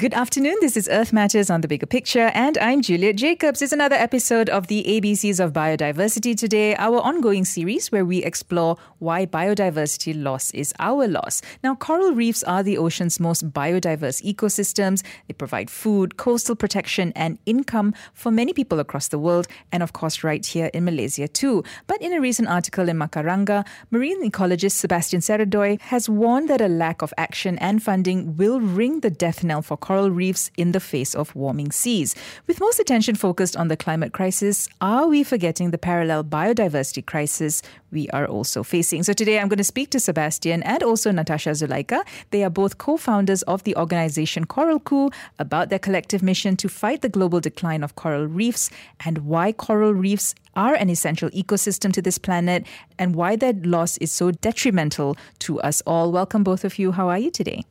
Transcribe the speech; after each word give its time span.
Good 0.00 0.14
afternoon. 0.14 0.56
This 0.62 0.78
is 0.78 0.88
Earth 0.90 1.12
Matters 1.12 1.50
on 1.50 1.60
the 1.60 1.68
Bigger 1.68 1.84
Picture, 1.84 2.30
and 2.32 2.56
I'm 2.56 2.80
Juliet 2.80 3.16
Jacobs. 3.16 3.60
It's 3.60 3.70
another 3.70 3.96
episode 3.96 4.48
of 4.48 4.68
the 4.68 4.82
ABCs 4.84 5.38
of 5.44 5.52
Biodiversity 5.52 6.34
today, 6.34 6.74
our 6.76 7.00
ongoing 7.00 7.44
series 7.44 7.92
where 7.92 8.06
we 8.06 8.24
explore 8.24 8.78
why 8.98 9.26
biodiversity 9.26 10.14
loss 10.16 10.52
is 10.52 10.72
our 10.78 11.06
loss. 11.06 11.42
Now, 11.62 11.74
coral 11.74 12.12
reefs 12.12 12.42
are 12.44 12.62
the 12.62 12.78
ocean's 12.78 13.20
most 13.20 13.52
biodiverse 13.52 14.24
ecosystems. 14.24 15.04
They 15.28 15.34
provide 15.34 15.68
food, 15.68 16.16
coastal 16.16 16.56
protection, 16.56 17.12
and 17.14 17.38
income 17.44 17.92
for 18.14 18.30
many 18.30 18.54
people 18.54 18.80
across 18.80 19.08
the 19.08 19.18
world, 19.18 19.48
and 19.70 19.82
of 19.82 19.92
course, 19.92 20.24
right 20.24 20.46
here 20.46 20.70
in 20.72 20.86
Malaysia 20.86 21.28
too. 21.28 21.62
But 21.86 22.00
in 22.00 22.14
a 22.14 22.22
recent 22.22 22.48
article 22.48 22.88
in 22.88 22.96
Macaranga, 22.96 23.66
marine 23.90 24.26
ecologist 24.30 24.76
Sebastian 24.76 25.20
Szereday 25.20 25.78
has 25.82 26.08
warned 26.08 26.48
that 26.48 26.62
a 26.62 26.68
lack 26.68 27.02
of 27.02 27.12
action 27.18 27.58
and 27.58 27.82
funding 27.82 28.38
will 28.38 28.62
ring 28.62 29.00
the 29.00 29.10
death 29.10 29.44
knell 29.44 29.60
for 29.60 29.76
coral 29.76 29.89
reefs 29.98 30.50
in 30.56 30.72
the 30.72 30.80
face 30.80 31.14
of 31.14 31.34
warming 31.34 31.72
seas. 31.72 32.14
With 32.46 32.60
most 32.60 32.78
attention 32.78 33.16
focused 33.16 33.56
on 33.56 33.68
the 33.68 33.76
climate 33.76 34.12
crisis, 34.12 34.68
are 34.80 35.08
we 35.08 35.24
forgetting 35.24 35.72
the 35.72 35.78
parallel 35.78 36.22
biodiversity 36.22 37.04
crisis 37.04 37.60
we 37.90 38.08
are 38.10 38.26
also 38.26 38.62
facing? 38.62 39.02
So 39.02 39.12
today 39.12 39.40
I'm 39.40 39.48
going 39.48 39.58
to 39.58 39.64
speak 39.64 39.90
to 39.90 40.00
Sebastian 40.00 40.62
and 40.62 40.82
also 40.82 41.10
Natasha 41.10 41.50
Zulaika. 41.50 42.02
They 42.30 42.44
are 42.44 42.50
both 42.50 42.78
co-founders 42.78 43.42
of 43.42 43.64
the 43.64 43.76
organization 43.76 44.46
Coralku 44.46 45.12
about 45.40 45.70
their 45.70 45.80
collective 45.80 46.22
mission 46.22 46.56
to 46.58 46.68
fight 46.68 47.02
the 47.02 47.08
global 47.08 47.40
decline 47.40 47.82
of 47.82 47.96
coral 47.96 48.26
reefs 48.26 48.70
and 49.04 49.18
why 49.18 49.50
coral 49.50 49.92
reefs 49.92 50.34
are 50.54 50.74
an 50.74 50.88
essential 50.88 51.30
ecosystem 51.30 51.92
to 51.92 52.02
this 52.02 52.18
planet 52.18 52.64
and 52.98 53.16
why 53.16 53.34
their 53.34 53.54
loss 53.54 53.96
is 53.98 54.12
so 54.12 54.30
detrimental 54.30 55.16
to 55.40 55.60
us 55.62 55.82
all. 55.84 56.12
Welcome 56.12 56.44
both 56.44 56.64
of 56.64 56.78
you. 56.78 56.92
How 56.92 57.08
are 57.08 57.18
you 57.18 57.30
today? 57.30 57.64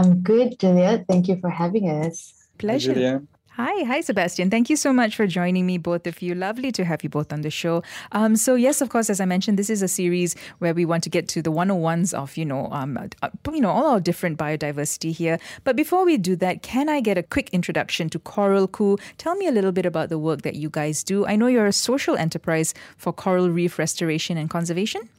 I'm 0.00 0.22
good, 0.22 0.58
Juliet. 0.58 1.04
Thank 1.06 1.28
you 1.28 1.38
for 1.40 1.50
having 1.50 1.90
us. 1.90 2.32
Pleasure. 2.56 3.20
Hi, 3.50 3.74
Hi, 3.80 3.84
hi, 3.84 4.00
Sebastian. 4.00 4.48
Thank 4.48 4.70
you 4.70 4.76
so 4.76 4.94
much 4.94 5.14
for 5.14 5.26
joining 5.26 5.66
me, 5.66 5.76
both 5.76 6.06
of 6.06 6.22
you. 6.22 6.34
Lovely 6.34 6.72
to 6.72 6.86
have 6.86 7.02
you 7.02 7.10
both 7.10 7.34
on 7.34 7.42
the 7.42 7.50
show. 7.50 7.82
Um, 8.12 8.34
so, 8.34 8.54
yes, 8.54 8.80
of 8.80 8.88
course, 8.88 9.10
as 9.10 9.20
I 9.20 9.26
mentioned, 9.26 9.58
this 9.58 9.68
is 9.68 9.82
a 9.82 9.88
series 9.88 10.34
where 10.60 10.72
we 10.72 10.86
want 10.86 11.02
to 11.04 11.10
get 11.10 11.28
to 11.28 11.42
the 11.42 11.52
101s 11.52 12.14
of, 12.14 12.38
you 12.38 12.46
know, 12.46 12.68
um, 12.70 12.96
uh, 12.96 13.28
you 13.52 13.60
know, 13.60 13.68
all 13.68 13.88
our 13.88 14.00
different 14.00 14.38
biodiversity 14.38 15.12
here. 15.12 15.38
But 15.64 15.76
before 15.76 16.06
we 16.06 16.16
do 16.16 16.34
that, 16.36 16.62
can 16.62 16.88
I 16.88 17.02
get 17.02 17.18
a 17.18 17.22
quick 17.22 17.50
introduction 17.50 18.08
to 18.08 18.18
Coralku? 18.18 18.98
Tell 19.18 19.36
me 19.36 19.48
a 19.48 19.52
little 19.52 19.72
bit 19.72 19.84
about 19.84 20.08
the 20.08 20.18
work 20.18 20.40
that 20.42 20.54
you 20.54 20.70
guys 20.70 21.04
do. 21.04 21.26
I 21.26 21.36
know 21.36 21.46
you're 21.46 21.66
a 21.66 21.74
social 21.74 22.16
enterprise 22.16 22.72
for 22.96 23.12
coral 23.12 23.50
reef 23.50 23.78
restoration 23.78 24.38
and 24.38 24.48
conservation. 24.48 25.10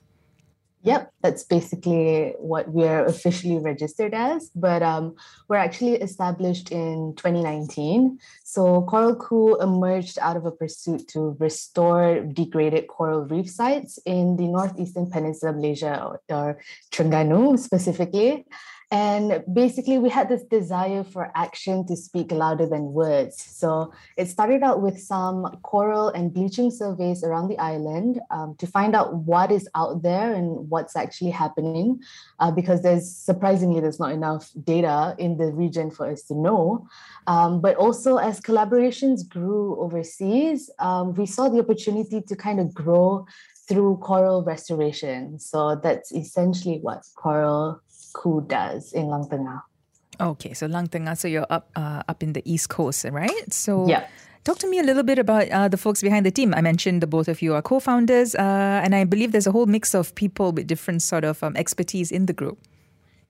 Yep, 0.84 1.14
that's 1.22 1.44
basically 1.44 2.34
what 2.40 2.68
we're 2.70 3.06
officially 3.06 3.60
registered 3.60 4.16
as. 4.16 4.50
But 4.56 4.82
um, 4.82 5.16
we're 5.48 5.58
actually 5.58 5.94
established 5.94 6.72
in 6.72 7.14
2019. 7.18 8.18
So 8.44 8.82
Coralku 8.90 9.62
emerged 9.62 10.18
out 10.20 10.38
of 10.38 10.46
a 10.46 10.52
pursuit 10.52 11.08
to 11.10 11.38
restore 11.40 12.22
degraded 12.22 12.88
coral 12.88 13.26
reef 13.26 13.50
sites 13.50 14.00
in 14.08 14.38
the 14.38 14.48
northeastern 14.48 15.12
peninsula 15.12 15.52
of 15.52 15.58
Malaysia, 15.58 16.20
or, 16.30 16.58
or 17.00 17.58
specifically. 17.58 18.46
And 18.92 19.42
basically, 19.54 19.98
we 20.00 20.10
had 20.10 20.28
this 20.28 20.44
desire 20.44 21.06
for 21.06 21.32
action 21.34 21.88
to 21.88 21.96
speak 21.96 22.30
louder 22.30 22.68
than 22.68 22.92
words. 22.92 23.42
So 23.42 23.94
it 24.18 24.28
started 24.28 24.64
out 24.64 24.82
with 24.82 25.00
some 25.00 25.60
coral 25.64 26.10
and 26.10 26.34
bleaching 26.34 26.70
surveys 26.70 27.24
around 27.24 27.48
the 27.48 27.58
island 27.58 28.20
um, 28.32 28.56
to 28.60 28.68
find 28.68 28.94
out 28.94 29.16
what 29.16 29.50
is 29.50 29.70
out 29.76 30.04
there 30.04 30.34
and 30.34 30.70
what's 30.70 30.98
actually 30.98 31.32
happening, 31.32 32.02
uh, 32.40 32.52
because 32.52 32.82
there's 32.82 33.10
surprisingly 33.10 33.80
there's 33.80 34.00
not 34.00 34.12
enough 34.12 34.52
data 34.66 35.16
in 35.18 35.38
the 35.38 35.54
region 35.54 35.90
for 35.90 36.12
us 36.12 36.24
to 36.24 36.36
know. 36.36 36.86
Um, 37.28 37.62
but 37.62 37.78
also, 37.78 38.18
as 38.18 38.42
collaborations 38.42 39.28
grew 39.28 39.80
overseas, 39.80 40.70
um, 40.80 41.14
we 41.14 41.26
saw 41.26 41.48
the 41.48 41.60
opportunity 41.60 42.22
to 42.22 42.36
kind 42.36 42.60
of 42.60 42.74
grow 42.74 43.26
through 43.70 43.96
coral 43.98 44.44
restoration. 44.44 45.40
So 45.40 45.76
that's 45.76 46.12
essentially 46.12 46.80
what 46.82 47.06
coral 47.16 47.80
Coup 48.14 48.42
does 48.42 48.94
in 48.94 49.08
Lang 49.08 49.26
Tengah. 49.26 49.62
Okay, 50.20 50.54
so 50.54 50.68
Lang 50.68 50.88
Tengah, 50.88 51.18
so 51.18 51.28
you're 51.28 51.48
up 51.50 51.70
uh, 51.76 52.04
up 52.08 52.22
in 52.24 52.34
the 52.34 52.44
East 52.46 52.70
Coast, 52.70 53.06
right? 53.12 53.54
So 53.54 53.88
yeah. 53.88 54.08
Talk 54.44 54.58
to 54.58 54.68
me 54.68 54.80
a 54.80 54.84
little 54.84 55.04
bit 55.04 55.20
about 55.20 55.50
uh, 55.50 55.68
the 55.68 55.78
folks 55.78 56.02
behind 56.02 56.26
the 56.26 56.32
team. 56.32 56.52
I 56.58 56.62
mentioned 56.62 57.02
the 57.02 57.06
both 57.06 57.28
of 57.28 57.44
you 57.44 57.54
are 57.54 57.62
co-founders, 57.62 58.34
uh, 58.34 58.82
and 58.82 58.96
I 58.96 59.04
believe 59.06 59.34
there's 59.34 59.46
a 59.46 59.52
whole 59.52 59.68
mix 59.68 59.94
of 59.94 60.16
people 60.16 60.52
with 60.52 60.66
different 60.66 61.04
sort 61.04 61.24
of 61.24 61.44
um, 61.44 61.56
expertise 61.56 62.10
in 62.10 62.26
the 62.26 62.34
group. 62.34 62.58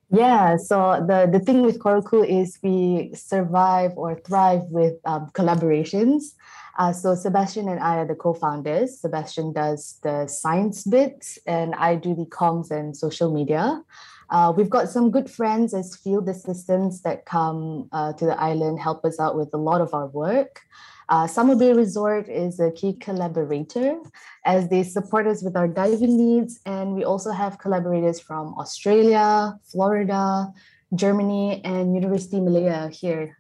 Yeah, 0.09 0.56
so 0.56 1.03
the, 1.06 1.28
the 1.30 1.40
thing 1.40 1.64
with 1.64 1.84
Ku 1.84 2.24
is 2.24 2.59
we 2.64 3.12
survive 3.14 3.91
or 3.97 4.16
thrive 4.16 4.64
with 4.70 4.94
um, 5.03 5.30
collaborations. 5.34 6.31
Uh, 6.80 6.94
so 6.94 7.16
Sebastian 7.16 7.68
and 7.68 7.81
I 7.81 7.97
are 7.97 8.08
the 8.08 8.16
co-founders. 8.16 9.00
Sebastian 9.00 9.52
does 9.52 10.00
the 10.03 10.28
science 10.28 10.86
bits, 10.86 11.40
and 11.46 11.75
I 11.75 11.96
do 11.96 12.16
the 12.16 12.25
comms 12.25 12.72
and 12.72 12.96
social 12.96 13.34
media. 13.34 13.84
Uh, 14.31 14.52
we've 14.56 14.69
got 14.69 14.90
some 14.90 15.12
good 15.12 15.30
friends 15.30 15.74
as 15.74 15.96
field 15.96 16.28
assistants 16.30 17.02
that 17.02 17.25
come 17.25 17.90
uh, 17.92 18.14
to 18.14 18.25
the 18.25 18.40
island, 18.42 18.80
help 18.80 19.03
us 19.06 19.19
out 19.19 19.38
with 19.38 19.53
a 19.53 19.58
lot 19.58 19.81
of 19.81 19.94
our 19.94 20.08
work. 20.08 20.62
Uh, 21.09 21.28
Summer 21.28 21.56
Bay 21.58 21.74
Resort 21.74 22.30
is 22.30 22.59
a 22.59 22.72
key 22.72 22.94
collaborator 22.94 24.00
as 24.46 24.70
they 24.70 24.81
support 24.81 25.28
us 25.28 25.44
with 25.44 25.58
our 25.58 25.68
diving 25.68 26.16
needs. 26.18 26.62
And 26.66 26.96
we 26.96 27.03
also 27.03 27.31
have 27.31 27.59
collaborators 27.59 28.22
from 28.22 28.56
Australia, 28.58 29.59
Florida, 29.66 30.47
Germany, 30.96 31.62
and 31.66 31.94
University 31.94 32.40
Malaya 32.40 32.88
here 32.88 33.38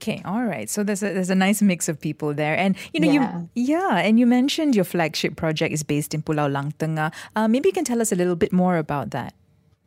Okay, 0.00 0.20
all 0.24 0.44
right. 0.44 0.68
So 0.68 0.82
there's 0.82 1.02
a 1.02 1.12
there's 1.12 1.28
a 1.28 1.34
nice 1.34 1.60
mix 1.60 1.88
of 1.88 2.00
people 2.00 2.32
there, 2.32 2.56
and 2.56 2.76
you 2.92 3.00
know 3.00 3.10
yeah. 3.10 3.44
you 3.54 3.76
yeah, 3.76 3.96
and 4.00 4.20
you 4.20 4.26
mentioned 4.26 4.76
your 4.76 4.84
flagship 4.84 5.36
project 5.36 5.72
is 5.72 5.82
based 5.82 6.12
in 6.12 6.22
Pulau 6.22 6.52
Lang 6.52 6.72
Tengah. 6.76 7.12
Uh, 7.36 7.48
maybe 7.48 7.68
you 7.68 7.72
can 7.72 7.84
tell 7.84 8.00
us 8.00 8.12
a 8.12 8.16
little 8.16 8.36
bit 8.36 8.52
more 8.52 8.76
about 8.76 9.10
that. 9.12 9.32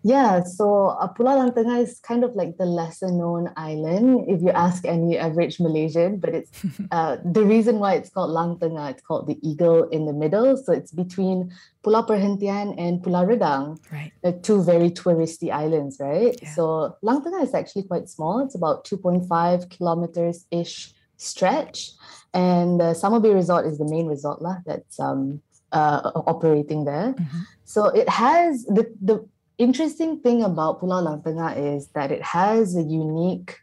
Yeah, 0.03 0.43
so 0.43 0.91
uh, 0.99 1.07
Pulau 1.07 1.39
Lang 1.39 1.51
Tengah 1.55 1.81
is 1.81 1.99
kind 1.99 2.25
of 2.25 2.35
like 2.35 2.57
the 2.57 2.65
lesser 2.65 3.07
known 3.07 3.51
island 3.55 4.27
if 4.27 4.41
you 4.41 4.49
ask 4.51 4.85
any 4.85 5.17
average 5.17 5.61
Malaysian, 5.61 6.19
but 6.19 6.35
it's 6.35 6.51
uh, 6.91 7.17
the 7.23 7.43
reason 7.43 7.79
why 7.79 7.95
it's 7.95 8.09
called 8.09 8.31
Lang 8.31 8.59
Tengah. 8.59 8.91
It's 8.91 9.01
called 9.01 9.27
the 9.27 9.39
eagle 9.41 9.87
in 9.89 10.05
the 10.05 10.11
middle. 10.11 10.57
So 10.57 10.73
it's 10.73 10.91
between 10.91 11.55
Pulau 11.83 12.05
Perhentian 12.05 12.75
and 12.77 13.01
Pulau 13.01 13.23
Redang, 13.23 13.79
right. 13.91 14.11
the 14.21 14.33
two 14.33 14.61
very 14.61 14.91
touristy 14.91 15.51
islands, 15.51 15.97
right? 15.99 16.35
Yeah. 16.41 16.53
So 16.53 16.97
Lang 17.01 17.23
Tengah 17.23 17.41
is 17.41 17.53
actually 17.53 17.83
quite 17.83 18.09
small. 18.09 18.43
It's 18.43 18.55
about 18.55 18.83
2.5 18.83 19.23
kilometers 19.69 20.45
ish 20.51 20.93
stretch. 21.15 21.91
And 22.33 22.81
uh, 22.81 22.93
Summer 22.93 23.21
Bay 23.21 23.33
Resort 23.33 23.65
is 23.65 23.77
the 23.77 23.85
main 23.85 24.07
resort 24.07 24.41
lah, 24.41 24.57
that's 24.65 24.99
um, 24.99 25.41
uh, 25.71 26.11
operating 26.27 26.83
there. 26.83 27.13
Mm-hmm. 27.13 27.39
So 27.63 27.87
it 27.87 28.09
has 28.09 28.65
the, 28.65 28.91
the 29.01 29.25
interesting 29.57 30.19
thing 30.19 30.43
about 30.43 30.81
Pulau 30.81 31.03
Lang 31.03 31.57
is 31.57 31.87
that 31.89 32.11
it 32.11 32.21
has 32.21 32.75
a 32.75 32.83
unique 32.83 33.59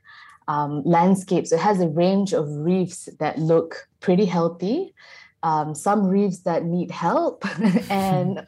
um, 0.49 0.83
landscape. 0.85 1.47
So 1.47 1.57
it 1.57 1.61
has 1.63 1.81
a 1.81 1.89
range 1.89 2.33
of 2.33 2.49
reefs 2.49 3.09
that 3.19 3.39
look 3.39 3.89
pretty 4.01 4.25
healthy, 4.25 4.95
um, 5.43 5.75
some 5.75 6.07
reefs 6.07 6.41
that 6.41 6.65
need 6.65 6.91
help, 6.91 7.45
and 7.91 8.47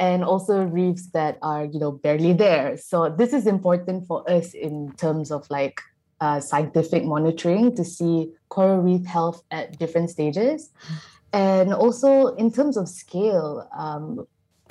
and 0.00 0.24
also 0.24 0.64
reefs 0.64 1.06
that 1.12 1.38
are 1.42 1.64
you 1.64 1.78
know 1.78 1.92
barely 1.92 2.32
there. 2.32 2.76
So 2.76 3.08
this 3.08 3.32
is 3.32 3.46
important 3.46 4.06
for 4.06 4.28
us 4.28 4.52
in 4.52 4.92
terms 4.96 5.30
of 5.30 5.48
like 5.48 5.80
uh, 6.20 6.40
scientific 6.40 7.04
monitoring 7.04 7.76
to 7.76 7.84
see 7.84 8.32
coral 8.48 8.80
reef 8.80 9.04
health 9.04 9.42
at 9.50 9.78
different 9.78 10.10
stages. 10.10 10.70
And 11.32 11.74
also 11.74 12.28
in 12.36 12.52
terms 12.52 12.76
of 12.76 12.88
scale, 12.88 13.68
um, 13.76 14.26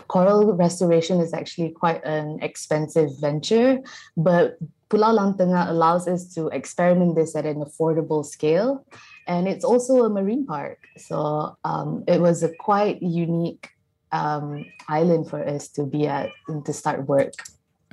coral 0.07 0.54
restoration 0.54 1.19
is 1.19 1.34
actually 1.34 1.72
quite 1.72 2.04
an 2.06 2.40
expensive 2.42 3.10
venture, 3.19 3.80
but 4.18 4.57
Pulau 4.90 5.13
Lang 5.13 5.34
Tengah 5.34 5.69
allows 5.69 6.07
us 6.07 6.30
to 6.36 6.48
experiment 6.50 7.16
this 7.16 7.36
at 7.36 7.45
an 7.45 7.66
affordable 7.66 8.24
scale. 8.25 8.86
And 9.25 9.48
it's 9.48 9.66
also 9.66 10.06
a 10.06 10.10
marine 10.10 10.45
park. 10.45 10.78
So 10.98 11.57
um, 11.63 12.04
it 12.07 12.22
was 12.22 12.44
a 12.44 12.54
quite 12.54 13.01
unique 13.01 13.69
um, 14.12 14.66
island 14.88 15.30
for 15.30 15.42
us 15.42 15.68
to 15.69 15.86
be 15.86 16.06
at 16.06 16.30
and 16.48 16.63
to 16.66 16.74
start 16.74 17.07
work. 17.07 17.34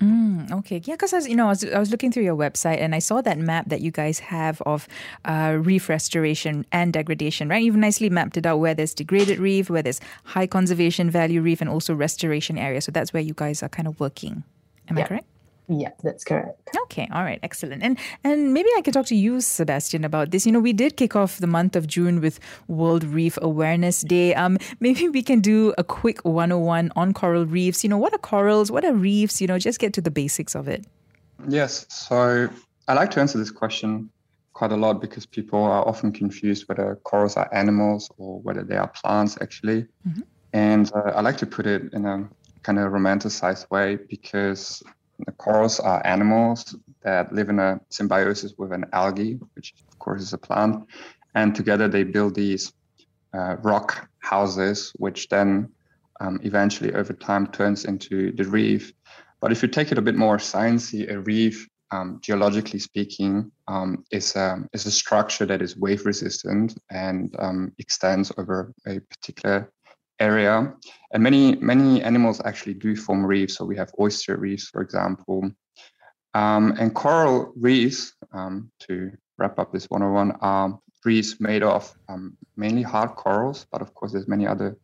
Mm, 0.01 0.51
okay, 0.51 0.81
yeah, 0.85 0.95
because 0.95 1.13
I 1.13 1.17
was, 1.17 1.29
you 1.29 1.37
know, 1.37 1.47
I 1.47 1.51
was, 1.51 1.65
I 1.65 1.79
was 1.79 1.91
looking 1.91 2.11
through 2.11 2.23
your 2.23 2.37
website 2.37 2.81
and 2.81 2.95
I 2.95 3.01
saw 3.01 3.21
that 3.21 3.39
map 3.39 3.69
that 3.69 3.83
you 3.83 3.91
guys 3.91 4.19
have 4.19 4.63
of 4.63 4.89
uh, 5.27 5.59
reef 5.61 5.91
restoration 5.91 6.65
and 6.73 6.91
degradation, 6.93 7.49
right? 7.49 7.63
You've 7.63 7.77
nicely 7.77 8.09
mapped 8.09 8.39
it 8.39 8.47
out 8.47 8.61
where 8.61 8.75
there's 8.75 8.95
degraded 8.95 9.39
reef, 9.39 9.69
where 9.69 9.83
there's 9.83 10.01
high 10.25 10.47
conservation 10.47 11.11
value 11.11 11.43
reef, 11.43 11.61
and 11.61 11.69
also 11.69 11.95
restoration 11.95 12.57
area. 12.57 12.81
So 12.81 12.91
that's 12.91 13.13
where 13.13 13.23
you 13.23 13.35
guys 13.35 13.63
are 13.63 13.69
kind 13.69 13.87
of 13.87 14.01
working. 14.01 14.43
Am 14.89 14.97
yeah. 14.97 15.05
I 15.05 15.07
correct? 15.07 15.27
Yeah, 15.73 15.91
that's 16.03 16.25
correct. 16.25 16.69
Okay, 16.83 17.09
all 17.13 17.23
right, 17.23 17.39
excellent. 17.45 17.85
And 17.85 17.97
and 18.25 18.53
maybe 18.53 18.69
I 18.77 18.81
can 18.81 18.93
talk 18.93 19.07
to 19.07 19.15
you, 19.15 19.41
Sebastian, 19.41 20.05
about 20.05 20.33
this. 20.33 20.45
You 20.45 20.51
know, 20.51 20.59
we 20.59 20.73
did 20.73 20.97
kick 20.97 21.15
off 21.15 21.39
the 21.39 21.47
month 21.47 21.77
of 21.77 21.87
June 21.87 22.21
with 22.21 22.41
World 22.67 23.05
Reef 23.05 23.39
Awareness 23.41 24.03
Day. 24.03 24.35
Um, 24.35 24.59
maybe 24.81 25.09
we 25.09 25.23
can 25.23 25.41
do 25.41 25.73
a 25.79 25.85
quick 25.85 26.25
101 26.25 26.91
on 26.97 27.15
coral 27.15 27.47
reefs. 27.47 27.85
You 27.85 27.91
know, 27.91 27.99
what 27.99 28.13
are 28.13 28.19
corals? 28.19 28.73
What 28.73 28.85
are 28.85 28.93
reefs? 28.93 29.41
You 29.41 29.47
know, 29.47 29.61
just 29.61 29.79
get 29.79 29.93
to 29.95 30.01
the 30.01 30.11
basics 30.11 30.57
of 30.57 30.67
it. 30.67 30.85
Yes. 31.49 31.87
So 31.89 32.49
I 32.89 32.95
like 32.95 33.13
to 33.13 33.21
answer 33.21 33.39
this 33.39 33.53
question 33.53 34.11
quite 34.53 34.73
a 34.73 34.77
lot 34.77 35.01
because 35.01 35.25
people 35.25 35.63
are 35.63 35.87
often 35.87 36.11
confused 36.11 36.65
whether 36.69 36.99
corals 37.05 37.37
are 37.37 37.49
animals 37.55 38.11
or 38.19 38.41
whether 38.41 38.65
they 38.65 38.77
are 38.77 38.89
plants 38.89 39.39
actually. 39.41 39.87
Mm-hmm. 40.07 40.23
And 40.53 40.91
uh, 40.97 41.13
I 41.15 41.21
like 41.21 41.37
to 41.37 41.47
put 41.47 41.67
it 41.67 41.93
in 41.93 42.07
a 42.07 42.29
kind 42.65 42.81
of 42.81 42.91
romanticized 42.91 43.71
way 43.71 43.97
because 44.09 44.83
the 45.27 45.33
corals 45.33 45.81
are 45.81 46.05
animals 46.07 46.77
that 47.03 47.33
live 47.33 47.49
in 47.49 47.59
a 47.59 47.81
symbiosis 47.89 48.55
with 48.59 48.73
an 48.73 48.85
algae, 48.93 49.39
which 49.55 49.75
of 49.91 49.99
course 49.99 50.23
is 50.23 50.33
a 50.33 50.39
plant. 50.39 50.85
And 51.35 51.55
together 51.55 51.89
they 51.89 52.05
build 52.05 52.35
these 52.35 52.73
uh, 53.33 53.57
rock 53.63 54.09
houses, 54.19 54.93
which 54.97 55.29
then 55.29 55.71
um, 56.21 56.41
eventually 56.43 56.93
over 56.95 57.13
time 57.13 57.47
turns 57.49 57.85
into 57.85 58.33
the 58.33 58.45
reef. 58.45 58.93
But 59.41 59.53
if 59.53 59.63
you 59.63 59.69
take 59.69 59.91
it 59.93 59.99
a 59.99 60.03
bit 60.03 60.17
more 60.17 60.37
sciencey, 60.37 61.11
a 61.11 61.21
reef, 61.21 61.67
um, 61.93 62.21
geologically 62.23 62.79
speaking, 62.79 63.51
um, 63.67 64.05
is, 64.13 64.37
a, 64.37 64.59
is 64.73 64.87
a 64.87 64.91
structure 64.91 65.47
that 65.47 65.63
is 65.63 65.77
wave 65.77 66.05
resistant 66.05 66.77
and 66.91 67.35
um, 67.39 67.73
extends 67.79 68.31
over 68.37 68.73
a 68.87 69.01
particular 69.01 69.73
area. 70.21 70.73
And 71.13 71.23
many, 71.23 71.57
many 71.57 72.03
animals 72.03 72.41
actually 72.45 72.75
do 72.75 72.95
form 72.95 73.25
reefs. 73.25 73.57
So 73.57 73.65
we 73.65 73.77
have 73.77 73.91
oyster 73.99 74.37
reefs, 74.37 74.69
for 74.69 74.83
example. 74.83 75.51
Um, 76.35 76.75
and 76.79 76.95
coral 76.95 77.53
reefs, 77.57 78.13
um, 78.33 78.71
to 78.81 79.11
wrap 79.39 79.59
up 79.59 79.73
this 79.73 79.87
101, 79.91 80.39
are 80.41 80.79
reefs 81.05 81.41
made 81.41 81.63
of 81.63 81.93
um, 82.09 82.37
mainly 82.57 82.83
hard 82.83 83.11
corals, 83.17 83.67
but 83.73 83.83
of 83.83 83.95
course 83.95 84.13
there's 84.13 84.29
many 84.29 84.47
other 84.47 84.77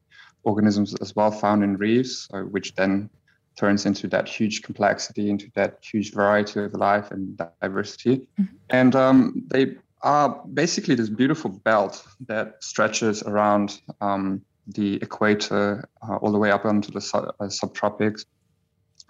organisms 0.43 0.95
as 1.01 1.15
well 1.15 1.31
found 1.31 1.63
in 1.63 1.77
reefs, 1.77 2.29
uh, 2.33 2.41
which 2.41 2.75
then 2.75 3.11
turns 3.57 3.87
into 3.87 4.07
that 4.09 4.29
huge 4.29 4.63
complexity, 4.63 5.31
into 5.31 5.51
that 5.55 5.79
huge 5.83 6.13
variety 6.13 6.61
of 6.61 6.73
life 6.75 7.11
and 7.11 7.41
diversity. 7.61 8.27
Mm-hmm. 8.41 8.57
And 8.71 8.97
um, 8.97 9.43
they 9.49 9.77
are 10.03 10.43
basically 10.53 10.95
this 10.95 11.09
beautiful 11.09 11.51
belt 11.51 12.07
that 12.27 12.63
stretches 12.63 13.23
around 13.23 13.81
um, 14.01 14.43
the 14.67 14.95
equator 14.97 15.89
uh, 16.03 16.17
all 16.17 16.33
the 16.33 16.39
way 16.39 16.51
up 16.51 16.65
onto 16.65 16.91
the 16.91 17.01
su- 17.01 17.19
uh, 17.19 17.45
subtropics, 17.45 18.25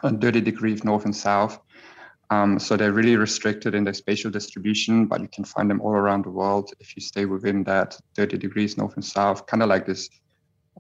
and 0.03 0.20
30 0.20 0.41
degrees 0.43 0.85
north 0.85 1.05
and 1.05 1.17
south. 1.17 1.58
Um, 2.29 2.58
so 2.58 2.76
they're 2.76 2.93
really 2.93 3.17
restricted 3.17 3.75
in 3.75 3.85
their 3.85 3.94
spatial 3.94 4.31
distribution, 4.31 5.06
but 5.06 5.20
you 5.20 5.29
can 5.29 5.44
find 5.44 5.70
them 5.70 5.81
all 5.81 5.93
around 5.93 6.25
the 6.25 6.31
world 6.31 6.73
if 6.81 6.97
you 6.97 7.00
stay 7.00 7.25
within 7.25 7.62
that 7.64 7.99
30 8.17 8.37
degrees 8.38 8.76
north 8.76 8.94
and 8.94 9.05
south, 9.05 9.47
kind 9.47 9.62
of 9.62 9.69
like 9.69 9.87
this 9.87 10.11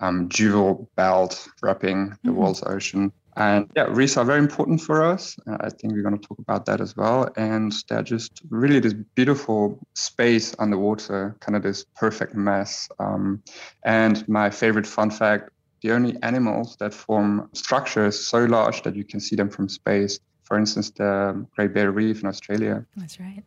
um, 0.00 0.28
jewel 0.28 0.90
belt 0.96 1.48
wrapping 1.62 2.08
the 2.08 2.30
mm-hmm. 2.30 2.34
world's 2.34 2.62
ocean. 2.64 3.12
And 3.36 3.70
yeah, 3.76 3.84
reefs 3.90 4.16
are 4.16 4.24
very 4.24 4.38
important 4.38 4.80
for 4.80 5.04
us. 5.04 5.36
Uh, 5.46 5.58
I 5.60 5.68
think 5.68 5.92
we're 5.92 6.02
going 6.02 6.18
to 6.18 6.26
talk 6.26 6.38
about 6.38 6.64
that 6.66 6.80
as 6.80 6.96
well. 6.96 7.28
And 7.36 7.72
they're 7.88 8.02
just 8.02 8.40
really 8.48 8.80
this 8.80 8.94
beautiful 9.14 9.78
space 9.94 10.54
underwater, 10.58 11.36
kind 11.40 11.54
of 11.54 11.62
this 11.62 11.84
perfect 11.96 12.34
mess. 12.34 12.88
Um, 12.98 13.42
and 13.84 14.26
my 14.28 14.48
favorite 14.50 14.86
fun 14.86 15.10
fact 15.10 15.50
the 15.82 15.92
only 15.92 16.16
animals 16.22 16.76
that 16.80 16.92
form 16.92 17.48
structures 17.52 18.26
so 18.26 18.44
large 18.44 18.82
that 18.82 18.96
you 18.96 19.04
can 19.04 19.20
see 19.20 19.36
them 19.36 19.50
from 19.50 19.68
space, 19.68 20.18
for 20.44 20.58
instance, 20.58 20.90
the 20.90 21.46
Great 21.54 21.74
Barrier 21.74 21.92
Reef 21.92 22.22
in 22.22 22.28
Australia. 22.28 22.84
That's 22.96 23.20
right. 23.20 23.42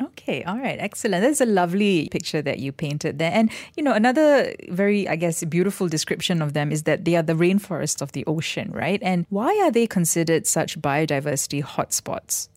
Okay, 0.00 0.44
all 0.44 0.58
right, 0.58 0.78
excellent. 0.78 1.22
That's 1.22 1.40
a 1.40 1.46
lovely 1.46 2.08
picture 2.10 2.42
that 2.42 2.58
you 2.58 2.72
painted 2.72 3.18
there. 3.18 3.30
And, 3.32 3.50
you 3.76 3.82
know, 3.82 3.92
another 3.92 4.54
very, 4.68 5.08
I 5.08 5.16
guess, 5.16 5.42
beautiful 5.44 5.88
description 5.88 6.42
of 6.42 6.52
them 6.52 6.70
is 6.70 6.82
that 6.82 7.04
they 7.04 7.16
are 7.16 7.22
the 7.22 7.32
rainforest 7.32 8.02
of 8.02 8.12
the 8.12 8.24
ocean, 8.26 8.70
right? 8.72 9.00
And 9.02 9.26
why 9.30 9.58
are 9.62 9.70
they 9.70 9.86
considered 9.86 10.46
such 10.46 10.80
biodiversity 10.80 11.62
hotspots? 11.62 12.48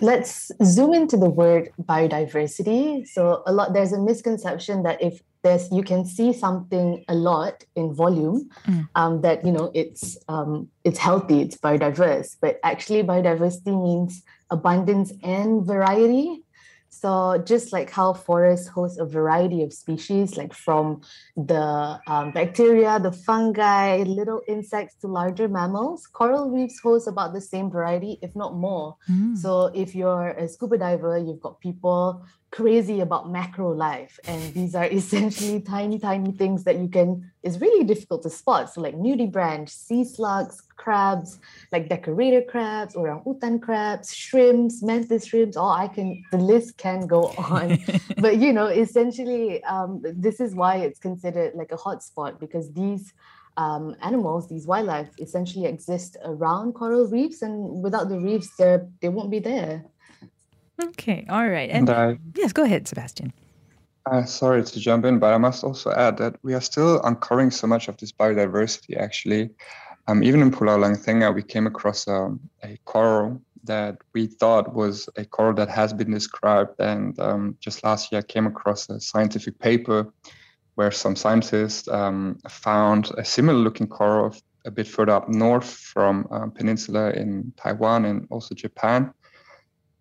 Let's 0.00 0.52
zoom 0.64 0.94
into 0.94 1.16
the 1.16 1.28
word 1.28 1.70
biodiversity. 1.82 3.06
So, 3.06 3.42
a 3.46 3.52
lot, 3.52 3.72
there's 3.72 3.92
a 3.92 3.98
misconception 3.98 4.84
that 4.84 5.02
if 5.02 5.20
there's 5.42 5.70
you 5.72 5.82
can 5.82 6.04
see 6.04 6.32
something 6.32 7.04
a 7.08 7.14
lot 7.14 7.64
in 7.74 7.94
volume 7.94 8.48
mm. 8.66 8.88
um, 8.94 9.22
that 9.22 9.44
you 9.44 9.52
know 9.52 9.70
it's 9.74 10.18
um, 10.28 10.68
it's 10.84 10.98
healthy 10.98 11.40
it's 11.40 11.56
biodiverse 11.56 12.36
but 12.40 12.60
actually 12.62 13.02
biodiversity 13.02 13.82
means 13.82 14.22
abundance 14.50 15.12
and 15.22 15.64
variety 15.64 16.42
so 17.00 17.42
just 17.46 17.72
like 17.72 17.88
how 17.88 18.12
forests 18.12 18.68
host 18.68 19.00
a 19.00 19.06
variety 19.06 19.62
of 19.62 19.72
species, 19.72 20.36
like 20.36 20.52
from 20.52 21.00
the 21.34 21.98
um, 22.06 22.30
bacteria, 22.32 23.00
the 23.00 23.10
fungi, 23.10 24.02
little 24.02 24.42
insects 24.46 24.96
to 24.96 25.06
larger 25.06 25.48
mammals, 25.48 26.06
coral 26.06 26.50
reefs 26.50 26.78
host 26.78 27.08
about 27.08 27.32
the 27.32 27.40
same 27.40 27.70
variety, 27.70 28.18
if 28.20 28.36
not 28.36 28.54
more. 28.54 28.96
Mm. 29.10 29.34
So 29.38 29.70
if 29.74 29.94
you're 29.94 30.32
a 30.32 30.46
scuba 30.46 30.76
diver, 30.76 31.16
you've 31.16 31.40
got 31.40 31.58
people 31.60 32.22
crazy 32.50 33.00
about 33.00 33.30
macro 33.30 33.72
life 33.72 34.18
and 34.24 34.52
these 34.54 34.74
are 34.74 34.86
essentially 34.90 35.60
tiny 35.60 35.98
tiny 35.98 36.32
things 36.32 36.64
that 36.64 36.78
you 36.78 36.88
can 36.88 37.30
it's 37.44 37.60
really 37.60 37.84
difficult 37.84 38.22
to 38.22 38.28
spot 38.28 38.68
so 38.72 38.80
like 38.80 38.96
nudibranch 38.96 39.68
sea 39.68 40.02
slugs 40.02 40.60
crabs 40.82 41.38
like 41.72 41.88
decorator 41.94 42.42
crabs 42.52 42.96
orang 43.00 43.20
utan 43.30 43.54
crabs 43.66 44.08
shrimps 44.22 44.82
mantis 44.88 45.26
shrimps 45.28 45.56
all 45.56 45.74
i 45.84 45.86
can 45.96 46.08
the 46.32 46.40
list 46.52 46.78
can 46.84 47.06
go 47.06 47.22
on 47.52 47.76
but 48.24 48.34
you 48.44 48.52
know 48.56 48.68
essentially 48.84 49.62
um, 49.64 50.00
this 50.26 50.40
is 50.40 50.54
why 50.60 50.72
it's 50.86 51.00
considered 51.08 51.52
like 51.60 51.70
a 51.72 51.80
hotspot 51.84 52.40
because 52.40 52.72
these 52.72 53.12
um, 53.56 53.94
animals, 54.00 54.48
these 54.48 54.66
wildlife, 54.66 55.10
essentially 55.18 55.66
exist 55.66 56.16
around 56.24 56.72
coral 56.72 57.06
reefs, 57.06 57.42
and 57.42 57.82
without 57.82 58.08
the 58.08 58.18
reefs, 58.18 58.48
they 58.56 58.78
they 59.02 59.08
won't 59.08 59.30
be 59.30 59.38
there. 59.38 59.84
Okay, 60.82 61.26
all 61.28 61.46
right. 61.46 61.68
And, 61.68 61.88
and 61.88 61.98
I, 61.98 62.18
yes, 62.36 62.52
go 62.52 62.62
ahead, 62.64 62.88
Sebastian. 62.88 63.32
Uh, 64.06 64.24
sorry 64.24 64.64
to 64.64 64.80
jump 64.80 65.04
in, 65.04 65.18
but 65.18 65.34
I 65.34 65.38
must 65.38 65.62
also 65.62 65.92
add 65.92 66.16
that 66.18 66.36
we 66.42 66.54
are 66.54 66.60
still 66.60 67.02
uncovering 67.02 67.50
so 67.50 67.66
much 67.66 67.88
of 67.88 67.98
this 67.98 68.12
biodiversity. 68.12 68.96
Actually, 68.96 69.50
um, 70.10 70.24
even 70.24 70.42
in 70.42 70.50
Pulau 70.50 70.80
Lang 70.80 70.96
Tengah, 70.96 71.32
we 71.32 71.42
came 71.42 71.68
across 71.68 72.08
um, 72.08 72.40
a 72.64 72.76
coral 72.84 73.40
that 73.62 73.98
we 74.12 74.26
thought 74.26 74.74
was 74.74 75.08
a 75.16 75.24
coral 75.24 75.54
that 75.54 75.68
has 75.68 75.92
been 75.92 76.10
described, 76.10 76.74
and 76.80 77.18
um, 77.20 77.56
just 77.60 77.84
last 77.84 78.10
year 78.10 78.18
I 78.18 78.22
came 78.22 78.46
across 78.46 78.88
a 78.88 78.98
scientific 79.00 79.58
paper 79.60 80.12
where 80.74 80.90
some 80.90 81.14
scientists 81.14 81.86
um, 81.88 82.38
found 82.48 83.12
a 83.18 83.24
similar-looking 83.24 83.86
coral 83.86 84.34
a 84.64 84.70
bit 84.70 84.88
further 84.88 85.12
up 85.12 85.28
north 85.28 85.70
from 85.70 86.26
um, 86.32 86.50
peninsula 86.50 87.10
in 87.10 87.52
Taiwan 87.56 88.04
and 88.06 88.26
also 88.30 88.54
Japan 88.54 89.14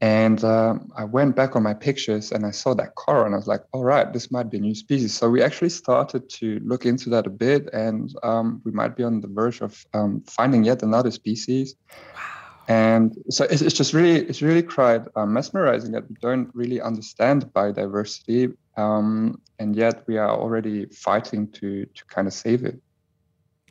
and 0.02 0.42
uh, 0.44 0.76
I 0.96 1.04
went 1.04 1.36
back 1.36 1.56
on 1.58 1.64
my 1.64 1.74
pictures 1.74 2.32
and 2.32 2.46
I 2.46 2.52
saw 2.52 2.74
that 2.76 2.96
coral 2.96 3.26
and 3.26 3.36
I 3.36 3.38
was 3.38 3.48
like, 3.48 3.64
all 3.74 3.84
right, 3.84 4.12
this 4.12 4.32
might 4.32 4.50
be 4.50 4.58
a 4.58 4.62
new 4.62 4.76
species. 4.76 5.14
So 5.14 5.30
we 5.30 5.44
actually 5.44 5.70
started 5.70 6.30
to 6.30 6.60
look 6.64 6.86
into 6.86 7.10
that 7.10 7.28
a 7.28 7.30
bit 7.30 7.70
and 7.74 8.14
um, 8.24 8.62
we 8.64 8.72
might 8.72 8.96
be 8.96 9.04
on 9.04 9.20
the 9.20 9.28
verge 9.28 9.60
of 9.62 9.86
um, 9.94 10.24
finding 10.26 10.64
yet 10.64 10.84
another 10.84 11.12
species. 11.12 11.76
Wow. 12.16 12.22
And 12.70 13.18
so 13.30 13.46
it's, 13.46 13.62
it's 13.62 13.76
just 13.76 13.94
really, 13.94 14.16
it's 14.16 14.42
really 14.42 14.64
quite 14.64 15.02
uh, 15.16 15.26
mesmerizing 15.26 15.92
that 15.92 16.08
we 16.08 16.16
don't 16.22 16.50
really 16.54 16.80
understand 16.80 17.48
biodiversity. 17.48 18.56
Um, 18.78 19.42
and 19.58 19.76
yet 19.76 20.04
we 20.08 20.18
are 20.18 20.30
already 20.30 20.86
fighting 20.86 21.52
to, 21.54 21.86
to 21.86 22.06
kind 22.06 22.28
of 22.28 22.34
save 22.34 22.64
it. 22.64 22.80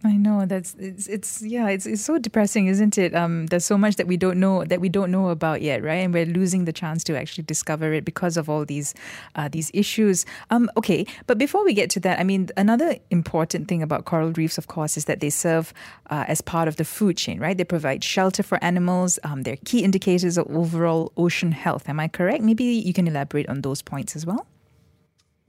I 0.04 0.16
know 0.16 0.46
that's 0.46 0.74
it's 0.78 1.08
it's 1.08 1.42
yeah 1.42 1.68
it's 1.68 1.84
it's 1.84 2.02
so 2.02 2.18
depressing, 2.18 2.68
isn't 2.68 2.98
it? 2.98 3.14
Um, 3.16 3.46
there's 3.46 3.64
so 3.64 3.76
much 3.76 3.96
that 3.96 4.06
we 4.06 4.16
don't 4.16 4.38
know 4.38 4.64
that 4.64 4.80
we 4.80 4.88
don't 4.88 5.10
know 5.10 5.28
about 5.30 5.60
yet, 5.60 5.82
right? 5.82 5.96
And 5.96 6.14
we're 6.14 6.24
losing 6.26 6.66
the 6.66 6.72
chance 6.72 7.02
to 7.04 7.18
actually 7.18 7.44
discover 7.44 7.92
it 7.92 8.04
because 8.04 8.36
of 8.36 8.48
all 8.48 8.64
these 8.64 8.94
uh, 9.34 9.48
these 9.48 9.72
issues. 9.74 10.24
Um, 10.50 10.70
okay, 10.76 11.04
but 11.26 11.36
before 11.36 11.64
we 11.64 11.74
get 11.74 11.90
to 11.90 12.00
that, 12.00 12.20
I 12.20 12.24
mean, 12.24 12.48
another 12.56 12.96
important 13.10 13.66
thing 13.66 13.82
about 13.82 14.04
coral 14.04 14.32
reefs, 14.32 14.56
of 14.56 14.68
course, 14.68 14.96
is 14.96 15.06
that 15.06 15.18
they 15.18 15.30
serve 15.30 15.74
uh, 16.10 16.24
as 16.28 16.40
part 16.40 16.68
of 16.68 16.76
the 16.76 16.84
food 16.84 17.16
chain, 17.16 17.40
right? 17.40 17.56
They 17.56 17.64
provide 17.64 18.04
shelter 18.04 18.44
for 18.44 18.62
animals. 18.62 19.18
Um, 19.24 19.42
they're 19.42 19.58
key 19.64 19.82
indicators 19.82 20.38
of 20.38 20.46
overall 20.48 21.12
ocean 21.16 21.50
health. 21.50 21.88
Am 21.88 21.98
I 21.98 22.06
correct? 22.06 22.44
Maybe 22.44 22.64
you 22.64 22.92
can 22.92 23.08
elaborate 23.08 23.48
on 23.48 23.62
those 23.62 23.82
points 23.82 24.14
as 24.14 24.24
well. 24.24 24.46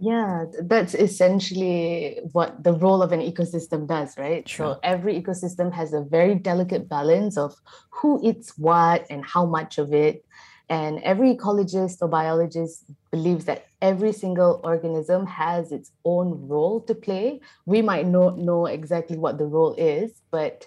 Yeah, 0.01 0.45
that's 0.61 0.95
essentially 0.95 2.21
what 2.31 2.63
the 2.63 2.71
role 2.71 3.03
of 3.03 3.11
an 3.11 3.19
ecosystem 3.19 3.85
does, 3.85 4.17
right? 4.17 4.47
Sure. 4.47 4.75
So 4.75 4.79
every 4.81 5.21
ecosystem 5.21 5.73
has 5.73 5.91
a 5.93 6.01
very 6.01 6.35
delicate 6.35 6.87
balance 6.87 7.37
of 7.37 7.53
who 7.89 8.19
eats 8.23 8.57
what 8.57 9.05
and 9.09 9.25
how 9.25 9.45
much 9.45 9.77
of 9.77 9.93
it. 9.93 10.25
And 10.69 10.99
every 11.03 11.35
ecologist 11.35 11.97
or 12.01 12.07
biologist 12.07 12.85
believes 13.11 13.43
that 13.45 13.65
every 13.81 14.13
single 14.13 14.61
organism 14.63 15.25
has 15.25 15.71
its 15.73 15.91
own 16.05 16.47
role 16.47 16.79
to 16.81 16.95
play. 16.95 17.41
We 17.65 17.81
might 17.81 18.05
not 18.07 18.37
know 18.37 18.67
exactly 18.67 19.17
what 19.17 19.37
the 19.37 19.47
role 19.47 19.73
is, 19.77 20.21
but 20.31 20.65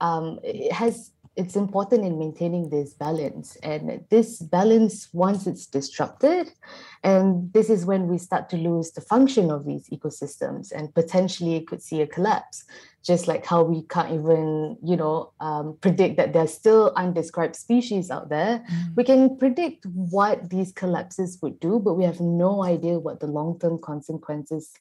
um, 0.00 0.38
it 0.42 0.72
has 0.72 1.12
it's 1.36 1.56
important 1.56 2.04
in 2.04 2.18
maintaining 2.18 2.70
this 2.70 2.92
balance. 2.92 3.56
And 3.62 4.04
this 4.10 4.38
balance, 4.38 5.08
once 5.12 5.46
it's 5.46 5.66
disrupted, 5.66 6.52
and 7.02 7.52
this 7.52 7.70
is 7.70 7.86
when 7.86 8.08
we 8.08 8.18
start 8.18 8.48
to 8.50 8.56
lose 8.56 8.90
the 8.90 9.00
function 9.00 9.50
of 9.50 9.64
these 9.64 9.88
ecosystems 9.88 10.72
and 10.72 10.94
potentially 10.94 11.60
could 11.62 11.82
see 11.82 12.02
a 12.02 12.06
collapse, 12.06 12.64
just 13.02 13.28
like 13.28 13.46
how 13.46 13.62
we 13.62 13.82
can't 13.82 14.12
even, 14.12 14.76
you 14.84 14.96
know, 14.96 15.32
um, 15.40 15.78
predict 15.80 16.16
that 16.16 16.32
there's 16.32 16.52
still 16.52 16.92
undescribed 16.96 17.56
species 17.56 18.10
out 18.10 18.28
there. 18.28 18.64
Mm. 18.70 18.96
We 18.96 19.04
can 19.04 19.38
predict 19.38 19.86
what 19.86 20.50
these 20.50 20.72
collapses 20.72 21.38
would 21.42 21.60
do, 21.60 21.78
but 21.78 21.94
we 21.94 22.04
have 22.04 22.20
no 22.20 22.62
idea 22.64 22.98
what 22.98 23.20
the 23.20 23.28
long-term 23.28 23.78
consequences 23.78 24.72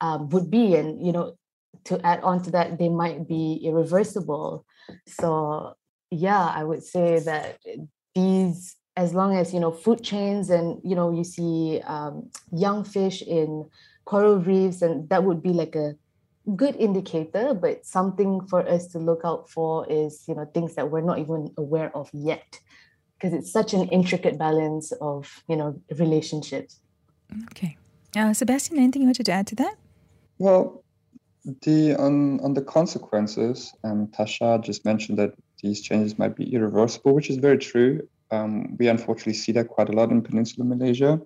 um, 0.00 0.28
would 0.30 0.50
be. 0.50 0.74
And, 0.74 1.04
you 1.04 1.12
know, 1.12 1.36
to 1.84 2.04
add 2.04 2.20
on 2.22 2.42
to 2.42 2.50
that, 2.50 2.78
they 2.78 2.88
might 2.88 3.28
be 3.28 3.60
irreversible. 3.62 4.64
So 5.06 5.76
yeah, 6.10 6.46
I 6.46 6.64
would 6.64 6.82
say 6.82 7.20
that 7.20 7.58
these, 8.14 8.76
as 8.96 9.14
long 9.14 9.36
as 9.36 9.54
you 9.54 9.60
know, 9.60 9.70
food 9.70 10.02
chains 10.02 10.50
and 10.50 10.80
you 10.84 10.94
know, 10.94 11.10
you 11.12 11.24
see 11.24 11.80
um, 11.86 12.30
young 12.52 12.84
fish 12.84 13.22
in 13.22 13.68
coral 14.04 14.38
reefs, 14.38 14.82
and 14.82 15.08
that 15.08 15.24
would 15.24 15.42
be 15.42 15.50
like 15.50 15.76
a 15.76 15.94
good 16.56 16.74
indicator. 16.76 17.54
But 17.54 17.86
something 17.86 18.46
for 18.46 18.68
us 18.68 18.88
to 18.88 18.98
look 18.98 19.20
out 19.24 19.48
for 19.48 19.86
is 19.88 20.24
you 20.26 20.34
know 20.34 20.46
things 20.52 20.74
that 20.74 20.90
we're 20.90 21.00
not 21.00 21.18
even 21.18 21.52
aware 21.56 21.96
of 21.96 22.10
yet, 22.12 22.58
because 23.16 23.32
it's 23.32 23.52
such 23.52 23.72
an 23.72 23.88
intricate 23.88 24.38
balance 24.38 24.92
of 25.00 25.44
you 25.48 25.56
know 25.56 25.80
relationships. 25.96 26.80
Okay, 27.52 27.76
uh, 28.16 28.32
Sebastian, 28.34 28.78
anything 28.78 29.02
you 29.02 29.08
wanted 29.08 29.26
to 29.26 29.32
add 29.32 29.46
to 29.46 29.54
that? 29.56 29.76
Well, 30.38 30.82
the 31.62 31.94
on 31.94 32.40
on 32.40 32.54
the 32.54 32.62
consequences, 32.62 33.72
um, 33.84 34.08
Tasha 34.08 34.60
just 34.60 34.84
mentioned 34.84 35.18
that 35.18 35.34
these 35.62 35.80
changes 35.80 36.18
might 36.18 36.36
be 36.36 36.52
irreversible, 36.52 37.14
which 37.14 37.30
is 37.30 37.36
very 37.36 37.58
true. 37.58 38.06
Um, 38.30 38.76
we 38.78 38.88
unfortunately 38.88 39.34
see 39.34 39.52
that 39.52 39.68
quite 39.68 39.88
a 39.88 39.92
lot 39.92 40.10
in 40.10 40.22
Peninsular 40.22 40.68
Malaysia. 40.68 41.20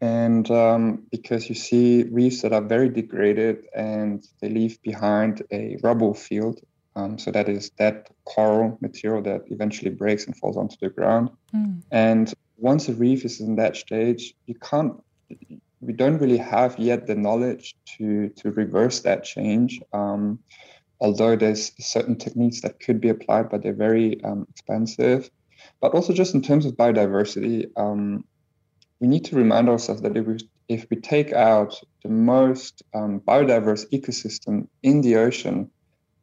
And 0.00 0.50
um, 0.50 1.06
because 1.10 1.48
you 1.48 1.54
see 1.54 2.02
reefs 2.04 2.42
that 2.42 2.52
are 2.52 2.60
very 2.60 2.88
degraded 2.88 3.66
and 3.74 4.26
they 4.40 4.48
leave 4.48 4.82
behind 4.82 5.42
a 5.52 5.78
rubble 5.82 6.12
field. 6.12 6.60
Um, 6.96 7.18
so 7.18 7.30
that 7.30 7.48
is 7.48 7.70
that 7.78 8.10
coral 8.24 8.76
material 8.80 9.22
that 9.22 9.42
eventually 9.46 9.90
breaks 9.90 10.26
and 10.26 10.36
falls 10.36 10.56
onto 10.56 10.76
the 10.80 10.90
ground. 10.90 11.30
Mm. 11.54 11.82
And 11.90 12.34
once 12.58 12.88
a 12.88 12.94
reef 12.94 13.24
is 13.24 13.40
in 13.40 13.56
that 13.56 13.76
stage, 13.76 14.34
you 14.46 14.56
can't, 14.56 14.94
we 15.80 15.92
don't 15.92 16.18
really 16.18 16.36
have 16.36 16.78
yet 16.78 17.06
the 17.06 17.14
knowledge 17.14 17.76
to, 17.96 18.28
to 18.30 18.50
reverse 18.50 19.00
that 19.00 19.24
change. 19.24 19.80
Um, 19.92 20.40
although 21.02 21.34
there's 21.34 21.72
certain 21.80 22.16
techniques 22.16 22.60
that 22.60 22.78
could 22.78 23.00
be 23.00 23.08
applied, 23.08 23.50
but 23.50 23.62
they're 23.62 23.74
very 23.74 24.22
um, 24.22 24.46
expensive. 24.48 25.28
But 25.80 25.94
also 25.94 26.12
just 26.12 26.32
in 26.32 26.42
terms 26.42 26.64
of 26.64 26.74
biodiversity, 26.74 27.68
um, 27.76 28.24
we 29.00 29.08
need 29.08 29.24
to 29.26 29.36
remind 29.36 29.68
ourselves 29.68 30.00
that 30.02 30.16
if 30.16 30.26
we, 30.26 30.38
if 30.68 30.86
we 30.90 30.96
take 30.96 31.32
out 31.32 31.74
the 32.04 32.08
most 32.08 32.84
um, 32.94 33.20
biodiverse 33.20 33.84
ecosystem 33.90 34.68
in 34.84 35.00
the 35.00 35.16
ocean, 35.16 35.68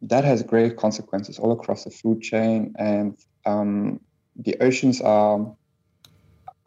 that 0.02 0.24
has 0.24 0.44
great 0.44 0.78
consequences 0.78 1.38
all 1.38 1.52
across 1.52 1.84
the 1.84 1.92
food 1.92 2.22
chain. 2.22 2.74
And 2.80 3.18
um, 3.46 4.00
the 4.38 4.56
oceans 4.62 5.02
are, 5.02 5.54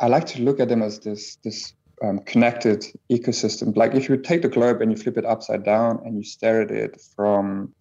I 0.00 0.08
like 0.08 0.26
to 0.26 0.42
look 0.42 0.60
at 0.60 0.68
them 0.68 0.82
as 0.82 1.00
this, 1.00 1.36
this 1.36 1.72
um, 2.04 2.18
connected 2.18 2.84
ecosystem. 3.10 3.74
Like 3.74 3.94
if 3.94 4.10
you 4.10 4.18
take 4.18 4.42
the 4.42 4.48
globe 4.48 4.82
and 4.82 4.90
you 4.90 4.98
flip 4.98 5.16
it 5.16 5.24
upside 5.24 5.64
down 5.64 6.02
and 6.04 6.18
you 6.18 6.24
stare 6.24 6.60
at 6.60 6.70
it 6.70 7.00
from 7.16 7.72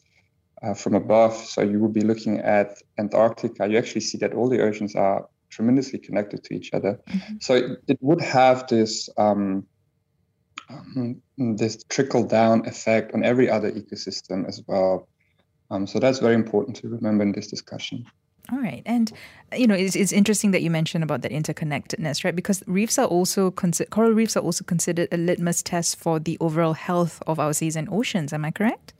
uh, 0.64 0.74
from 0.74 0.96
above. 0.96 1.36
So 1.36 1.62
you 1.62 1.80
would 1.80 1.94
be 1.94 2.02
looking 2.02 2.40
at 2.40 2.78
Antarctica. 2.98 3.68
You 3.68 3.78
actually 3.78 4.02
see 4.02 4.18
that 4.20 4.34
all 4.34 4.50
the 4.50 4.62
oceans 4.62 4.96
are 4.96 5.28
tremendously 5.50 6.00
connected 6.00 6.44
to 6.46 6.54
each 6.54 6.74
other. 6.74 7.00
Mm-hmm. 7.10 7.36
So 7.42 7.56
it, 7.56 7.84
it, 7.88 7.98
would 8.02 8.22
have 8.22 8.68
this 8.68 9.10
um, 9.18 9.66
um, 10.70 11.22
this 11.38 11.84
trickle 11.90 12.24
down 12.24 12.66
effect 12.66 13.14
on 13.14 13.24
every 13.24 13.50
other 13.50 13.72
ecosystem 13.72 14.48
as 14.48 14.62
well. 14.68 15.08
Um, 15.70 15.88
so 15.88 16.00
that's 16.00 16.20
very 16.20 16.36
important 16.36 16.78
to 16.78 16.90
remember 16.90 17.24
in 17.24 17.32
this 17.32 17.48
discussion. 17.48 18.06
All 18.52 18.60
right. 18.60 18.82
And, 18.86 19.12
you 19.56 19.68
know, 19.68 19.76
it's, 19.76 19.96
it's 19.96 20.12
interesting 20.12 20.52
that 20.52 20.62
you 20.62 20.70
mentioned 20.70 21.04
about 21.04 21.22
that 21.22 21.32
interconnectedness, 21.32 22.26
right? 22.26 22.36
Because 22.36 22.64
reefs 22.68 22.98
are 22.98 23.08
also, 23.08 23.52
consi- 23.52 23.90
coral 23.90 24.12
reefs 24.12 24.36
are 24.36 24.42
also 24.42 24.64
considered 24.66 25.08
a 25.12 25.18
litmus 25.18 25.62
test 25.62 25.96
for 25.98 26.20
the 26.20 26.38
overall 26.42 26.74
health 26.74 27.22
of 27.28 27.40
our 27.40 27.54
seas 27.54 27.76
and 27.76 27.88
oceans. 27.90 28.34
Am 28.34 28.44
I 28.44 28.52
correct? 28.52 28.94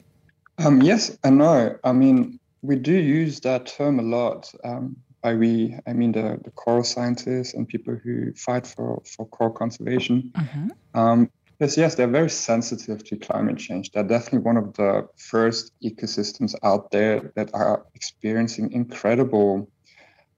Um, 0.66 0.82
yes 0.82 1.18
and 1.24 1.38
no. 1.38 1.78
I 1.84 1.92
mean, 1.92 2.40
we 2.62 2.76
do 2.76 2.94
use 2.94 3.40
that 3.42 3.66
term 3.66 4.00
a 4.00 4.04
lot. 4.04 4.52
Um, 4.64 4.98
by 5.22 5.36
we, 5.36 5.78
I 5.88 5.94
mean 5.94 6.12
the, 6.12 6.40
the 6.44 6.52
coral 6.52 6.84
scientists 6.84 7.54
and 7.54 7.68
people 7.68 7.96
who 7.96 8.34
fight 8.34 8.66
for, 8.66 9.02
for 9.06 9.28
coral 9.28 9.54
conservation. 9.54 10.32
Mm-hmm. 10.34 11.00
Um, 11.00 11.30
yes, 11.60 11.78
yes, 11.78 11.96
they're 11.96 12.08
very 12.08 12.30
sensitive 12.30 13.04
to 13.06 13.18
climate 13.18 13.58
change. 13.58 13.92
They're 13.92 14.04
definitely 14.04 14.40
one 14.40 14.58
of 14.58 14.74
the 14.74 15.08
first 15.18 15.74
ecosystems 15.84 16.56
out 16.64 16.92
there 16.92 17.32
that 17.36 17.52
are 17.54 17.86
experiencing 17.94 18.72
incredible 18.72 19.70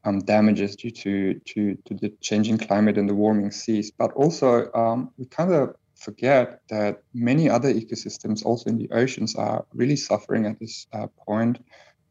um, 0.06 0.20
damages 0.20 0.75
due 0.75 0.92
to, 0.92 1.39
to, 1.46 1.75
to 1.86 1.94
the 1.94 2.10
changing 2.20 2.58
climate 2.58 2.98
and 2.98 3.08
the 3.08 3.15
warming 3.15 3.51
seas. 3.51 3.92
But 3.92 4.12
also, 4.13 4.70
um, 4.74 5.12
we 5.18 5.25
kind 5.25 5.53
of 5.53 5.75
forget 6.03 6.62
that 6.69 7.03
many 7.13 7.50
other 7.50 7.74
ecosystems, 7.74 8.45
also 8.45 8.69
in 8.69 8.77
the 8.77 8.89
oceans, 8.91 9.36
are 9.36 9.65
really 9.74 9.95
suffering 9.95 10.45
at 10.45 10.60
this 10.60 10.88
uh, 10.93 11.07
point. 11.25 11.60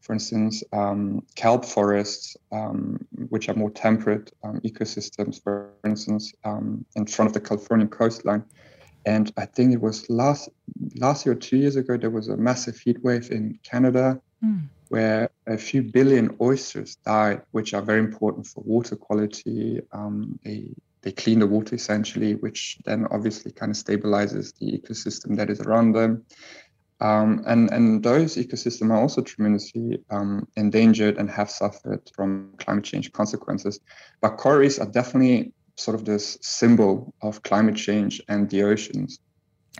For 0.01 0.13
instance, 0.13 0.63
um, 0.73 1.23
kelp 1.35 1.63
forests, 1.63 2.35
um, 2.51 3.05
which 3.29 3.47
are 3.47 3.55
more 3.55 3.71
temperate 3.71 4.33
um, 4.43 4.59
ecosystems, 4.61 5.41
for 5.41 5.69
instance, 5.85 6.33
um, 6.43 6.85
in 6.95 7.05
front 7.05 7.27
of 7.29 7.33
the 7.33 7.39
Californian 7.39 7.89
coastline. 7.89 8.43
And 9.05 9.31
I 9.37 9.45
think 9.45 9.73
it 9.73 9.81
was 9.81 10.09
last 10.09 10.49
last 10.95 11.25
year 11.25 11.33
or 11.33 11.37
two 11.37 11.57
years 11.57 11.75
ago, 11.75 11.97
there 11.97 12.09
was 12.09 12.29
a 12.29 12.37
massive 12.37 12.77
heat 12.77 13.03
wave 13.03 13.31
in 13.31 13.59
Canada 13.63 14.19
mm. 14.43 14.63
where 14.89 15.29
a 15.47 15.57
few 15.57 15.81
billion 15.83 16.35
oysters 16.41 16.95
died, 17.05 17.41
which 17.51 17.73
are 17.73 17.81
very 17.81 17.99
important 17.99 18.47
for 18.47 18.61
water 18.65 18.95
quality. 18.95 19.81
Um, 19.91 20.39
they 20.43 20.69
they 21.03 21.11
clean 21.11 21.39
the 21.39 21.47
water 21.47 21.75
essentially, 21.75 22.35
which 22.35 22.77
then 22.85 23.05
obviously 23.11 23.51
kind 23.51 23.71
of 23.71 23.77
stabilizes 23.77 24.57
the 24.57 24.77
ecosystem 24.77 25.35
that 25.37 25.49
is 25.49 25.61
around 25.61 25.93
them. 25.93 26.25
Um, 27.01 27.43
and, 27.45 27.69
and 27.71 28.01
those 28.01 28.37
ecosystems 28.37 28.89
are 28.89 29.01
also 29.01 29.21
tremendously 29.21 30.01
um, 30.09 30.47
endangered 30.55 31.17
and 31.17 31.29
have 31.29 31.51
suffered 31.51 32.09
from 32.15 32.53
climate 32.59 32.85
change 32.85 33.11
consequences. 33.11 33.81
But 34.21 34.37
coral 34.37 34.59
reefs 34.59 34.79
are 34.79 34.85
definitely 34.85 35.51
sort 35.75 35.95
of 35.95 36.05
this 36.05 36.37
symbol 36.41 37.13
of 37.21 37.43
climate 37.43 37.75
change 37.75 38.21
and 38.29 38.49
the 38.49 38.63
oceans. 38.63 39.19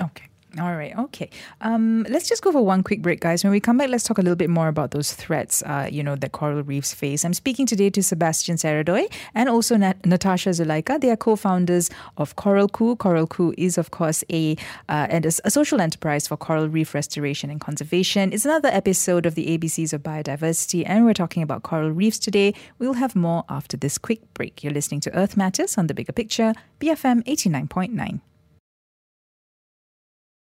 Okay. 0.01 0.25
All 0.59 0.75
right. 0.75 0.95
Okay. 0.95 1.31
Um, 1.61 2.05
let's 2.09 2.29
just 2.29 2.43
go 2.43 2.51
for 2.51 2.63
one 2.63 2.83
quick 2.83 3.01
break, 3.01 3.21
guys. 3.21 3.43
When 3.43 3.49
we 3.49 3.59
come 3.59 3.79
back, 3.79 3.89
let's 3.89 4.03
talk 4.03 4.19
a 4.19 4.21
little 4.21 4.35
bit 4.35 4.51
more 4.51 4.67
about 4.67 4.91
those 4.91 5.11
threats, 5.11 5.63
uh, 5.63 5.89
you 5.91 6.03
know, 6.03 6.15
that 6.15 6.31
coral 6.31 6.61
reefs 6.61 6.93
face. 6.93 7.25
I'm 7.25 7.33
speaking 7.33 7.65
today 7.65 7.89
to 7.89 8.03
Sebastian 8.03 8.57
Szereday 8.57 9.11
and 9.33 9.49
also 9.49 9.77
Nat- 9.77 10.05
Natasha 10.05 10.49
Zulaika. 10.49 11.01
They 11.01 11.09
are 11.09 11.15
co-founders 11.15 11.89
of 12.17 12.35
Coralku. 12.35 12.95
Coral 12.99 13.25
Coup 13.25 13.55
is, 13.57 13.79
of 13.79 13.89
course, 13.89 14.23
a 14.31 14.55
uh, 14.89 15.07
and 15.09 15.25
a, 15.25 15.31
a 15.43 15.49
social 15.49 15.81
enterprise 15.81 16.27
for 16.27 16.37
coral 16.37 16.69
reef 16.69 16.93
restoration 16.93 17.49
and 17.49 17.59
conservation. 17.59 18.31
It's 18.31 18.45
another 18.45 18.69
episode 18.69 19.25
of 19.25 19.33
the 19.33 19.57
ABCs 19.57 19.91
of 19.91 20.03
biodiversity, 20.03 20.83
and 20.85 21.03
we're 21.03 21.15
talking 21.15 21.41
about 21.41 21.63
coral 21.63 21.89
reefs 21.89 22.19
today. 22.19 22.53
We'll 22.77 22.93
have 22.93 23.15
more 23.15 23.43
after 23.49 23.75
this 23.75 23.97
quick 23.97 24.21
break. 24.35 24.63
You're 24.63 24.73
listening 24.73 24.99
to 25.01 25.17
Earth 25.17 25.35
Matters 25.35 25.79
on 25.79 25.87
the 25.87 25.95
Bigger 25.95 26.13
Picture, 26.13 26.53
BFM 26.79 27.23
89.9. 27.23 28.19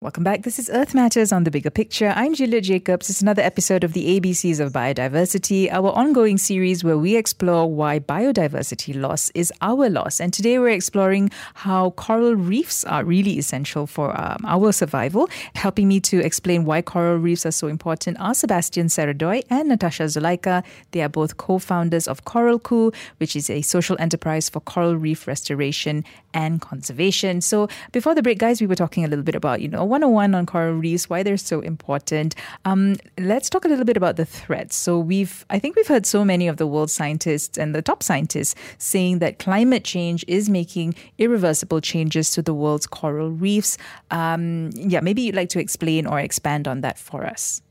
Welcome 0.03 0.25
back. 0.25 0.43
This 0.43 0.59
is 0.59 0.69
Earth 0.69 0.95
Matters 0.95 1.33
on 1.33 1.45
the 1.45 1.51
Bigger 1.51 1.71
Picture. 1.71 2.13
I'm 2.15 2.35
Julia 2.35 2.61
Jacobs. 2.61 3.09
It's 3.09 3.23
another 3.23 3.41
episode 3.41 3.83
of 3.83 3.95
the 3.95 4.21
ABCs 4.21 4.61
of 4.61 4.71
Biodiversity, 4.71 5.73
our 5.73 5.89
ongoing 5.89 6.37
series 6.37 6.85
where 6.85 6.99
we 6.99 7.17
explore 7.17 7.73
why 7.73 7.99
biodiversity 7.99 8.95
loss 8.95 9.31
is 9.31 9.51
our 9.63 9.89
loss. 9.89 10.21
And 10.21 10.35
today 10.35 10.59
we're 10.59 10.69
exploring 10.69 11.31
how 11.55 11.93
coral 11.93 12.35
reefs 12.35 12.85
are 12.85 13.05
really 13.05 13.39
essential 13.39 13.87
for 13.87 14.11
um, 14.21 14.45
our 14.45 14.71
survival. 14.71 15.31
Helping 15.55 15.89
me 15.89 15.99
to 16.01 16.21
explain 16.21 16.67
why 16.67 16.83
coral 16.83 17.17
reefs 17.17 17.47
are 17.47 17.51
so 17.51 17.67
important 17.67 18.21
are 18.21 18.35
Sebastian 18.35 18.89
Szereday 18.89 19.45
and 19.49 19.71
Natasha 19.71 20.03
Zulaika. 20.03 20.63
They 20.91 21.01
are 21.01 21.09
both 21.09 21.39
co-founders 21.39 22.07
of 22.07 22.27
Coralku, 22.27 22.95
which 23.17 23.35
is 23.35 23.49
a 23.49 23.63
social 23.63 23.97
enterprise 23.99 24.51
for 24.51 24.61
coral 24.61 24.97
reef 24.97 25.27
restoration 25.27 26.05
and 26.35 26.61
conservation. 26.61 27.41
So 27.41 27.69
before 27.93 28.15
the 28.15 28.23
break, 28.23 28.39
guys, 28.39 28.61
we 28.61 28.67
were 28.67 28.75
talking 28.75 29.03
a 29.03 29.09
little 29.09 29.25
bit 29.25 29.35
about, 29.35 29.63
you 29.63 29.69
know, 29.69 29.86
101 29.87 30.35
on 30.35 30.47
coral 30.47 30.75
reefs, 30.75 31.09
why 31.09 31.23
they're 31.23 31.37
so 31.37 31.61
important. 31.61 32.35
Um, 32.65 32.97
let's 33.19 33.49
talk 33.49 33.65
a 33.65 33.69
little 33.69 33.85
bit 33.85 33.97
about 33.97 34.17
the 34.17 34.25
threats. 34.25 34.77
So 34.77 34.99
we've, 34.99 35.45
I 35.49 35.59
think 35.59 35.77
we've 35.77 35.87
heard 35.87 36.05
so 36.07 36.25
many 36.25 36.49
of 36.49 36.57
the 36.57 36.67
world 36.67 36.91
scientists 36.91 37.57
and 37.57 37.75
the 37.75 37.83
top 37.83 38.03
scientists 38.03 38.55
saying 38.79 39.21
that 39.21 39.39
climate 39.39 39.85
change 39.85 40.25
is 40.29 40.49
making 40.49 40.95
irreversible 41.19 41.81
changes 41.81 42.31
to 42.33 42.43
the 42.43 42.55
world's 42.55 42.87
coral 42.87 43.31
reefs. 43.31 43.79
Um, 44.11 44.71
yeah, 44.75 45.01
maybe 45.01 45.23
you'd 45.23 45.35
like 45.35 45.49
to 45.51 45.61
explain 45.61 46.07
or 46.07 46.21
expand 46.21 46.69
on 46.69 46.81
that 46.83 46.99
for 46.99 47.25
us. 47.25 47.63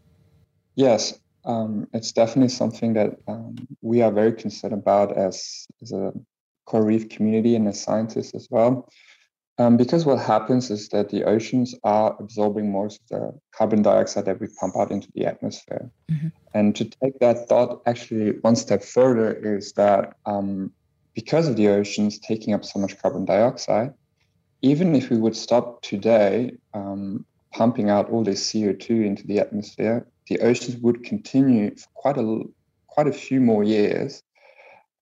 Yes. 0.76 1.20
um, 1.46 1.88
it's 1.94 2.12
definitely 2.12 2.50
something 2.50 2.94
that 2.94 3.18
um, 3.28 3.56
we 3.82 4.02
are 4.02 4.12
very 4.12 4.34
concerned 4.34 4.74
about 4.74 5.16
as, 5.18 5.68
as 5.82 5.92
a 5.92 6.12
coral 6.66 6.86
reef 6.88 7.10
community 7.10 7.56
and 7.56 7.68
as 7.68 7.82
scientists 7.82 8.34
as 8.34 8.48
well. 8.50 8.90
Um, 9.58 9.78
because 9.78 10.06
what 10.06 10.20
happens 10.20 10.70
is 10.70 10.90
that 10.90 11.10
the 11.10 11.24
oceans 11.24 11.74
are 11.84 12.16
absorbing 12.20 12.74
most 12.74 13.00
of 13.04 13.08
the 13.10 13.40
carbon 13.52 13.82
dioxide 13.82 14.26
that 14.26 14.42
we 14.42 14.48
pump 14.60 14.76
out 14.76 14.92
into 14.92 15.08
the 15.16 15.26
atmosphere. 15.26 15.90
Mm-hmm. 16.12 16.28
And 16.54 16.76
to 16.76 16.86
take 16.86 17.20
that 17.20 17.48
thought 17.48 17.82
actually 17.86 18.32
one 18.42 18.58
step 18.58 18.84
further 18.84 19.34
is 19.34 19.72
that 19.74 20.18
um, 20.26 20.72
because 21.14 21.48
of 21.48 21.56
the 21.56 21.70
oceans 21.70 22.20
taking 22.20 22.54
up 22.54 22.66
so 22.66 22.80
much 22.80 23.02
carbon 23.02 23.24
dioxide, 23.24 23.94
even 24.62 24.94
if 24.94 25.10
we 25.10 25.18
would 25.18 25.36
stop 25.36 25.82
today 25.82 26.52
um, 26.74 27.26
pumping 27.54 27.90
out 27.90 28.10
all 28.10 28.24
this 28.24 28.52
CO2 28.52 29.06
into 29.06 29.26
the 29.26 29.40
atmosphere, 29.40 30.06
the 30.28 30.40
oceans 30.40 30.76
would 30.78 31.04
continue 31.06 31.74
for 31.76 31.88
quite 31.94 32.18
a 32.18 32.42
quite 32.88 33.08
a 33.08 33.14
few 33.14 33.40
more 33.40 33.64
years. 33.64 34.22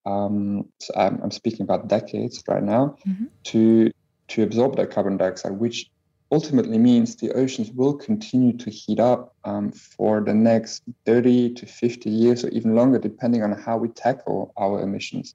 Um, 0.06 0.68
so 0.80 0.92
I'm, 0.96 1.20
I'm, 1.22 1.30
speaking 1.30 1.62
about 1.62 1.88
decades 1.88 2.42
right 2.46 2.62
now 2.62 2.96
mm-hmm. 3.06 3.26
to 3.44 3.90
to 4.28 4.42
absorb 4.42 4.76
that 4.76 4.90
carbon 4.90 5.16
dioxide, 5.16 5.52
which 5.52 5.90
ultimately 6.32 6.78
means 6.78 7.16
the 7.16 7.32
oceans 7.32 7.70
will 7.70 7.94
continue 7.94 8.52
to 8.56 8.70
heat 8.70 8.98
up 8.98 9.34
um, 9.44 9.70
for 9.70 10.20
the 10.20 10.34
next 10.34 10.82
30 11.06 11.54
to 11.54 11.66
50 11.66 12.10
years 12.10 12.44
or 12.44 12.48
even 12.48 12.74
longer, 12.74 12.98
depending 12.98 13.42
on 13.42 13.52
how 13.52 13.76
we 13.76 13.88
tackle 13.88 14.52
our 14.56 14.80
emissions. 14.82 15.34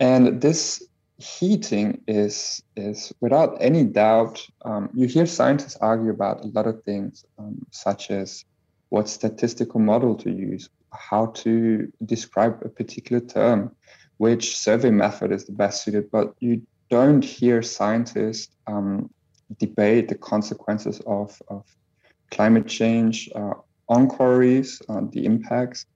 And 0.00 0.40
this 0.40 0.82
heating 1.18 2.02
is, 2.06 2.62
is 2.76 3.12
without 3.20 3.56
any 3.60 3.84
doubt, 3.84 4.46
um, 4.64 4.90
you 4.94 5.06
hear 5.06 5.26
scientists 5.26 5.76
argue 5.80 6.10
about 6.10 6.44
a 6.44 6.48
lot 6.48 6.66
of 6.66 6.82
things, 6.84 7.24
um, 7.38 7.64
such 7.70 8.10
as 8.10 8.44
what 8.90 9.08
statistical 9.08 9.80
model 9.80 10.14
to 10.14 10.30
use, 10.30 10.68
how 10.92 11.26
to 11.26 11.92
describe 12.04 12.60
a 12.64 12.68
particular 12.68 13.20
term, 13.20 13.74
which 14.18 14.56
survey 14.56 14.90
method 14.90 15.32
is 15.32 15.44
the 15.44 15.52
best 15.52 15.84
suited, 15.84 16.10
but 16.10 16.34
you 16.40 16.62
don't 16.88 17.24
hear 17.24 17.62
scientists 17.62 18.54
um, 18.66 19.10
debate 19.58 20.08
the 20.08 20.14
consequences 20.14 21.00
of, 21.06 21.40
of 21.48 21.64
climate 22.30 22.66
change 22.66 23.30
uh, 23.34 23.54
on 23.88 24.08
reefs, 24.18 24.82
uh, 24.88 25.02
the 25.10 25.24
impacts, 25.24 25.86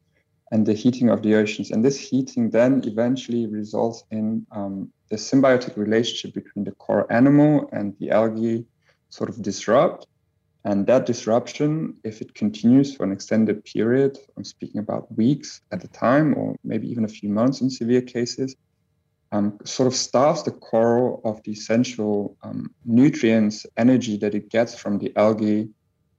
and 0.53 0.67
the 0.67 0.75
heating 0.75 1.11
of 1.11 1.23
the 1.23 1.35
oceans. 1.35 1.71
And 1.71 1.85
this 1.85 1.99
heating 1.99 2.51
then 2.51 2.83
eventually 2.85 3.47
results 3.47 4.05
in 4.11 4.47
um, 4.51 4.93
the 5.09 5.17
symbiotic 5.17 5.77
relationship 5.77 6.35
between 6.35 6.65
the 6.65 6.73
coral 6.73 7.07
animal 7.11 7.69
and 7.73 7.97
the 7.99 8.11
algae 8.11 8.65
sort 9.11 9.31
of 9.31 9.43
disrupt. 9.43 10.07
And 10.65 10.87
that 10.87 11.07
disruption, 11.07 11.97
if 12.05 12.21
it 12.21 12.35
continues 12.35 12.95
for 12.95 13.05
an 13.05 13.13
extended 13.13 13.65
period, 13.65 14.19
I'm 14.37 14.45
speaking 14.45 14.81
about 14.81 15.17
weeks 15.17 15.63
at 15.73 15.83
a 15.85 15.89
time, 15.89 16.37
or 16.37 16.57
maybe 16.63 16.89
even 16.91 17.05
a 17.05 17.09
few 17.09 17.31
months 17.31 17.61
in 17.63 17.71
severe 17.71 18.03
cases, 18.03 18.57
um, 19.33 19.59
sort 19.65 19.87
of 19.87 19.95
starves 19.95 20.43
the 20.43 20.51
coral 20.51 21.21
of 21.25 21.43
the 21.45 21.53
essential 21.53 22.37
um, 22.43 22.75
nutrients, 22.85 23.67
energy 23.77 24.17
that 24.19 24.35
it 24.35 24.51
gets 24.51 24.75
from 24.75 24.99
the 24.99 25.13
algae, 25.17 25.69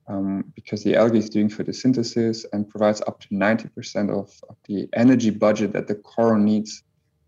um, 0.08 0.46
because 0.56 0.84
the 0.84 0.96
algae 0.96 1.20
is 1.20 1.30
doing 1.30 1.50
photosynthesis 1.50 2.46
and 2.54 2.70
provides 2.70 3.02
up 3.08 3.20
to 3.22 3.28
90% 3.30 4.10
of, 4.10 4.32
of, 4.50 4.56
the 4.68 4.88
energy 4.94 5.30
budget 5.30 5.74
that 5.74 5.88
the 5.88 5.96
coral 5.96 6.40
needs 6.40 6.84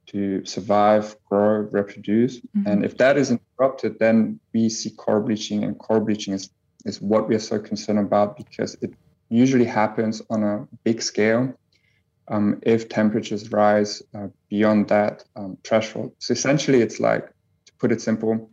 to 0.07 0.43
survive, 0.45 1.15
grow, 1.29 1.67
reproduce. 1.71 2.39
Mm-hmm. 2.39 2.67
And 2.67 2.85
if 2.85 2.97
that 2.97 3.17
is 3.17 3.31
interrupted, 3.31 3.99
then 3.99 4.39
we 4.53 4.69
see 4.69 4.89
coral 4.91 5.23
bleaching, 5.23 5.63
and 5.63 5.77
coral 5.77 6.03
bleaching 6.03 6.33
is, 6.33 6.49
is 6.85 7.01
what 7.01 7.27
we 7.27 7.35
are 7.35 7.39
so 7.39 7.59
concerned 7.59 7.99
about 7.99 8.37
because 8.37 8.75
it 8.81 8.93
usually 9.29 9.65
happens 9.65 10.21
on 10.29 10.43
a 10.43 10.67
big 10.83 11.01
scale 11.01 11.53
um, 12.27 12.59
if 12.63 12.89
temperatures 12.89 13.51
rise 13.51 14.01
uh, 14.15 14.27
beyond 14.49 14.87
that 14.89 15.23
um, 15.35 15.57
threshold. 15.63 16.13
So 16.19 16.31
essentially, 16.31 16.81
it's 16.81 16.99
like, 16.99 17.27
to 17.27 17.73
put 17.79 17.91
it 17.91 18.01
simple, 18.01 18.49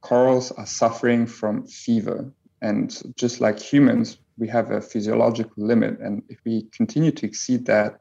corals 0.00 0.52
are 0.52 0.66
suffering 0.66 1.26
from 1.26 1.66
fever. 1.66 2.32
And 2.62 3.14
just 3.16 3.40
like 3.40 3.58
humans, 3.58 4.18
we 4.38 4.48
have 4.48 4.70
a 4.70 4.80
physiological 4.80 5.64
limit. 5.64 5.98
And 6.00 6.22
if 6.28 6.38
we 6.44 6.66
continue 6.72 7.10
to 7.12 7.26
exceed 7.26 7.66
that, 7.66 8.00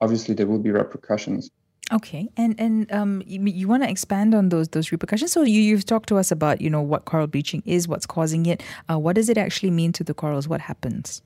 obviously 0.00 0.34
there 0.34 0.46
will 0.46 0.58
be 0.58 0.70
repercussions. 0.70 1.50
Okay, 1.92 2.30
and 2.38 2.58
and 2.58 2.90
um, 2.92 3.22
you, 3.26 3.44
you 3.44 3.68
want 3.68 3.82
to 3.82 3.90
expand 3.90 4.34
on 4.34 4.48
those 4.48 4.68
those 4.68 4.90
repercussions. 4.90 5.32
So 5.32 5.42
you 5.42 5.60
you've 5.60 5.84
talked 5.84 6.08
to 6.08 6.16
us 6.16 6.30
about 6.30 6.62
you 6.62 6.70
know 6.70 6.80
what 6.80 7.04
coral 7.04 7.26
bleaching 7.26 7.62
is, 7.66 7.86
what's 7.86 8.06
causing 8.06 8.46
it. 8.46 8.62
Uh, 8.90 8.98
what 8.98 9.16
does 9.16 9.28
it 9.28 9.36
actually 9.36 9.70
mean 9.70 9.92
to 9.92 10.04
the 10.04 10.14
corals? 10.14 10.48
What 10.48 10.62
happens? 10.62 11.20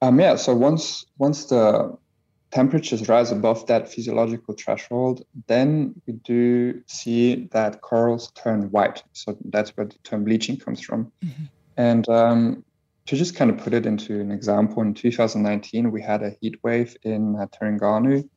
Um, 0.00 0.18
yeah, 0.18 0.36
so 0.36 0.54
once 0.54 1.04
once 1.18 1.44
the 1.44 1.94
temperatures 2.52 3.08
rise 3.08 3.32
above 3.32 3.66
that 3.66 3.90
physiological 3.90 4.54
threshold, 4.54 5.24
then 5.46 5.94
we 6.06 6.12
do 6.12 6.82
see 6.86 7.48
that 7.52 7.80
corals 7.80 8.30
turn 8.32 8.70
white. 8.70 9.02
So 9.12 9.36
that's 9.46 9.70
where 9.70 9.86
the 9.86 9.96
term 10.04 10.24
bleaching 10.24 10.58
comes 10.58 10.80
from. 10.80 11.10
Mm-hmm. 11.24 11.44
And 11.78 12.08
um, 12.10 12.64
to 13.06 13.16
just 13.16 13.34
kind 13.34 13.50
of 13.50 13.56
put 13.56 13.72
it 13.72 13.86
into 13.86 14.20
an 14.20 14.30
example, 14.30 14.82
in 14.82 14.92
2019, 14.92 15.90
we 15.90 16.02
had 16.02 16.22
a 16.22 16.36
heat 16.40 16.62
wave 16.62 16.96
in 17.02 17.36
uh, 17.36 17.46
Terengganu. 17.46 18.28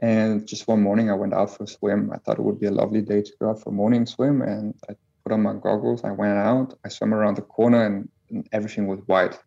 And 0.00 0.46
just 0.46 0.66
one 0.66 0.80
morning, 0.80 1.10
I 1.10 1.14
went 1.14 1.34
out 1.34 1.54
for 1.54 1.64
a 1.64 1.68
swim. 1.68 2.10
I 2.12 2.18
thought 2.18 2.38
it 2.38 2.42
would 2.42 2.58
be 2.58 2.66
a 2.66 2.70
lovely 2.70 3.02
day 3.02 3.20
to 3.20 3.32
go 3.38 3.50
out 3.50 3.60
for 3.60 3.68
a 3.68 3.72
morning 3.72 4.06
swim. 4.06 4.40
And 4.40 4.74
I 4.88 4.94
put 5.24 5.32
on 5.32 5.42
my 5.42 5.54
goggles. 5.54 6.04
I 6.04 6.12
went 6.12 6.38
out. 6.38 6.78
I 6.84 6.88
swam 6.88 7.12
around 7.12 7.36
the 7.36 7.42
corner, 7.42 7.84
and, 7.84 8.08
and 8.30 8.48
everything 8.52 8.86
was 8.86 9.00
white 9.06 9.38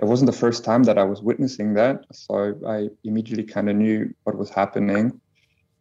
it 0.00 0.06
wasn't 0.06 0.30
the 0.30 0.36
first 0.36 0.64
time 0.64 0.84
that 0.84 0.98
I 0.98 1.04
was 1.04 1.20
witnessing 1.22 1.74
that. 1.74 2.04
So 2.12 2.58
I 2.66 2.88
immediately 3.04 3.44
kind 3.44 3.68
of 3.68 3.76
knew 3.76 4.14
what 4.24 4.36
was 4.36 4.50
happening. 4.50 5.20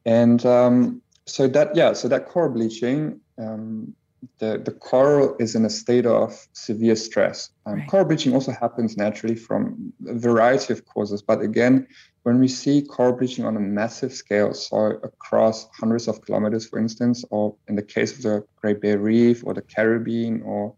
And 0.05 0.45
um, 0.45 1.01
so 1.25 1.47
that, 1.47 1.75
yeah, 1.75 1.93
so 1.93 2.07
that 2.07 2.27
coral 2.27 2.51
bleaching, 2.51 3.21
um, 3.37 3.95
the, 4.39 4.61
the 4.63 4.71
coral 4.71 5.37
is 5.39 5.55
in 5.55 5.63
a 5.63 5.69
state 5.69 6.05
of 6.05 6.47
severe 6.51 6.95
stress. 6.95 7.51
Um, 7.65 7.75
right. 7.75 7.87
Coral 7.87 8.05
bleaching 8.05 8.33
also 8.33 8.51
happens 8.51 8.97
naturally 8.97 9.35
from 9.35 9.93
a 10.07 10.13
variety 10.15 10.73
of 10.73 10.85
causes. 10.85 11.21
But 11.21 11.41
again, 11.41 11.87
when 12.23 12.39
we 12.39 12.49
see 12.49 12.81
coral 12.81 13.13
bleaching 13.13 13.45
on 13.45 13.55
a 13.55 13.61
massive 13.61 14.13
scale, 14.13 14.53
so 14.53 14.99
across 15.03 15.69
hundreds 15.71 16.09
of 16.09 16.21
kilometers, 16.25 16.67
for 16.67 16.77
instance, 16.79 17.23
or 17.29 17.55
in 17.69 17.75
the 17.75 17.81
case 17.81 18.17
of 18.17 18.23
the 18.23 18.43
Great 18.57 18.81
Barrier 18.81 18.97
Reef 18.97 19.45
or 19.45 19.53
the 19.53 19.61
Caribbean 19.61 20.41
or 20.41 20.75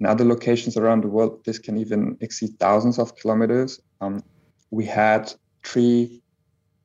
in 0.00 0.06
other 0.06 0.24
locations 0.24 0.76
around 0.76 1.02
the 1.02 1.08
world, 1.08 1.44
this 1.44 1.58
can 1.58 1.76
even 1.76 2.16
exceed 2.20 2.58
thousands 2.58 2.98
of 2.98 3.16
kilometers. 3.16 3.80
Um, 4.00 4.22
we 4.70 4.84
had 4.84 5.32
three 5.62 6.22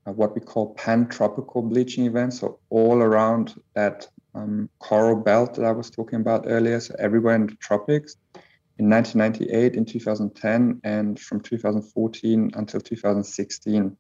uh, 0.06 0.12
what 0.14 0.34
we 0.34 0.42
call 0.42 0.74
pan-tropical 0.76 1.62
bleaching 1.62 2.06
events, 2.06 2.40
so 2.40 2.60
all 2.70 3.02
around 3.02 3.62
that 3.74 4.08
um, 4.36 4.70
coral 4.80 5.16
belt 5.16 5.56
that 5.56 5.66
I 5.66 5.72
was 5.72 5.90
talking 5.90 6.22
about 6.22 6.46
earlier, 6.48 6.80
so 6.80 6.96
everywhere 7.00 7.36
in 7.36 7.48
the 7.48 7.56
tropics. 7.56 8.16
In 8.78 8.90
1998, 8.90 9.76
in 9.76 9.84
2010, 9.84 10.80
and 10.86 11.20
from 11.20 11.42
2014 11.42 12.52
until 12.54 12.80
2016. 12.80 13.98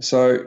So 0.00 0.44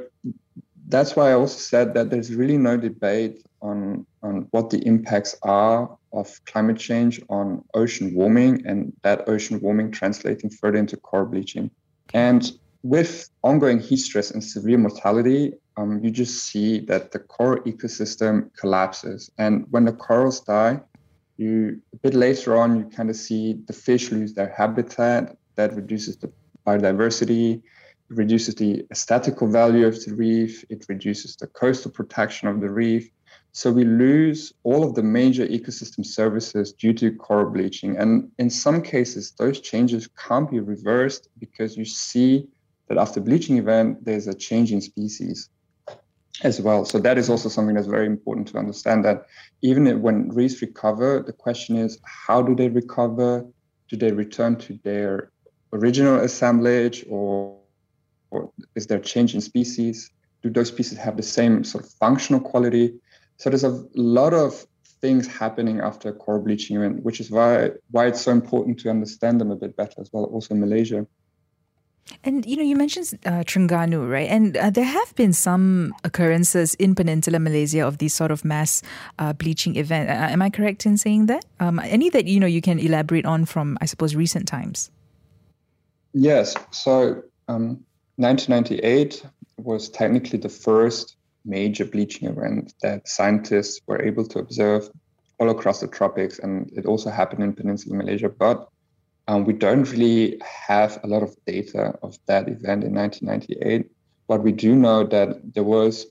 that's 0.88 1.16
why 1.16 1.32
I 1.32 1.34
also 1.34 1.58
said 1.58 1.94
that 1.96 2.10
there's 2.10 2.34
really 2.34 2.58
no 2.58 2.78
debate 2.78 3.44
on, 3.62 4.06
on 4.24 4.48
what 4.52 4.70
the 4.70 4.80
impacts 4.88 5.36
are 5.44 5.98
of 6.16 6.40
climate 6.46 6.78
change 6.78 7.22
on 7.30 7.64
ocean 7.74 8.14
warming 8.14 8.66
and 8.66 8.94
that 9.04 9.28
ocean 9.28 9.60
warming 9.62 9.92
translating 9.92 10.50
further 10.50 10.78
into 10.78 10.98
coral 10.98 11.26
bleaching. 11.26 11.70
And 12.14 12.52
with 12.84 13.30
ongoing 13.44 13.80
heat 13.80 13.98
stress 13.98 14.32
and 14.32 14.44
severe 14.44 14.78
mortality, 14.78 15.54
um, 15.78 16.04
you 16.04 16.12
just 16.12 16.44
see 16.44 16.80
that 16.82 17.12
the 17.12 17.20
coral 17.20 17.62
ecosystem 17.64 18.54
collapses. 18.56 19.30
And 19.38 19.66
when 19.72 19.86
the 19.86 19.94
corals 19.94 20.42
die, 20.42 20.80
you 21.38 21.82
a 21.94 21.98
bit 21.98 22.14
later 22.14 22.56
on, 22.56 22.78
you 22.78 22.86
kind 22.86 23.10
of 23.10 23.16
see 23.16 23.60
the 23.68 23.74
fish 23.74 24.12
lose 24.12 24.34
their 24.34 24.54
habitat. 24.56 25.36
That 25.56 25.76
reduces 25.76 26.18
the 26.18 26.32
biodiversity, 26.66 27.62
reduces 28.10 28.56
the 28.56 28.86
aesthetical 28.92 29.48
value 29.48 29.88
of 29.88 30.04
the 30.04 30.14
reef, 30.14 30.64
it 30.70 30.86
reduces 30.88 31.36
the 31.36 31.48
coastal 31.48 31.92
protection 31.92 32.48
of 32.48 32.62
the 32.62 32.70
reef, 32.70 33.10
so 33.56 33.72
we 33.72 33.86
lose 33.86 34.54
all 34.64 34.84
of 34.84 34.96
the 34.96 35.02
major 35.02 35.48
ecosystem 35.48 36.06
services 36.06 36.74
due 36.74 36.92
to 36.92 37.10
coral 37.16 37.50
bleaching. 37.50 37.96
And 37.96 38.30
in 38.38 38.50
some 38.50 38.82
cases, 38.82 39.32
those 39.40 39.62
changes 39.62 40.10
can't 40.28 40.52
be 40.52 40.60
reversed 40.60 41.30
because 41.40 41.78
you 41.78 41.86
see 41.86 42.50
that 42.90 42.98
after 42.98 43.22
bleaching 43.22 43.58
event, 43.58 44.04
there's 44.04 44.28
a 44.28 44.34
change 44.34 44.74
in 44.74 44.82
species 44.82 45.48
as 46.44 46.60
well. 46.60 46.84
So 46.84 47.00
that 47.00 47.18
is 47.18 47.30
also 47.30 47.48
something 47.48 47.76
that's 47.76 47.88
very 47.88 48.08
important 48.08 48.50
to 48.50 48.58
understand 48.58 49.06
that 49.06 49.26
even 49.62 50.02
when 50.02 50.28
reefs 50.32 50.62
recover, 50.62 51.24
the 51.26 51.32
question 51.32 51.78
is 51.78 51.98
how 52.04 52.42
do 52.42 52.56
they 52.56 52.68
recover? 52.68 53.46
Do 53.88 53.96
they 53.96 54.12
return 54.12 54.58
to 54.58 54.78
their 54.84 55.32
original 55.72 56.20
assemblage 56.20 57.06
or, 57.08 57.58
or 58.32 58.52
is 58.76 58.88
there 58.88 59.00
change 59.00 59.34
in 59.34 59.40
species? 59.40 60.12
Do 60.44 60.50
those 60.50 60.68
species 60.68 60.98
have 60.98 61.16
the 61.16 61.24
same 61.24 61.64
sort 61.64 61.86
of 61.86 61.92
functional 61.92 62.42
quality? 62.42 63.00
So 63.38 63.50
there's 63.50 63.64
a 63.64 63.84
lot 63.96 64.34
of 64.34 64.66
things 65.02 65.28
happening 65.28 65.82
after 65.82 66.12
coral 66.14 66.42
bleaching 66.42 66.78
event, 66.78 67.04
which 67.04 67.20
is 67.20 67.30
why 67.30 67.72
why 67.92 68.08
it's 68.08 68.22
so 68.22 68.32
important 68.32 68.80
to 68.80 68.90
understand 68.90 69.42
them 69.42 69.52
a 69.52 69.56
bit 69.56 69.76
better 69.76 70.02
as 70.02 70.10
well, 70.12 70.26
also 70.26 70.54
in 70.54 70.60
Malaysia. 70.62 71.06
And 72.24 72.46
you 72.46 72.56
know, 72.56 72.64
you 72.64 72.76
mentioned 72.76 73.18
uh, 73.26 73.44
Terengganu, 73.44 74.10
right? 74.10 74.30
And 74.30 74.56
uh, 74.58 74.70
there 74.70 74.86
have 74.86 75.16
been 75.16 75.34
some 75.34 75.94
occurrences 76.04 76.76
in 76.76 76.94
Peninsular 76.94 77.40
Malaysia 77.40 77.86
of 77.86 77.98
these 77.98 78.14
sort 78.14 78.32
of 78.32 78.46
mass 78.46 78.84
uh, 79.18 79.34
bleaching 79.34 79.76
event. 79.76 80.10
Uh, 80.10 80.14
am 80.34 80.42
I 80.42 80.50
correct 80.50 80.86
in 80.86 80.98
saying 80.98 81.26
that? 81.28 81.46
Um, 81.60 81.80
any 81.80 82.10
that 82.12 82.26
you 82.26 82.40
know 82.40 82.48
you 82.48 82.62
can 82.62 82.80
elaborate 82.80 83.26
on 83.26 83.46
from, 83.46 83.78
I 83.82 83.86
suppose, 83.86 84.16
recent 84.16 84.48
times? 84.48 84.92
Yes. 86.14 86.56
So, 86.72 87.24
um, 87.48 87.84
1998 88.18 89.26
was 89.58 89.90
technically 89.90 90.40
the 90.40 90.50
first 90.50 91.16
major 91.46 91.86
bleaching 91.86 92.28
event 92.28 92.74
that 92.82 93.08
scientists 93.08 93.82
were 93.88 94.02
able 94.02 94.26
to 94.28 94.40
observe 94.40 94.90
all 95.40 95.50
across 95.50 95.82
the 95.82 95.88
tropics, 95.88 96.40
and 96.40 96.72
it 96.76 96.86
also 96.86 97.10
happened 97.10 97.44
in 97.44 97.54
Peninsular 97.54 97.98
Malaysia. 97.98 98.30
But 98.30 98.70
um, 99.28 99.46
we 99.46 99.54
don't 99.54 99.90
really 99.92 100.42
have 100.42 101.00
a 101.04 101.08
lot 101.08 101.24
of 101.24 101.36
data 101.46 101.98
of 102.04 102.18
that 102.28 102.48
event 102.48 102.84
in 102.84 102.94
1998, 102.94 103.90
but 104.28 104.44
we 104.44 104.52
do 104.52 104.76
know 104.76 105.04
that 105.04 105.54
there 105.54 105.64
was 105.64 106.08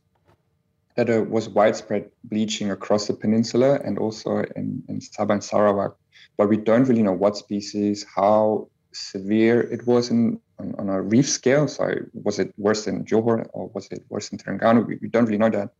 that 0.96 1.08
there 1.08 1.24
was 1.24 1.48
widespread 1.48 2.08
bleaching 2.24 2.70
across 2.70 3.08
the 3.08 3.14
peninsula 3.14 3.80
and 3.84 3.98
also 3.98 4.44
in, 4.54 4.82
in 4.88 5.00
Sabah 5.00 5.32
and 5.32 5.44
Sarawak. 5.44 5.96
But 6.36 6.48
we 6.48 6.56
don't 6.56 6.84
really 6.84 7.02
know 7.02 7.12
what 7.12 7.36
species, 7.36 8.06
how 8.14 8.68
severe 8.92 9.60
it 9.60 9.86
was 9.88 10.10
in 10.10 10.40
on, 10.58 10.74
on 10.78 10.88
a 10.88 11.00
reef 11.02 11.28
scale. 11.28 11.68
So 11.68 11.94
was 12.12 12.38
it 12.38 12.52
worse 12.56 12.86
in 12.86 13.04
Johor 13.04 13.46
or 13.52 13.70
was 13.74 13.88
it 13.90 14.04
worse 14.08 14.30
in 14.30 14.38
Terengganu? 14.38 14.86
We, 14.86 14.98
we 15.02 15.08
don't 15.08 15.26
really 15.26 15.38
know 15.38 15.50
that. 15.50 15.70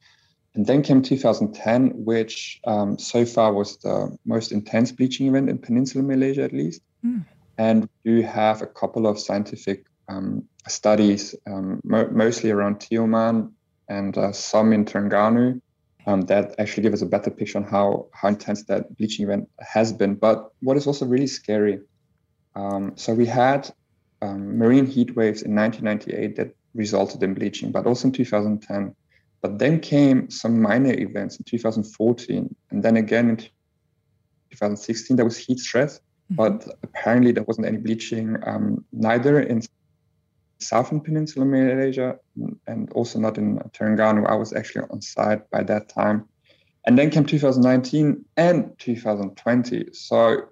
And 0.55 0.67
then 0.67 0.83
came 0.83 1.03
2010, 1.03 2.05
which 2.05 2.61
um, 2.67 2.97
so 2.97 3.25
far 3.27 3.53
was 3.53 3.77
the 3.79 4.17
most 4.25 4.53
intense 4.53 4.93
bleaching 4.93 5.27
event 5.27 5.51
in 5.51 5.59
Peninsular 5.59 6.05
Malaysia, 6.05 6.43
at 6.43 6.53
least. 6.53 6.81
Mm. 7.05 7.25
And 7.59 7.89
we 8.05 8.23
have 8.23 8.63
a 8.63 8.67
couple 8.67 9.07
of 9.07 9.19
scientific 9.19 9.87
um, 10.09 10.45
studies, 10.69 11.35
um, 11.47 11.81
mo- 11.85 12.09
mostly 12.11 12.51
around 12.51 12.79
Tioman 12.79 13.51
and 13.89 14.17
uh, 14.17 14.33
some 14.33 14.73
in 14.73 14.85
Terengganu, 14.85 15.61
um, 16.07 16.23
that 16.23 16.55
actually 16.59 16.85
give 16.85 16.93
us 16.93 17.03
a 17.03 17.07
better 17.07 17.31
picture 17.31 17.59
on 17.59 17.65
how, 17.65 18.07
how 18.13 18.29
intense 18.29 18.65
that 18.65 18.97
bleaching 18.97 19.25
event 19.25 19.49
has 19.59 19.93
been. 19.93 20.15
But 20.15 20.51
what 20.61 20.77
is 20.77 20.87
also 20.87 21.07
really 21.07 21.27
scary, 21.27 21.81
um, 22.55 22.93
so 22.97 23.13
we 23.15 23.27
had 23.27 23.71
um, 24.25 24.59
marine 24.59 24.87
heat 24.87 25.15
waves 25.17 25.43
in 25.43 25.55
1998 25.55 26.37
that 26.37 26.55
resulted 26.75 27.23
in 27.23 27.35
bleaching, 27.35 27.71
but 27.71 27.87
also 27.87 28.09
in 28.09 28.13
2010. 28.13 28.95
But 29.43 29.59
then 29.59 29.81
came 29.81 30.31
some 30.31 30.61
minor 30.61 30.93
events 30.93 31.37
in 31.37 31.45
2014, 31.45 32.55
and 32.71 32.83
then 32.83 32.97
again 32.97 33.29
in 33.29 33.37
2016 33.37 35.17
there 35.17 35.25
was 35.25 35.37
heat 35.37 35.59
stress 35.59 36.01
Mm-hmm. 36.33 36.37
But 36.37 36.79
apparently, 36.83 37.33
there 37.33 37.43
wasn't 37.45 37.67
any 37.67 37.79
bleaching, 37.79 38.37
um, 38.47 38.85
neither 38.93 39.41
in 39.41 39.63
southern 40.59 41.01
peninsula 41.01 41.45
Malaysia 41.45 42.17
and 42.67 42.91
also 42.93 43.19
not 43.19 43.37
in 43.37 43.59
Terengganu. 43.73 44.27
I 44.27 44.35
was 44.35 44.53
actually 44.55 44.87
on 44.91 45.03
site 45.03 45.49
by 45.51 45.63
that 45.65 45.89
time. 45.89 46.27
And 46.87 46.99
then 46.99 47.11
came 47.11 47.25
2019 47.25 48.25
and 48.37 48.79
2020. 48.79 49.89
So 49.93 50.49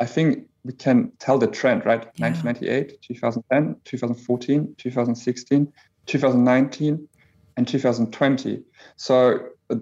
I 0.00 0.06
think 0.06 0.45
we 0.66 0.72
can 0.72 1.12
tell 1.18 1.38
the 1.38 1.46
trend, 1.46 1.86
right? 1.86 2.02
Yeah. 2.16 2.28
1998, 2.28 3.00
2010, 3.02 3.76
2014, 3.84 4.74
2016, 4.76 5.72
2019, 6.06 7.08
and 7.56 7.68
2020. 7.68 8.62
So 8.96 9.48
uh, 9.70 9.76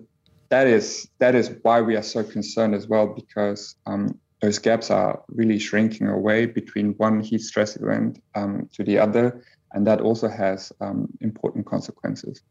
that 0.50 0.66
is 0.66 1.08
that 1.18 1.34
is 1.34 1.52
why 1.62 1.80
we 1.80 1.96
are 1.96 2.02
so 2.02 2.22
concerned 2.22 2.74
as 2.74 2.86
well, 2.86 3.06
because 3.06 3.76
um, 3.86 4.18
those 4.40 4.58
gaps 4.58 4.90
are 4.90 5.22
really 5.28 5.58
shrinking 5.58 6.08
away 6.08 6.46
between 6.46 6.92
one 6.98 7.20
heat 7.20 7.40
stress 7.40 7.76
event 7.76 8.22
um, 8.34 8.68
to 8.74 8.84
the 8.84 8.98
other, 8.98 9.42
and 9.72 9.86
that 9.86 10.00
also 10.00 10.28
has 10.28 10.70
um, 10.80 11.08
important 11.20 11.66
consequences. 11.66 12.42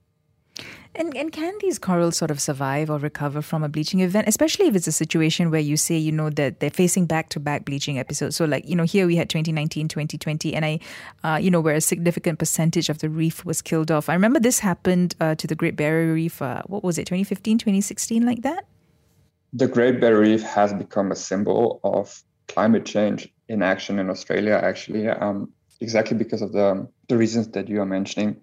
And, 0.96 1.18
and 1.18 1.32
can 1.32 1.54
these 1.60 1.80
corals 1.80 2.18
sort 2.18 2.30
of 2.30 2.40
survive 2.40 2.90
or 2.90 3.00
recover 3.00 3.42
from 3.42 3.64
a 3.64 3.70
bleaching 3.70 4.02
event, 4.02 4.28
especially 4.28 4.68
if 4.68 4.76
it's 4.76 4.86
a 4.86 4.92
situation 4.92 5.50
where 5.50 5.60
you 5.60 5.76
say, 5.76 5.98
you 5.98 6.12
know, 6.12 6.30
that 6.30 6.60
they're 6.60 6.70
facing 6.70 7.08
back 7.08 7.30
to 7.30 7.40
back 7.40 7.66
bleaching 7.66 7.98
episodes? 7.98 8.36
So, 8.36 8.46
like, 8.46 8.68
you 8.70 8.76
know, 8.76 8.84
here 8.84 9.08
we 9.08 9.16
had 9.16 9.30
2019, 9.30 9.88
2020, 9.88 10.54
and 10.54 10.64
I, 10.64 10.80
uh, 11.24 11.38
you 11.38 11.50
know, 11.50 11.62
where 11.62 11.76
a 11.76 11.82
significant 11.82 12.38
percentage 12.38 12.90
of 12.90 13.00
the 13.00 13.10
reef 13.10 13.44
was 13.44 13.62
killed 13.62 13.90
off. 13.90 14.08
I 14.08 14.14
remember 14.14 14.40
this 14.40 14.60
happened 14.60 15.16
uh, 15.20 15.34
to 15.36 15.48
the 15.48 15.56
Great 15.56 15.76
Barrier 15.76 16.14
Reef, 16.14 16.42
uh, 16.42 16.62
what 16.68 16.84
was 16.84 17.00
it, 17.00 17.06
2015, 17.06 17.58
2016, 17.58 18.26
like 18.26 18.44
that? 18.44 18.66
the 19.54 19.68
Great 19.68 20.02
Barrier 20.02 20.20
Reef 20.20 20.42
has 20.42 20.74
become 20.74 21.12
a 21.12 21.16
symbol 21.16 21.80
of 21.84 22.24
climate 22.48 22.86
change 22.86 23.32
in 23.48 23.62
action 23.62 24.00
in 24.00 24.10
Australia, 24.10 24.60
actually, 24.62 25.08
um, 25.08 25.50
exactly 25.80 26.18
because 26.18 26.42
of 26.42 26.52
the, 26.52 26.88
the 27.08 27.18
reasons 27.18 27.50
that 27.50 27.70
you 27.70 27.80
are 27.80 27.86
mentioning. 27.86 28.42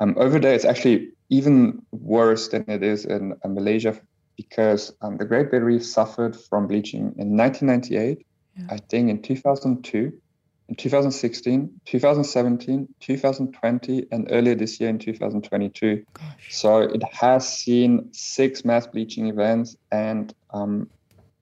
Um, 0.00 0.14
over 0.16 0.38
there, 0.38 0.54
it's 0.54 0.64
actually 0.64 1.10
even 1.34 1.82
worse 1.90 2.48
than 2.48 2.64
it 2.68 2.82
is 2.82 3.04
in, 3.04 3.34
in 3.44 3.54
Malaysia 3.54 3.98
because 4.36 4.92
um, 5.02 5.16
the 5.16 5.24
Great 5.24 5.50
Barrier 5.50 5.66
Reef 5.66 5.84
suffered 5.84 6.36
from 6.36 6.66
bleaching 6.66 7.14
in 7.18 7.36
1998, 7.36 8.26
yeah. 8.56 8.66
I 8.70 8.76
think 8.76 9.10
in 9.10 9.20
2002, 9.20 10.12
in 10.68 10.74
2016, 10.76 11.80
2017, 11.84 12.88
2020, 13.00 14.06
and 14.12 14.28
earlier 14.30 14.54
this 14.54 14.80
year 14.80 14.88
in 14.88 14.98
2022. 14.98 16.04
Gosh. 16.12 16.24
So 16.50 16.80
it 16.82 17.02
has 17.12 17.46
seen 17.46 18.08
six 18.12 18.64
mass 18.64 18.86
bleaching 18.86 19.26
events, 19.26 19.76
and 19.90 20.32
um, 20.50 20.88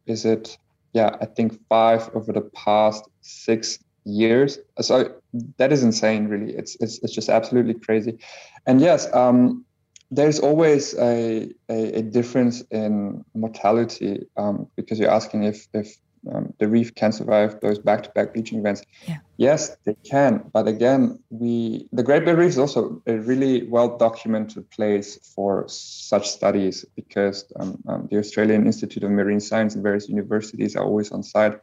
is 0.07 0.25
it, 0.25 0.57
yeah, 0.95 1.17
I 1.21 1.27
think 1.27 1.61
five 1.69 2.11
over 2.15 2.33
the 2.33 2.49
past 2.65 3.05
six 3.21 3.79
years. 4.05 4.59
So 4.81 5.15
that 5.59 5.71
is 5.73 5.83
insane, 5.83 6.29
really. 6.29 6.55
It's 6.55 6.77
it's, 6.81 6.99
it's 7.03 7.13
just 7.13 7.29
absolutely 7.29 7.75
crazy. 7.75 8.19
And 8.67 8.81
yes, 8.81 9.13
um, 9.15 9.65
there's 10.13 10.39
always 10.39 10.95
a, 10.99 11.51
a, 11.71 11.99
a, 11.99 12.03
difference 12.03 12.61
in 12.71 13.25
mortality 13.35 14.27
um, 14.37 14.69
because 14.77 14.99
you're 14.99 15.11
asking 15.11 15.45
if 15.45 15.67
if 15.73 15.97
um, 16.31 16.53
the 16.59 16.69
reef 16.69 16.95
can 16.95 17.11
survive 17.11 17.61
those 17.61 17.79
back-to-back 17.79 18.33
bleaching 18.33 18.59
events. 18.59 18.83
Yeah. 19.09 19.19
Yes, 19.39 19.77
they 19.85 19.97
can. 20.09 20.51
But 20.53 20.69
again, 20.69 21.19
we 21.31 21.89
the 21.93 22.03
Great 22.03 22.25
Barrier 22.25 22.45
Reef 22.45 22.51
is 22.51 22.59
also 22.59 23.03
a 23.07 23.17
really 23.19 23.67
well-documented 23.69 24.71
place 24.71 25.19
for 25.35 25.65
such 25.67 26.29
studies 26.29 26.85
because 26.95 27.45
um, 27.59 27.83
um, 27.89 28.09
the 28.11 28.19
Australian 28.19 28.67
Institute 28.67 29.03
of 29.03 29.11
Marine 29.11 29.41
Science 29.41 29.75
and 29.75 29.83
various 29.83 30.09
universities 30.09 30.77
are 30.77 30.85
always 30.85 31.11
on 31.11 31.23
site. 31.23 31.59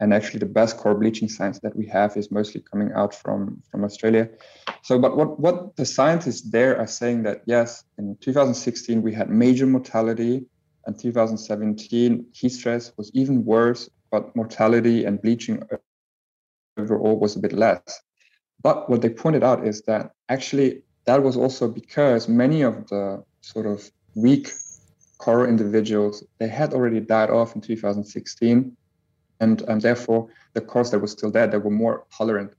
And 0.00 0.14
actually, 0.14 0.38
the 0.40 0.46
best 0.46 0.78
core 0.78 0.94
bleaching 0.94 1.28
science 1.28 1.58
that 1.60 1.76
we 1.76 1.86
have 1.88 2.16
is 2.16 2.30
mostly 2.30 2.62
coming 2.62 2.90
out 2.94 3.14
from, 3.14 3.62
from 3.70 3.84
Australia. 3.84 4.30
So, 4.82 4.98
but 4.98 5.16
what, 5.16 5.38
what 5.38 5.76
the 5.76 5.84
scientists 5.84 6.50
there 6.50 6.78
are 6.78 6.86
saying 6.86 7.24
that 7.24 7.42
yes, 7.44 7.84
in 7.98 8.16
2016 8.20 9.02
we 9.02 9.12
had 9.12 9.28
major 9.28 9.66
mortality 9.66 10.46
and 10.86 10.98
2017 10.98 12.26
heat 12.32 12.48
stress 12.48 12.92
was 12.96 13.10
even 13.14 13.44
worse 13.44 13.90
but 14.10 14.34
mortality 14.34 15.04
and 15.04 15.20
bleaching 15.22 15.62
overall 16.76 17.18
was 17.18 17.36
a 17.36 17.38
bit 17.38 17.52
less. 17.52 17.80
But 18.62 18.90
what 18.90 19.02
they 19.02 19.08
pointed 19.08 19.42
out 19.42 19.66
is 19.66 19.82
that 19.82 20.10
actually 20.28 20.82
that 21.04 21.22
was 21.22 21.36
also 21.36 21.68
because 21.68 22.28
many 22.28 22.62
of 22.62 22.88
the 22.88 23.24
sort 23.40 23.66
of 23.66 23.90
weak 24.14 24.50
coral 25.18 25.48
individuals 25.48 26.24
they 26.38 26.48
had 26.48 26.74
already 26.74 27.00
died 27.00 27.30
off 27.30 27.54
in 27.54 27.60
2016, 27.60 28.76
and 29.40 29.62
and 29.62 29.80
therefore 29.80 30.28
the 30.54 30.60
corals 30.60 30.90
that 30.90 30.98
were 30.98 31.06
still 31.06 31.30
there 31.30 31.46
they 31.46 31.58
were 31.58 31.70
more 31.70 32.06
tolerant. 32.16 32.52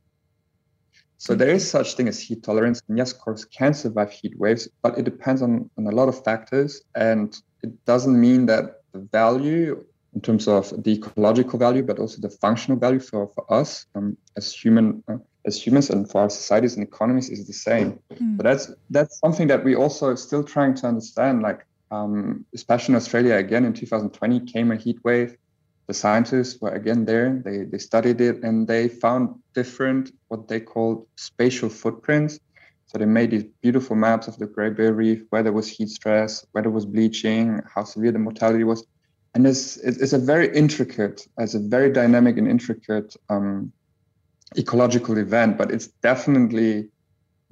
So 1.17 1.35
there 1.35 1.49
is 1.49 1.69
such 1.69 1.93
thing 1.93 2.07
as 2.07 2.19
heat 2.19 2.41
tolerance, 2.41 2.81
and 2.87 2.97
yes, 2.97 3.13
corals 3.13 3.45
can 3.45 3.75
survive 3.75 4.11
heat 4.11 4.33
waves, 4.39 4.67
but 4.81 4.97
it 4.97 5.03
depends 5.03 5.43
on, 5.43 5.69
on 5.77 5.85
a 5.85 5.91
lot 5.91 6.09
of 6.09 6.23
factors, 6.23 6.81
and 6.95 7.39
it 7.61 7.85
doesn't 7.85 8.19
mean 8.19 8.47
that 8.47 8.81
the 8.91 9.07
value 9.11 9.85
in 10.13 10.21
terms 10.21 10.47
of 10.47 10.69
the 10.83 10.91
ecological 10.91 11.57
value, 11.57 11.83
but 11.83 11.99
also 11.99 12.19
the 12.19 12.29
functional 12.29 12.77
value 12.77 12.99
for, 12.99 13.27
for 13.27 13.51
us 13.53 13.85
um, 13.95 14.17
as 14.35 14.51
human 14.51 15.03
uh, 15.07 15.17
as 15.45 15.65
humans 15.65 15.89
and 15.89 16.09
for 16.09 16.21
our 16.21 16.29
societies 16.29 16.75
and 16.75 16.85
economies 16.85 17.29
is 17.29 17.47
the 17.47 17.53
same. 17.53 17.99
Mm. 18.13 18.37
But 18.37 18.43
that's 18.43 18.71
that's 18.89 19.19
something 19.19 19.47
that 19.47 19.63
we 19.63 19.75
also 19.75 20.13
still 20.15 20.43
trying 20.43 20.75
to 20.75 20.87
understand. 20.87 21.41
Like 21.41 21.65
um, 21.91 22.45
especially 22.53 22.93
in 22.93 22.97
Australia, 22.97 23.35
again 23.35 23.65
in 23.65 23.73
2020 23.73 24.39
came 24.41 24.71
a 24.71 24.75
heat 24.75 24.97
wave. 25.03 25.37
The 25.91 25.95
scientists 26.05 26.61
were 26.61 26.75
again 26.81 27.01
there. 27.11 27.41
They 27.45 27.57
they 27.71 27.81
studied 27.89 28.19
it 28.29 28.37
and 28.47 28.67
they 28.71 28.83
found 28.87 29.23
different 29.59 30.03
what 30.29 30.47
they 30.47 30.61
called 30.73 30.97
spatial 31.29 31.69
footprints. 31.81 32.33
So 32.87 32.97
they 32.97 33.09
made 33.19 33.31
these 33.31 33.47
beautiful 33.63 33.95
maps 34.05 34.25
of 34.29 34.37
the 34.37 34.47
Great 34.55 34.75
Barrier 34.77 34.93
Reef, 34.93 35.19
where 35.31 35.43
there 35.43 35.57
was 35.59 35.67
heat 35.75 35.89
stress, 35.89 36.45
where 36.51 36.61
there 36.63 36.77
was 36.79 36.85
bleaching, 36.85 37.61
how 37.73 37.83
severe 37.83 38.13
the 38.13 38.19
mortality 38.27 38.63
was 38.63 38.85
and 39.33 39.47
it's 39.47 39.77
it's 39.77 40.13
a 40.13 40.17
very 40.33 40.47
intricate, 40.55 41.27
it's 41.37 41.53
a 41.53 41.59
very 41.59 41.91
dynamic 41.91 42.37
and 42.37 42.47
intricate 42.47 43.15
um, 43.29 43.71
ecological 44.57 45.17
event, 45.17 45.57
but 45.57 45.71
it's 45.71 45.87
definitely 46.09 46.89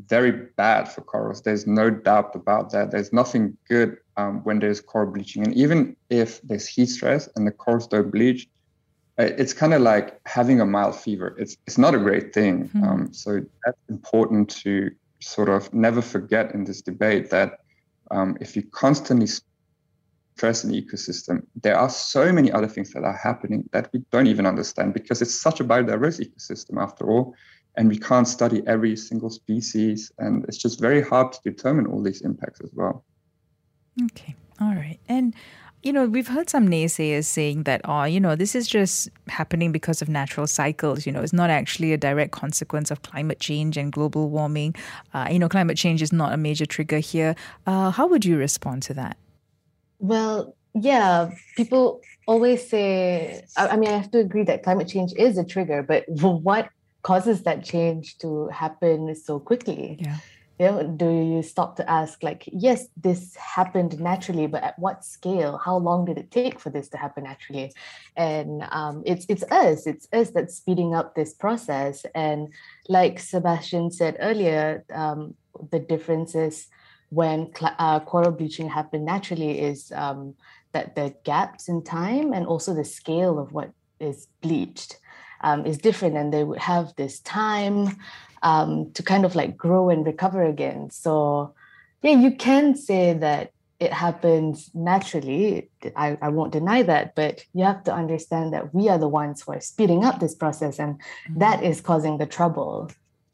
very 0.08 0.32
bad 0.32 0.90
for 0.92 1.02
corals. 1.02 1.42
There's 1.42 1.68
no 1.68 1.90
doubt 1.90 2.36
about 2.36 2.72
that. 2.72 2.92
There's 2.92 3.14
nothing 3.14 3.58
good 3.68 3.98
um, 4.20 4.34
when 4.44 4.60
there's 4.60 4.82
coral 4.82 5.12
bleaching, 5.12 5.44
and 5.46 5.54
even 5.64 5.96
if 6.10 6.42
there's 6.42 6.68
heat 6.68 6.90
stress 6.98 7.30
and 7.36 7.48
the 7.48 7.52
corals 7.52 7.88
don't 7.88 8.12
bleach, 8.12 8.42
it's 9.18 9.54
kind 9.54 9.74
of 9.74 9.82
like 9.82 10.08
having 10.26 10.62
a 10.62 10.66
mild 10.66 10.96
fever. 10.96 11.36
It's 11.38 11.58
it's 11.68 11.78
not 11.78 11.94
a 11.94 12.02
great 12.08 12.34
thing. 12.34 12.56
Mm-hmm. 12.70 12.84
Um, 12.84 13.14
so 13.14 13.30
that's 13.64 13.84
important 13.90 14.50
to 14.64 14.92
sort 15.20 15.50
of 15.50 15.74
never 15.74 16.02
forget 16.02 16.54
in 16.56 16.64
this 16.64 16.82
debate 16.82 17.30
that 17.30 17.50
um, 18.12 18.38
if 18.40 18.56
you 18.56 18.64
constantly 18.86 19.28
stress 19.28 20.64
an 20.64 20.72
ecosystem, 20.72 21.36
there 21.64 21.78
are 21.78 21.90
so 21.90 22.32
many 22.32 22.50
other 22.58 22.70
things 22.76 22.94
that 22.94 23.04
are 23.04 23.20
happening 23.30 23.62
that 23.74 23.90
we 23.94 24.00
don't 24.12 24.28
even 24.28 24.46
understand 24.46 24.94
because 24.94 25.22
it's 25.22 25.36
such 25.48 25.60
a 25.60 25.66
biodiverse 25.66 26.18
ecosystem 26.26 26.82
after 26.82 27.04
all, 27.12 27.36
and 27.76 27.90
we 27.90 28.00
can't 28.10 28.28
study 28.28 28.60
every 28.74 28.96
single 28.96 29.30
species, 29.30 30.12
and 30.18 30.46
it's 30.48 30.62
just 30.66 30.80
very 30.80 31.02
hard 31.02 31.28
to 31.34 31.40
determine 31.52 31.86
all 31.88 32.02
these 32.02 32.22
impacts 32.22 32.62
as 32.62 32.72
well. 32.74 33.04
Okay, 34.02 34.36
all 34.62 34.74
right, 34.74 35.00
and 35.08 35.34
you 35.84 35.94
know, 35.94 36.06
we've 36.06 36.28
heard 36.28 36.50
some 36.50 36.68
naysayers 36.68 37.26
saying 37.26 37.64
that, 37.64 37.82
oh, 37.86 38.04
you 38.04 38.20
know, 38.20 38.36
this 38.36 38.54
is 38.54 38.68
just 38.68 39.10
happening 39.28 39.72
because 39.72 40.02
of 40.02 40.10
natural 40.10 40.46
cycles. 40.46 41.06
You 41.06 41.14
know, 41.14 41.22
it's 41.22 41.32
not 41.32 41.50
actually 41.50 41.94
a 41.94 41.98
direct 41.98 42.32
consequence 42.32 42.92
of 42.92 43.02
climate 43.02 43.40
change 43.40 43.78
and 43.78 43.92
global 43.92 44.30
warming. 44.30 44.76
Uh, 45.14 45.30
you 45.32 45.40
know, 45.40 45.48
climate 45.48 45.78
change 45.78 46.02
is 46.02 46.12
not 46.12 46.34
a 46.34 46.38
major 46.38 46.66
trigger 46.66 47.00
here. 47.00 47.34
Uh, 47.66 47.92
how 47.92 48.08
would 48.08 48.26
you 48.26 48.38
respond 48.38 48.84
to 48.84 48.94
that? 48.96 49.16
Well, 50.00 50.54
yeah, 50.74 51.32
people 51.56 52.02
always 52.28 52.68
say, 52.68 53.46
I, 53.56 53.70
I 53.70 53.78
mean, 53.78 53.90
I 53.90 53.98
have 53.98 54.12
to 54.12 54.20
agree 54.20 54.44
that 54.44 54.64
climate 54.64 54.90
change 54.90 55.14
is 55.16 55.38
a 55.38 55.46
trigger, 55.46 55.82
but 55.82 56.04
what 56.10 56.70
causes 57.04 57.44
that 57.44 57.64
change 57.64 58.18
to 58.18 58.50
happen 58.50 59.16
so 59.16 59.40
quickly? 59.40 59.98
Yeah 60.02 60.18
do 60.60 61.10
you 61.10 61.42
stop 61.42 61.78
to 61.78 61.90
ask 61.90 62.22
like 62.22 62.44
yes 62.52 62.88
this 62.98 63.34
happened 63.38 63.98
naturally 64.00 64.46
but 64.46 64.62
at 64.62 64.78
what 64.78 65.06
scale? 65.06 65.58
How 65.58 65.78
long 65.78 66.06
did 66.06 66.18
it 66.18 66.32
take 66.32 66.60
for 66.60 66.70
this 66.70 66.90
to 66.90 66.98
happen 66.98 67.24
naturally? 67.24 67.72
And 68.18 68.66
um, 68.72 69.02
it's 69.06 69.26
it's 69.30 69.44
us. 69.44 69.88
It's 69.88 70.08
us 70.12 70.32
that's 70.32 70.56
speeding 70.56 70.94
up 70.94 71.16
this 71.16 71.34
process. 71.34 72.06
And 72.14 72.54
like 72.90 73.20
sebastian 73.20 73.92
said 73.92 74.18
earlier 74.20 74.84
um, 74.94 75.36
the 75.72 75.80
difference 75.80 76.36
is 76.36 76.68
when 77.10 77.52
uh, 77.62 78.02
coral 78.02 78.32
bleaching 78.32 78.70
happened 78.70 79.06
naturally 79.06 79.60
is 79.60 79.92
um, 79.96 80.36
that 80.74 80.96
the 80.96 81.16
gaps 81.24 81.70
in 81.70 81.84
time 81.84 82.34
and 82.34 82.46
also 82.46 82.74
the 82.74 82.86
scale 82.86 83.40
of 83.40 83.54
what 83.54 83.72
is 84.00 84.28
bleached 84.42 85.00
um, 85.42 85.66
is 85.66 85.78
different 85.78 86.18
and 86.18 86.34
they 86.34 86.44
would 86.44 86.60
have 86.60 86.94
this 86.96 87.20
time 87.20 87.98
um, 88.44 88.92
to 88.94 89.04
kind 89.04 89.26
of 89.26 89.36
like 89.36 89.58
grow 89.58 89.90
and 89.90 90.06
recover 90.06 90.44
again. 90.44 90.90
So, 90.90 91.54
yeah, 92.02 92.12
you 92.12 92.36
can 92.36 92.76
say 92.76 93.14
that 93.14 93.52
it 93.80 93.94
happens 93.94 94.70
naturally. 94.74 95.70
I, 95.96 96.18
I 96.22 96.30
won't 96.30 96.52
deny 96.52 96.84
that, 96.84 97.16
but 97.16 97.46
you 97.54 97.64
have 97.64 97.84
to 97.86 97.94
understand 97.94 98.54
that 98.54 98.74
we 98.74 98.90
are 98.90 98.98
the 98.98 99.08
ones 99.08 99.42
who 99.42 99.54
are 99.54 99.62
speeding 99.62 100.04
up 100.04 100.20
this 100.20 100.36
process, 100.36 100.80
and 100.80 100.96
mm-hmm. 100.96 101.40
that 101.40 101.64
is 101.64 101.80
causing 101.80 102.18
the 102.18 102.26
trouble. 102.26 102.92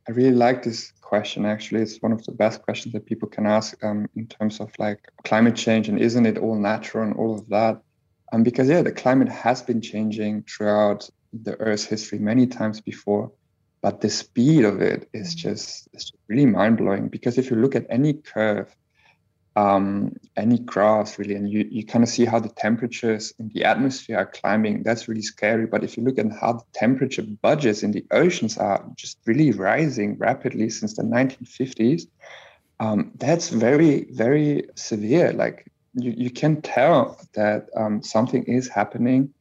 I 0.08 0.12
really 0.12 0.36
like 0.36 0.64
this 0.64 0.92
question. 1.02 1.46
Actually, 1.46 1.82
it's 1.82 1.98
one 1.98 2.12
of 2.12 2.24
the 2.26 2.32
best 2.32 2.62
questions 2.62 2.94
that 2.94 3.08
people 3.08 3.28
can 3.28 3.48
ask 3.48 3.84
um, 3.84 4.08
in 4.16 4.28
terms 4.28 4.60
of 4.60 4.72
like 4.78 5.00
climate 5.24 5.56
change 5.56 5.90
and 5.90 6.00
isn't 6.00 6.28
it 6.28 6.38
all 6.38 6.56
natural 6.56 7.04
and 7.04 7.16
all 7.16 7.34
of 7.34 7.48
that. 7.50 7.82
Um, 8.32 8.44
because 8.44 8.70
yeah, 8.70 8.84
the 8.84 8.92
climate 8.92 9.30
has 9.30 9.64
been 9.64 9.82
changing 9.82 10.44
throughout 10.44 11.10
the 11.44 11.56
Earth's 11.60 11.86
history 11.86 12.20
many 12.20 12.48
times 12.48 12.82
before 12.82 13.32
but 13.86 14.02
the 14.02 14.10
speed 14.10 14.66
of 14.66 14.82
it 14.82 15.08
is 15.14 15.36
mm. 15.36 15.38
just, 15.38 15.88
it's 15.94 16.12
really 16.28 16.48
mind 16.48 16.78
blowing 16.78 17.08
because 17.08 17.38
if 17.38 17.52
you 17.52 17.56
look 17.56 17.76
at 17.76 17.86
any 17.88 18.14
curve, 18.14 18.76
um, 19.56 20.16
any 20.36 20.58
graphs 20.58 21.20
really, 21.20 21.36
and 21.36 21.48
you, 21.48 21.68
you 21.70 21.86
kind 21.86 22.04
of 22.04 22.10
see 22.10 22.26
how 22.26 22.40
the 22.40 22.50
temperatures 22.50 23.32
in 23.38 23.50
the 23.50 23.64
atmosphere 23.64 24.18
are 24.18 24.26
climbing, 24.26 24.82
that's 24.82 25.08
really 25.08 25.22
scary. 25.22 25.68
But 25.68 25.84
if 25.84 25.98
you 25.98 26.04
look 26.04 26.18
at 26.18 26.32
how 26.32 26.54
the 26.54 26.64
temperature 26.74 27.22
budgets 27.44 27.84
in 27.84 27.92
the 27.92 28.04
oceans 28.10 28.58
are 28.58 28.84
just 28.96 29.20
really 29.28 29.52
rising 29.52 30.18
rapidly 30.18 30.72
since 30.72 30.96
the 30.96 31.04
1950s, 31.04 32.08
um, 32.80 33.12
that's 33.20 33.50
very, 33.50 34.08
very 34.10 34.64
severe. 34.74 35.32
Like 35.32 35.72
you, 35.94 36.12
you 36.18 36.32
can 36.32 36.60
tell 36.64 37.22
that 37.36 37.70
um, 37.78 38.02
something 38.02 38.46
is 38.46 38.68
happening 38.68 39.32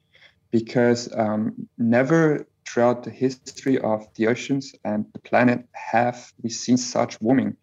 because 0.54 1.12
um, 1.16 1.52
never 1.78 2.46
throughout 2.64 3.02
the 3.02 3.10
history 3.10 3.76
of 3.80 4.06
the 4.14 4.28
oceans 4.28 4.72
and 4.84 5.04
the 5.12 5.18
planet 5.18 5.66
have 5.72 6.32
we 6.44 6.48
seen 6.48 6.76
such 6.76 7.20
warming. 7.20 7.56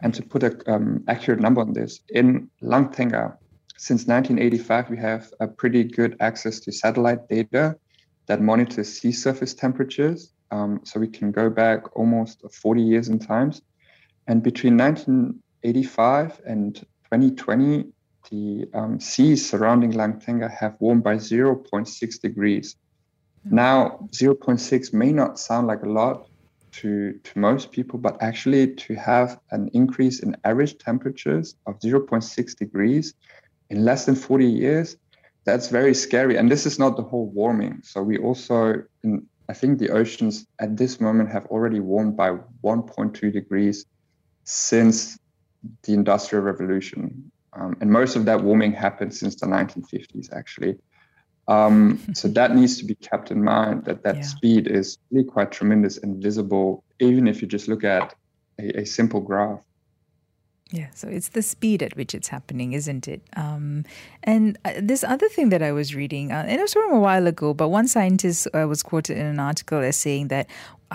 And 0.00 0.14
to 0.14 0.22
put 0.22 0.44
an 0.44 0.60
um, 0.68 1.04
accurate 1.08 1.40
number 1.40 1.60
on 1.62 1.72
this, 1.72 1.98
in 2.10 2.48
Lang 2.60 2.90
Tengah, 2.90 3.36
since 3.76 4.06
1985, 4.06 4.88
we 4.88 4.98
have 4.98 5.32
a 5.40 5.48
pretty 5.48 5.82
good 5.82 6.16
access 6.20 6.60
to 6.60 6.70
satellite 6.70 7.28
data 7.28 7.76
that 8.26 8.40
monitors 8.40 9.00
sea 9.00 9.10
surface 9.10 9.52
temperatures. 9.52 10.32
Um, 10.52 10.80
so 10.84 11.00
we 11.00 11.08
can 11.08 11.32
go 11.32 11.50
back 11.50 11.96
almost 11.96 12.44
40 12.52 12.82
years 12.82 13.08
in 13.08 13.18
times. 13.18 13.62
And 14.28 14.44
between 14.44 14.76
1985 14.76 16.40
and 16.46 16.76
2020, 16.76 17.86
the 18.30 18.68
um, 18.74 19.00
seas 19.00 19.48
surrounding 19.48 19.92
Lang 19.92 20.14
Tengah 20.14 20.50
have 20.50 20.76
warmed 20.80 21.02
by 21.02 21.16
0.6 21.16 22.20
degrees. 22.20 22.76
Now, 23.44 24.08
0.6 24.12 24.92
may 24.92 25.12
not 25.12 25.38
sound 25.38 25.66
like 25.66 25.82
a 25.82 25.88
lot 25.88 26.28
to, 26.72 27.18
to 27.22 27.38
most 27.38 27.72
people, 27.72 27.98
but 27.98 28.16
actually 28.20 28.74
to 28.74 28.94
have 28.94 29.38
an 29.50 29.68
increase 29.74 30.20
in 30.20 30.36
average 30.44 30.78
temperatures 30.78 31.54
of 31.66 31.78
0.6 31.78 32.56
degrees 32.56 33.14
in 33.70 33.84
less 33.84 34.06
than 34.06 34.14
40 34.14 34.46
years, 34.46 34.96
that's 35.44 35.68
very 35.68 35.94
scary. 35.94 36.36
And 36.36 36.50
this 36.50 36.66
is 36.66 36.78
not 36.78 36.96
the 36.96 37.02
whole 37.02 37.26
warming. 37.26 37.80
So 37.82 38.02
we 38.02 38.18
also, 38.18 38.82
in, 39.02 39.26
I 39.48 39.52
think 39.52 39.78
the 39.78 39.90
oceans 39.90 40.46
at 40.58 40.76
this 40.76 41.00
moment 41.00 41.30
have 41.30 41.46
already 41.46 41.80
warmed 41.80 42.16
by 42.16 42.30
1.2 42.62 43.32
degrees 43.32 43.84
since 44.44 45.18
the 45.82 45.92
Industrial 45.92 46.42
Revolution. 46.42 47.30
Um, 47.56 47.76
and 47.80 47.90
most 47.90 48.16
of 48.16 48.24
that 48.24 48.42
warming 48.42 48.72
happened 48.72 49.14
since 49.14 49.36
the 49.36 49.46
1950s, 49.46 50.32
actually. 50.32 50.76
Um, 51.46 52.00
so 52.14 52.28
that 52.28 52.54
needs 52.54 52.78
to 52.78 52.84
be 52.84 52.94
kept 52.94 53.30
in 53.30 53.42
mind 53.42 53.84
that 53.84 54.02
that 54.02 54.16
yeah. 54.16 54.22
speed 54.22 54.66
is 54.66 54.98
really 55.10 55.24
quite 55.24 55.52
tremendous 55.52 55.98
and 55.98 56.22
visible, 56.22 56.84
even 57.00 57.26
if 57.26 57.42
you 57.42 57.48
just 57.48 57.68
look 57.68 57.84
at 57.84 58.14
a, 58.58 58.80
a 58.80 58.84
simple 58.84 59.20
graph. 59.20 59.60
Yeah, 60.70 60.88
so 60.92 61.06
it's 61.06 61.28
the 61.28 61.42
speed 61.42 61.82
at 61.82 61.94
which 61.96 62.14
it's 62.14 62.28
happening, 62.28 62.72
isn't 62.72 63.06
it? 63.06 63.22
Um, 63.36 63.84
and 64.24 64.58
uh, 64.64 64.72
this 64.80 65.04
other 65.04 65.28
thing 65.28 65.50
that 65.50 65.62
I 65.62 65.70
was 65.72 65.94
reading, 65.94 66.32
uh, 66.32 66.46
and 66.48 66.58
it 66.58 66.60
was 66.60 66.72
from 66.72 66.90
a 66.90 66.98
while 66.98 67.26
ago, 67.26 67.54
but 67.54 67.68
one 67.68 67.86
scientist 67.86 68.48
uh, 68.54 68.66
was 68.66 68.82
quoted 68.82 69.18
in 69.18 69.26
an 69.26 69.38
article 69.38 69.78
as 69.78 69.96
saying 69.96 70.28
that, 70.28 70.48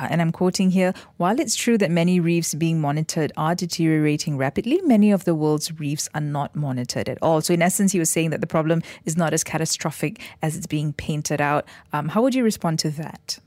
and 0.10 0.22
I'm 0.22 0.32
quoting 0.32 0.72
here, 0.72 0.94
while 1.18 1.40
it's 1.40 1.56
true 1.56 1.78
that 1.78 1.92
many 1.92 2.20
reefs 2.20 2.54
being 2.54 2.80
monitored 2.80 3.32
are 3.38 3.56
deteriorating 3.56 4.38
rapidly, 4.38 4.82
many 4.84 5.12
of 5.12 5.26
the 5.26 5.36
world's 5.36 5.80
reefs 5.80 6.08
are 6.14 6.22
not 6.22 6.56
monitored 6.56 7.10
at 7.10 7.18
all. 7.22 7.42
So, 7.42 7.54
in 7.54 7.62
essence, 7.62 7.92
he 7.92 8.00
was 8.00 8.10
saying 8.10 8.30
that 8.30 8.42
the 8.42 8.48
problem 8.48 8.82
is 9.06 9.18
not 9.18 9.34
as 9.34 9.44
catastrophic 9.44 10.22
as 10.42 10.56
it's 10.56 10.68
being 10.68 10.94
painted 10.94 11.42
out. 11.42 11.66
Um, 11.94 12.10
how 12.10 12.22
would 12.22 12.36
you 12.36 12.44
respond 12.44 12.80
to 12.80 12.90
that? 12.92 13.40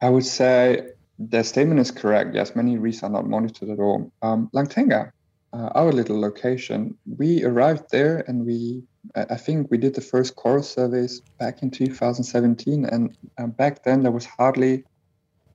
I 0.00 0.10
would 0.10 0.26
say 0.26 0.88
the 1.18 1.42
statement 1.42 1.80
is 1.80 1.90
correct. 1.90 2.34
Yes, 2.34 2.54
many 2.54 2.76
reefs 2.76 3.02
are 3.02 3.10
not 3.10 3.26
monitored 3.26 3.70
at 3.70 3.78
all. 3.78 4.12
Um, 4.22 4.50
Lang 4.52 4.66
Tengah 4.66 5.12
uh, 5.54 5.70
our 5.74 5.92
little 5.92 6.20
location, 6.20 6.96
we 7.16 7.44
arrived 7.44 7.84
there 7.90 8.24
and 8.26 8.44
we, 8.44 8.82
I 9.14 9.36
think 9.36 9.70
we 9.70 9.78
did 9.78 9.94
the 9.94 10.00
first 10.00 10.34
coral 10.34 10.64
surveys 10.64 11.20
back 11.38 11.62
in 11.62 11.70
2017. 11.70 12.84
And 12.84 13.16
uh, 13.38 13.46
back 13.46 13.84
then 13.84 14.02
there 14.02 14.10
was 14.10 14.26
hardly, 14.26 14.84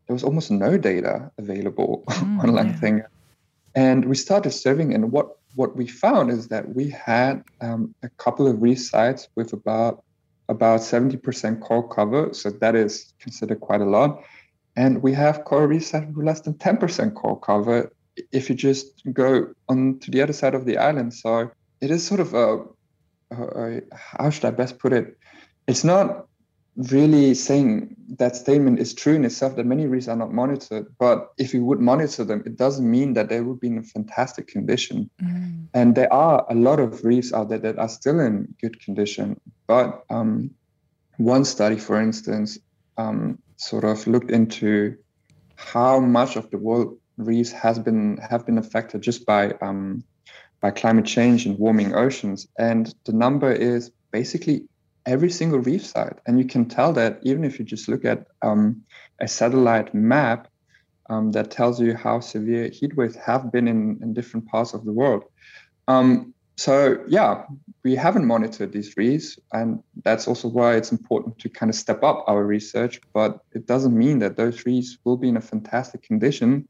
there 0.09 0.15
was 0.15 0.23
almost 0.23 0.49
no 0.49 0.75
data 0.75 1.29
available 1.37 2.03
mm, 2.07 2.43
on 2.43 2.51
Lang 2.51 2.73
Tengah. 2.73 3.05
Yeah. 3.05 3.05
And 3.75 4.05
we 4.05 4.15
started 4.15 4.49
surveying 4.49 4.95
and 4.95 5.11
what, 5.11 5.37
what 5.53 5.75
we 5.75 5.85
found 5.85 6.31
is 6.31 6.47
that 6.47 6.73
we 6.75 6.89
had 6.89 7.43
um, 7.61 7.93
a 8.01 8.09
couple 8.17 8.47
of 8.47 8.59
reef 8.59 8.81
sites 8.81 9.29
with 9.35 9.53
about 9.53 10.03
about 10.49 10.79
70% 10.79 11.61
coral 11.61 11.83
cover. 11.83 12.33
So 12.33 12.49
that 12.49 12.75
is 12.75 13.13
considered 13.19 13.59
quite 13.59 13.81
a 13.81 13.85
lot. 13.85 14.23
And 14.75 15.03
we 15.03 15.13
have 15.13 15.45
coral 15.45 15.67
reef 15.67 15.85
sites 15.85 16.07
with 16.07 16.25
less 16.25 16.41
than 16.41 16.55
10% 16.55 17.13
coral 17.13 17.35
cover 17.35 17.93
if 18.31 18.49
you 18.49 18.55
just 18.55 19.03
go 19.13 19.53
on 19.67 19.99
to 19.99 20.09
the 20.09 20.23
other 20.23 20.33
side 20.33 20.55
of 20.55 20.65
the 20.65 20.79
island. 20.79 21.13
So 21.13 21.51
it 21.81 21.91
is 21.91 22.03
sort 22.03 22.19
of 22.19 22.33
a, 22.33 22.65
a, 23.29 23.43
a 23.61 23.81
how 23.93 24.31
should 24.31 24.45
I 24.45 24.49
best 24.49 24.79
put 24.79 24.91
it? 24.91 25.19
It's 25.67 25.83
not 25.83 26.25
really 26.91 27.33
saying 27.33 27.95
that 28.17 28.35
statement 28.35 28.79
is 28.79 28.93
true 28.93 29.13
in 29.13 29.25
itself 29.25 29.55
that 29.55 29.65
many 29.65 29.85
reefs 29.85 30.07
are 30.07 30.15
not 30.15 30.31
monitored 30.31 30.87
but 30.97 31.33
if 31.37 31.53
you 31.53 31.65
would 31.65 31.79
monitor 31.79 32.23
them 32.23 32.41
it 32.45 32.55
doesn't 32.55 32.89
mean 32.89 33.13
that 33.13 33.27
they 33.27 33.41
would 33.41 33.59
be 33.59 33.67
in 33.67 33.77
a 33.77 33.83
fantastic 33.83 34.47
condition 34.47 35.09
mm. 35.21 35.67
and 35.73 35.95
there 35.95 36.11
are 36.13 36.45
a 36.49 36.55
lot 36.55 36.79
of 36.79 37.03
reefs 37.03 37.33
out 37.33 37.49
there 37.49 37.57
that 37.57 37.77
are 37.77 37.89
still 37.89 38.19
in 38.19 38.47
good 38.61 38.79
condition 38.81 39.39
but 39.67 40.05
um, 40.09 40.49
one 41.17 41.43
study 41.43 41.75
for 41.75 41.99
instance 42.01 42.57
um, 42.97 43.37
sort 43.57 43.83
of 43.83 44.07
looked 44.07 44.31
into 44.31 44.95
how 45.55 45.99
much 45.99 46.37
of 46.37 46.49
the 46.49 46.57
world 46.57 46.97
reefs 47.17 47.51
has 47.51 47.77
been 47.77 48.17
have 48.17 48.45
been 48.45 48.57
affected 48.57 49.01
just 49.01 49.25
by 49.25 49.51
um, 49.61 50.01
by 50.61 50.71
climate 50.71 51.05
change 51.05 51.45
and 51.45 51.57
warming 51.57 51.93
oceans, 51.95 52.47
and 52.57 52.93
the 53.05 53.13
number 53.13 53.51
is 53.51 53.91
basically 54.11 54.65
every 55.09 55.31
single 55.31 55.59
reef 55.59 55.83
site. 55.85 56.17
And 56.25 56.37
you 56.39 56.45
can 56.45 56.65
tell 56.77 56.93
that 56.93 57.19
even 57.23 57.43
if 57.43 57.57
you 57.57 57.65
just 57.65 57.89
look 57.89 58.05
at 58.05 58.27
um, 58.43 58.83
a 59.19 59.27
satellite 59.27 59.93
map 59.93 60.47
um, 61.09 61.31
that 61.31 61.49
tells 61.49 61.81
you 61.81 61.95
how 61.95 62.19
severe 62.19 62.69
heat 62.69 62.95
waves 62.95 63.15
have 63.15 63.51
been 63.51 63.67
in, 63.67 63.97
in 64.03 64.13
different 64.13 64.45
parts 64.47 64.73
of 64.75 64.85
the 64.85 64.93
world. 64.93 65.23
Um, 65.87 66.35
so 66.57 67.03
yeah, 67.07 67.45
we 67.83 67.95
haven't 67.95 68.25
monitored 68.25 68.71
these 68.71 68.95
reefs, 68.97 69.39
and 69.53 69.81
that's 70.03 70.27
also 70.27 70.47
why 70.47 70.75
it's 70.75 70.91
important 70.91 71.39
to 71.39 71.49
kind 71.49 71.69
of 71.71 71.75
step 71.75 72.03
up 72.03 72.25
our 72.27 72.43
research. 72.43 73.01
But 73.13 73.39
it 73.53 73.65
doesn't 73.65 73.97
mean 73.97 74.19
that 74.19 74.37
those 74.37 74.65
reefs 74.65 74.97
will 75.05 75.17
be 75.17 75.29
in 75.29 75.37
a 75.37 75.41
fantastic 75.41 76.03
condition. 76.03 76.67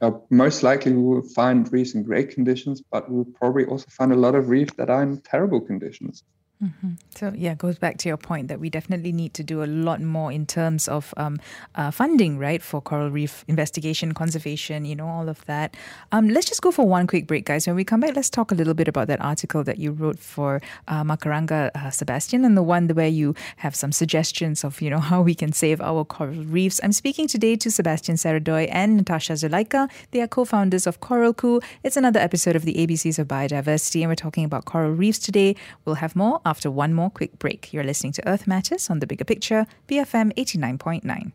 Uh, 0.00 0.12
most 0.30 0.62
likely, 0.62 0.92
we 0.92 1.02
will 1.02 1.28
find 1.40 1.70
reefs 1.72 1.94
in 1.94 2.02
great 2.02 2.30
conditions, 2.30 2.82
but 2.90 3.08
we'll 3.10 3.32
probably 3.40 3.66
also 3.66 3.86
find 3.90 4.12
a 4.12 4.16
lot 4.16 4.34
of 4.34 4.48
reefs 4.48 4.74
that 4.78 4.90
are 4.90 5.02
in 5.02 5.20
terrible 5.20 5.60
conditions. 5.60 6.24
Mm-hmm. 6.62 6.92
So 7.14 7.32
yeah, 7.36 7.54
goes 7.54 7.78
back 7.78 7.98
to 7.98 8.08
your 8.08 8.16
point 8.16 8.48
that 8.48 8.58
we 8.58 8.70
definitely 8.70 9.12
need 9.12 9.34
to 9.34 9.44
do 9.44 9.62
a 9.62 9.66
lot 9.66 10.00
more 10.00 10.32
in 10.32 10.46
terms 10.46 10.88
of 10.88 11.12
um, 11.18 11.38
uh, 11.74 11.90
funding, 11.90 12.38
right, 12.38 12.62
for 12.62 12.80
coral 12.80 13.10
reef 13.10 13.44
investigation, 13.46 14.14
conservation, 14.14 14.86
you 14.86 14.96
know, 14.96 15.06
all 15.06 15.28
of 15.28 15.44
that. 15.44 15.76
Um, 16.12 16.28
let's 16.30 16.46
just 16.46 16.62
go 16.62 16.70
for 16.70 16.88
one 16.88 17.06
quick 17.06 17.26
break, 17.26 17.44
guys. 17.44 17.66
When 17.66 17.76
we 17.76 17.84
come 17.84 18.00
back, 18.00 18.16
let's 18.16 18.30
talk 18.30 18.52
a 18.52 18.54
little 18.54 18.72
bit 18.72 18.88
about 18.88 19.06
that 19.08 19.20
article 19.20 19.64
that 19.64 19.78
you 19.78 19.92
wrote 19.92 20.18
for 20.18 20.62
uh, 20.88 21.04
Macaranga, 21.04 21.70
uh, 21.74 21.90
Sebastian, 21.90 22.42
and 22.46 22.56
the 22.56 22.62
one 22.62 22.88
where 22.88 23.06
you 23.06 23.34
have 23.56 23.74
some 23.74 23.92
suggestions 23.92 24.64
of 24.64 24.80
you 24.80 24.88
know 24.88 24.98
how 25.10 25.20
we 25.20 25.34
can 25.34 25.52
save 25.52 25.82
our 25.82 26.06
coral 26.06 26.42
reefs. 26.44 26.80
I'm 26.82 26.92
speaking 26.92 27.28
today 27.28 27.56
to 27.56 27.70
Sebastian 27.70 28.14
Szereday 28.14 28.68
and 28.72 28.96
Natasha 28.96 29.34
Zulaika. 29.34 29.90
They 30.12 30.22
are 30.22 30.28
co-founders 30.28 30.86
of 30.86 31.00
Coralku. 31.00 31.62
It's 31.82 31.98
another 31.98 32.20
episode 32.20 32.56
of 32.56 32.64
the 32.64 32.74
ABCs 32.74 33.18
of 33.18 33.28
Biodiversity, 33.28 34.00
and 34.00 34.08
we're 34.08 34.14
talking 34.14 34.46
about 34.46 34.64
coral 34.64 34.92
reefs 34.92 35.18
today. 35.18 35.54
We'll 35.84 35.96
have 35.96 36.16
more 36.16 36.40
after 36.46 36.70
one 36.70 36.94
more 36.94 37.10
quick 37.10 37.38
break. 37.38 37.72
You're 37.72 37.84
listening 37.84 38.12
to 38.12 38.28
Earth 38.28 38.46
Matters 38.46 38.88
on 38.88 39.00
the 39.00 39.06
Bigger 39.06 39.24
Picture, 39.24 39.66
BFM 39.88 40.32
89.9. 40.36 41.32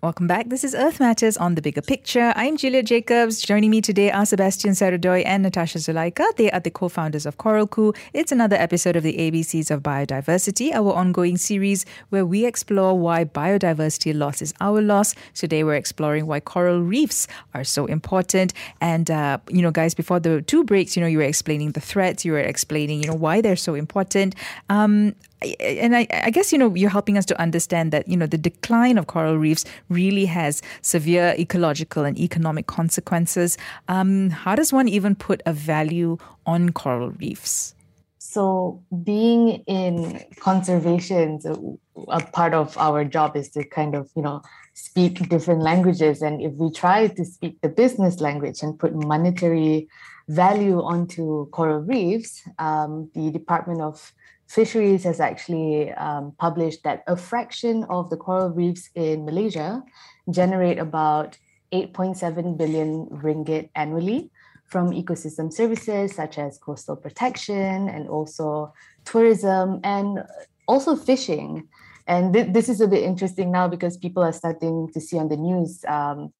Welcome 0.00 0.28
back. 0.28 0.48
This 0.48 0.62
is 0.62 0.76
Earth 0.76 1.00
Matters 1.00 1.36
on 1.36 1.56
the 1.56 1.60
Bigger 1.60 1.82
Picture. 1.82 2.32
I'm 2.36 2.56
Julia 2.56 2.84
Jacobs. 2.84 3.40
Joining 3.42 3.68
me 3.70 3.80
today 3.80 4.12
are 4.12 4.24
Sebastian 4.24 4.70
Szereday 4.74 5.26
and 5.26 5.42
Natasha 5.42 5.78
Zulaika. 5.78 6.24
They 6.36 6.52
are 6.52 6.60
the 6.60 6.70
co-founders 6.70 7.26
of 7.26 7.36
Coralku. 7.36 7.96
It's 8.12 8.30
another 8.30 8.54
episode 8.54 8.94
of 8.94 9.02
the 9.02 9.16
ABCs 9.16 9.72
of 9.72 9.82
Biodiversity, 9.82 10.72
our 10.72 10.92
ongoing 10.92 11.36
series 11.36 11.84
where 12.10 12.24
we 12.24 12.46
explore 12.46 12.96
why 12.96 13.24
biodiversity 13.24 14.16
loss 14.16 14.40
is 14.40 14.54
our 14.60 14.80
loss. 14.80 15.16
Today 15.34 15.64
we're 15.64 15.74
exploring 15.74 16.28
why 16.28 16.38
coral 16.38 16.80
reefs 16.80 17.26
are 17.52 17.64
so 17.64 17.86
important. 17.86 18.52
And, 18.80 19.10
uh, 19.10 19.38
you 19.48 19.62
know, 19.62 19.72
guys, 19.72 19.94
before 19.94 20.20
the 20.20 20.42
two 20.42 20.62
breaks, 20.62 20.96
you 20.96 21.00
know, 21.00 21.08
you 21.08 21.18
were 21.18 21.24
explaining 21.24 21.72
the 21.72 21.80
threats, 21.80 22.24
you 22.24 22.30
were 22.30 22.38
explaining, 22.38 23.02
you 23.02 23.08
know, 23.08 23.16
why 23.16 23.40
they're 23.40 23.56
so 23.56 23.74
important. 23.74 24.36
Um, 24.68 25.16
and 25.60 25.96
I, 25.96 26.06
I, 26.10 26.30
guess 26.30 26.52
you 26.52 26.58
know 26.58 26.74
you're 26.74 26.90
helping 26.90 27.16
us 27.16 27.24
to 27.26 27.40
understand 27.40 27.92
that 27.92 28.08
you 28.08 28.16
know 28.16 28.26
the 28.26 28.38
decline 28.38 28.98
of 28.98 29.06
coral 29.06 29.38
reefs 29.38 29.64
really 29.88 30.26
has 30.26 30.62
severe 30.82 31.34
ecological 31.38 32.04
and 32.04 32.18
economic 32.18 32.66
consequences. 32.66 33.56
Um, 33.88 34.30
how 34.30 34.54
does 34.54 34.72
one 34.72 34.88
even 34.88 35.14
put 35.14 35.42
a 35.46 35.52
value 35.52 36.18
on 36.46 36.70
coral 36.70 37.10
reefs? 37.10 37.74
So, 38.18 38.82
being 39.04 39.62
in 39.66 40.24
conservation, 40.40 41.40
so 41.40 41.78
a 42.08 42.20
part 42.20 42.52
of 42.52 42.76
our 42.76 43.04
job 43.04 43.36
is 43.36 43.48
to 43.50 43.64
kind 43.64 43.94
of 43.94 44.10
you 44.16 44.22
know 44.22 44.42
speak 44.74 45.28
different 45.28 45.62
languages, 45.62 46.20
and 46.20 46.42
if 46.42 46.52
we 46.54 46.72
try 46.72 47.06
to 47.06 47.24
speak 47.24 47.60
the 47.62 47.68
business 47.68 48.20
language 48.20 48.62
and 48.62 48.78
put 48.78 48.94
monetary 48.94 49.88
value 50.28 50.82
onto 50.82 51.48
coral 51.50 51.80
reefs, 51.80 52.42
um, 52.58 53.10
the 53.14 53.30
Department 53.30 53.80
of 53.80 54.12
Fisheries 54.48 55.04
has 55.04 55.20
actually 55.20 55.92
um, 55.92 56.32
published 56.38 56.82
that 56.82 57.04
a 57.06 57.16
fraction 57.16 57.84
of 57.90 58.08
the 58.08 58.16
coral 58.16 58.48
reefs 58.48 58.88
in 58.94 59.26
Malaysia 59.26 59.82
generate 60.30 60.78
about 60.78 61.36
8.7 61.72 62.56
billion 62.56 63.06
ringgit 63.06 63.68
annually 63.74 64.30
from 64.68 64.90
ecosystem 64.90 65.52
services 65.52 66.14
such 66.14 66.38
as 66.38 66.58
coastal 66.58 66.96
protection 66.96 67.88
and 67.88 68.08
also 68.08 68.72
tourism 69.04 69.80
and 69.84 70.24
also 70.66 70.96
fishing. 70.96 71.68
And 72.06 72.32
th- 72.32 72.52
this 72.52 72.70
is 72.70 72.80
a 72.80 72.88
bit 72.88 73.02
interesting 73.02 73.52
now 73.52 73.68
because 73.68 73.98
people 73.98 74.22
are 74.22 74.32
starting 74.32 74.88
to 74.94 75.00
see 75.00 75.18
on 75.18 75.28
the 75.28 75.36
news, 75.36 75.84
um, 75.86 76.32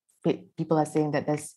people 0.57 0.79
are 0.79 0.87
saying 0.87 1.11
that 1.13 1.27
there's 1.27 1.55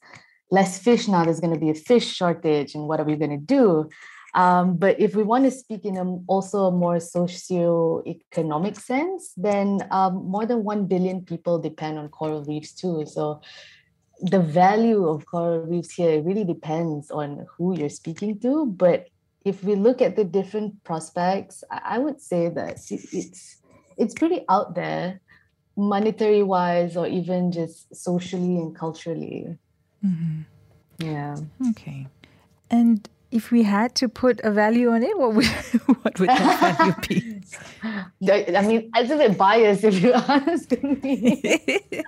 less 0.49 0.79
fish 0.79 1.07
now, 1.07 1.23
there's 1.23 1.39
going 1.39 1.53
to 1.53 1.59
be 1.59 1.69
a 1.69 1.73
fish 1.75 2.13
shortage, 2.13 2.75
and 2.75 2.87
what 2.87 2.99
are 2.99 3.05
we 3.05 3.15
going 3.15 3.31
to 3.31 3.37
do? 3.37 3.89
Um, 4.33 4.77
but 4.77 4.99
if 4.99 5.15
we 5.15 5.23
want 5.23 5.43
to 5.45 5.51
speak 5.51 5.85
in 5.85 5.97
a, 5.97 6.05
also 6.27 6.65
a 6.65 6.71
more 6.71 6.99
socio-economic 6.99 8.77
sense, 8.79 9.33
then 9.35 9.85
um, 9.91 10.25
more 10.25 10.45
than 10.45 10.63
1 10.63 10.85
billion 10.85 11.21
people 11.21 11.59
depend 11.59 11.99
on 11.99 12.07
coral 12.09 12.43
reefs 12.45 12.71
too. 12.71 13.05
So 13.05 13.41
the 14.21 14.39
value 14.39 15.07
of 15.07 15.25
coral 15.25 15.65
reefs 15.65 15.93
here 15.93 16.21
really 16.21 16.45
depends 16.45 17.11
on 17.11 17.45
who 17.57 17.77
you're 17.77 17.89
speaking 17.89 18.39
to. 18.39 18.67
But 18.67 19.07
if 19.43 19.63
we 19.63 19.75
look 19.75 20.01
at 20.01 20.15
the 20.15 20.23
different 20.23 20.83
prospects, 20.83 21.63
I 21.69 21.97
would 21.97 22.21
say 22.21 22.49
that 22.49 22.79
it's 22.91 23.57
it's 23.97 24.13
pretty 24.13 24.45
out 24.47 24.75
there, 24.75 25.19
monetary 25.75 26.43
wise, 26.43 26.95
or 26.95 27.07
even 27.07 27.51
just 27.51 27.93
socially 27.95 28.57
and 28.57 28.75
culturally. 28.75 29.57
Mm-hmm. 30.05 30.41
Yeah. 31.05 31.35
Okay. 31.69 32.07
And 32.69 33.07
if 33.31 33.49
we 33.49 33.63
had 33.63 33.95
to 33.95 34.09
put 34.09 34.41
a 34.41 34.51
value 34.51 34.89
on 34.91 35.03
it, 35.03 35.17
what 35.17 35.33
would 35.33 35.45
what 36.01 36.19
would 36.19 36.29
that 36.29 36.77
value 36.77 36.93
be? 37.07 37.41
I 38.57 38.61
mean, 38.61 38.91
it's 38.95 39.11
a 39.11 39.17
bit 39.17 39.37
biased 39.37 39.83
if 39.83 40.01
you 40.01 40.13
ask 40.13 40.71
me. 40.83 41.63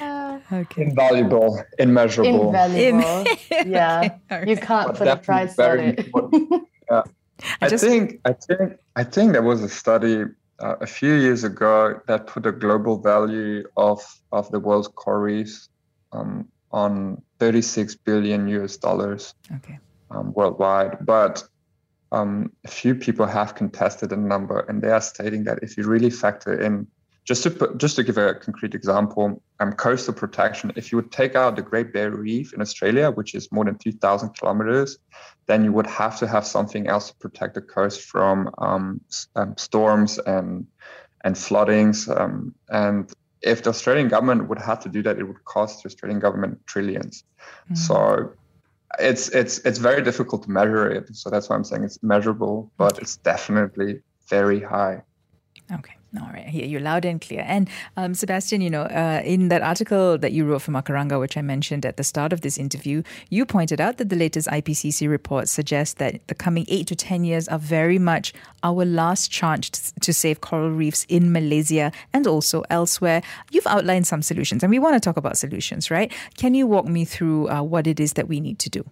uh, 0.00 0.38
okay. 0.52 0.82
Invaluable, 0.82 1.62
immeasurable. 1.78 2.46
Invaluable. 2.46 3.24
yeah, 3.66 4.16
okay. 4.32 4.50
you 4.50 4.56
can't 4.56 4.88
but 4.88 4.96
put 4.96 5.08
a 5.08 5.16
price 5.16 5.58
on 5.58 5.78
it. 5.78 6.08
yeah. 6.90 7.02
I, 7.60 7.66
I 7.66 7.68
just, 7.68 7.84
think 7.84 8.20
I 8.24 8.32
think 8.32 8.78
I 8.96 9.04
think 9.04 9.32
there 9.32 9.42
was 9.42 9.62
a 9.62 9.68
study 9.68 10.24
uh, 10.60 10.76
a 10.80 10.86
few 10.86 11.14
years 11.14 11.44
ago 11.44 12.00
that 12.06 12.26
put 12.26 12.46
a 12.46 12.52
global 12.52 12.96
value 12.96 13.64
of 13.76 14.00
of 14.32 14.50
the 14.50 14.60
world's 14.60 14.88
coral 14.88 15.20
reefs 15.20 15.68
um, 16.12 16.48
on 16.72 17.20
36 17.40 17.96
billion 17.96 18.48
US 18.48 18.76
dollars. 18.76 19.34
Okay 19.56 19.78
um, 20.14 20.32
worldwide, 20.32 20.98
but 21.04 21.42
um, 22.12 22.52
a 22.64 22.68
few 22.68 22.94
people 22.94 23.26
have 23.26 23.54
contested 23.54 24.12
a 24.12 24.16
number, 24.16 24.60
and 24.60 24.80
they 24.80 24.90
are 24.90 25.00
stating 25.00 25.44
that 25.44 25.58
if 25.62 25.76
you 25.76 25.84
really 25.84 26.10
factor 26.10 26.60
in, 26.60 26.86
just 27.24 27.42
to 27.42 27.50
put, 27.50 27.78
just 27.78 27.96
to 27.96 28.04
give 28.04 28.18
a 28.18 28.34
concrete 28.34 28.74
example, 28.74 29.42
um, 29.60 29.72
coastal 29.72 30.14
protection. 30.14 30.72
If 30.76 30.92
you 30.92 30.96
would 30.96 31.10
take 31.10 31.34
out 31.34 31.56
the 31.56 31.62
Great 31.62 31.92
Barrier 31.92 32.16
Reef 32.16 32.52
in 32.52 32.60
Australia, 32.60 33.10
which 33.10 33.34
is 33.34 33.50
more 33.50 33.64
than 33.64 33.78
2,000 33.78 34.30
kilometers, 34.38 34.98
then 35.46 35.64
you 35.64 35.72
would 35.72 35.86
have 35.86 36.18
to 36.18 36.26
have 36.26 36.46
something 36.46 36.86
else 36.86 37.10
to 37.10 37.16
protect 37.16 37.54
the 37.54 37.62
coast 37.62 38.02
from 38.02 38.50
um, 38.58 39.00
um, 39.36 39.56
storms 39.56 40.18
and 40.18 40.66
and 41.24 41.38
floodings. 41.38 42.08
Um, 42.08 42.54
and 42.68 43.10
if 43.40 43.62
the 43.62 43.70
Australian 43.70 44.08
government 44.08 44.48
would 44.48 44.58
have 44.58 44.80
to 44.80 44.88
do 44.90 45.02
that, 45.02 45.18
it 45.18 45.24
would 45.24 45.42
cost 45.44 45.82
the 45.82 45.88
Australian 45.88 46.20
government 46.20 46.64
1000000000000s 46.66 46.98
mm-hmm. 46.98 47.74
So 47.74 48.34
it's 48.98 49.28
it's 49.28 49.58
it's 49.58 49.78
very 49.78 50.02
difficult 50.02 50.42
to 50.44 50.50
measure 50.50 50.88
it. 50.90 51.14
So 51.16 51.30
that's 51.30 51.48
why 51.48 51.56
i'm 51.56 51.64
saying 51.64 51.84
it's 51.84 52.02
measurable 52.02 52.70
but 52.76 52.98
it's 52.98 53.16
definitely 53.16 54.00
very 54.28 54.60
high. 54.60 55.02
Okay 55.72 55.96
all 56.20 56.30
right, 56.32 56.46
I 56.46 56.50
hear 56.50 56.64
you 56.64 56.78
loud 56.78 57.04
and 57.04 57.20
clear. 57.20 57.44
And 57.46 57.68
um, 57.96 58.14
Sebastian, 58.14 58.60
you 58.60 58.70
know, 58.70 58.82
uh, 58.82 59.22
in 59.24 59.48
that 59.48 59.62
article 59.62 60.16
that 60.18 60.32
you 60.32 60.44
wrote 60.44 60.62
for 60.62 60.70
Macaranga, 60.70 61.18
which 61.18 61.36
I 61.36 61.42
mentioned 61.42 61.84
at 61.84 61.96
the 61.96 62.04
start 62.04 62.32
of 62.32 62.42
this 62.42 62.56
interview, 62.56 63.02
you 63.30 63.44
pointed 63.44 63.80
out 63.80 63.98
that 63.98 64.08
the 64.10 64.16
latest 64.16 64.48
IPCC 64.48 65.08
report 65.08 65.48
suggests 65.48 65.94
that 65.94 66.26
the 66.28 66.34
coming 66.34 66.66
eight 66.68 66.86
to 66.88 66.96
10 66.96 67.24
years 67.24 67.48
are 67.48 67.58
very 67.58 67.98
much 67.98 68.32
our 68.62 68.84
last 68.84 69.30
chance 69.30 69.92
to 70.00 70.12
save 70.12 70.40
coral 70.40 70.70
reefs 70.70 71.04
in 71.08 71.32
Malaysia 71.32 71.90
and 72.12 72.26
also 72.26 72.62
elsewhere. 72.70 73.22
You've 73.50 73.66
outlined 73.66 74.06
some 74.06 74.22
solutions, 74.22 74.62
and 74.62 74.70
we 74.70 74.78
want 74.78 74.94
to 74.94 75.00
talk 75.00 75.16
about 75.16 75.36
solutions, 75.36 75.90
right? 75.90 76.12
Can 76.36 76.54
you 76.54 76.66
walk 76.66 76.86
me 76.86 77.04
through 77.04 77.48
uh, 77.48 77.62
what 77.62 77.86
it 77.86 77.98
is 77.98 78.14
that 78.14 78.28
we 78.28 78.40
need 78.40 78.58
to 78.60 78.70
do? 78.70 78.84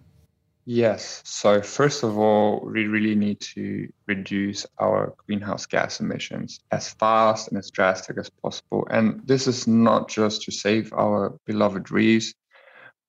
Yes. 0.65 1.21
So, 1.25 1.61
first 1.61 2.03
of 2.03 2.17
all, 2.17 2.61
we 2.65 2.87
really 2.87 3.15
need 3.15 3.41
to 3.41 3.91
reduce 4.07 4.65
our 4.79 5.13
greenhouse 5.25 5.65
gas 5.65 5.99
emissions 5.99 6.61
as 6.71 6.93
fast 6.93 7.49
and 7.49 7.57
as 7.57 7.69
drastic 7.69 8.17
as 8.17 8.29
possible. 8.29 8.87
And 8.89 9.19
this 9.25 9.45
is 9.45 9.67
not 9.67 10.07
just 10.07 10.43
to 10.43 10.51
save 10.51 10.93
our 10.93 11.37
beloved 11.45 11.91
reefs, 11.91 12.33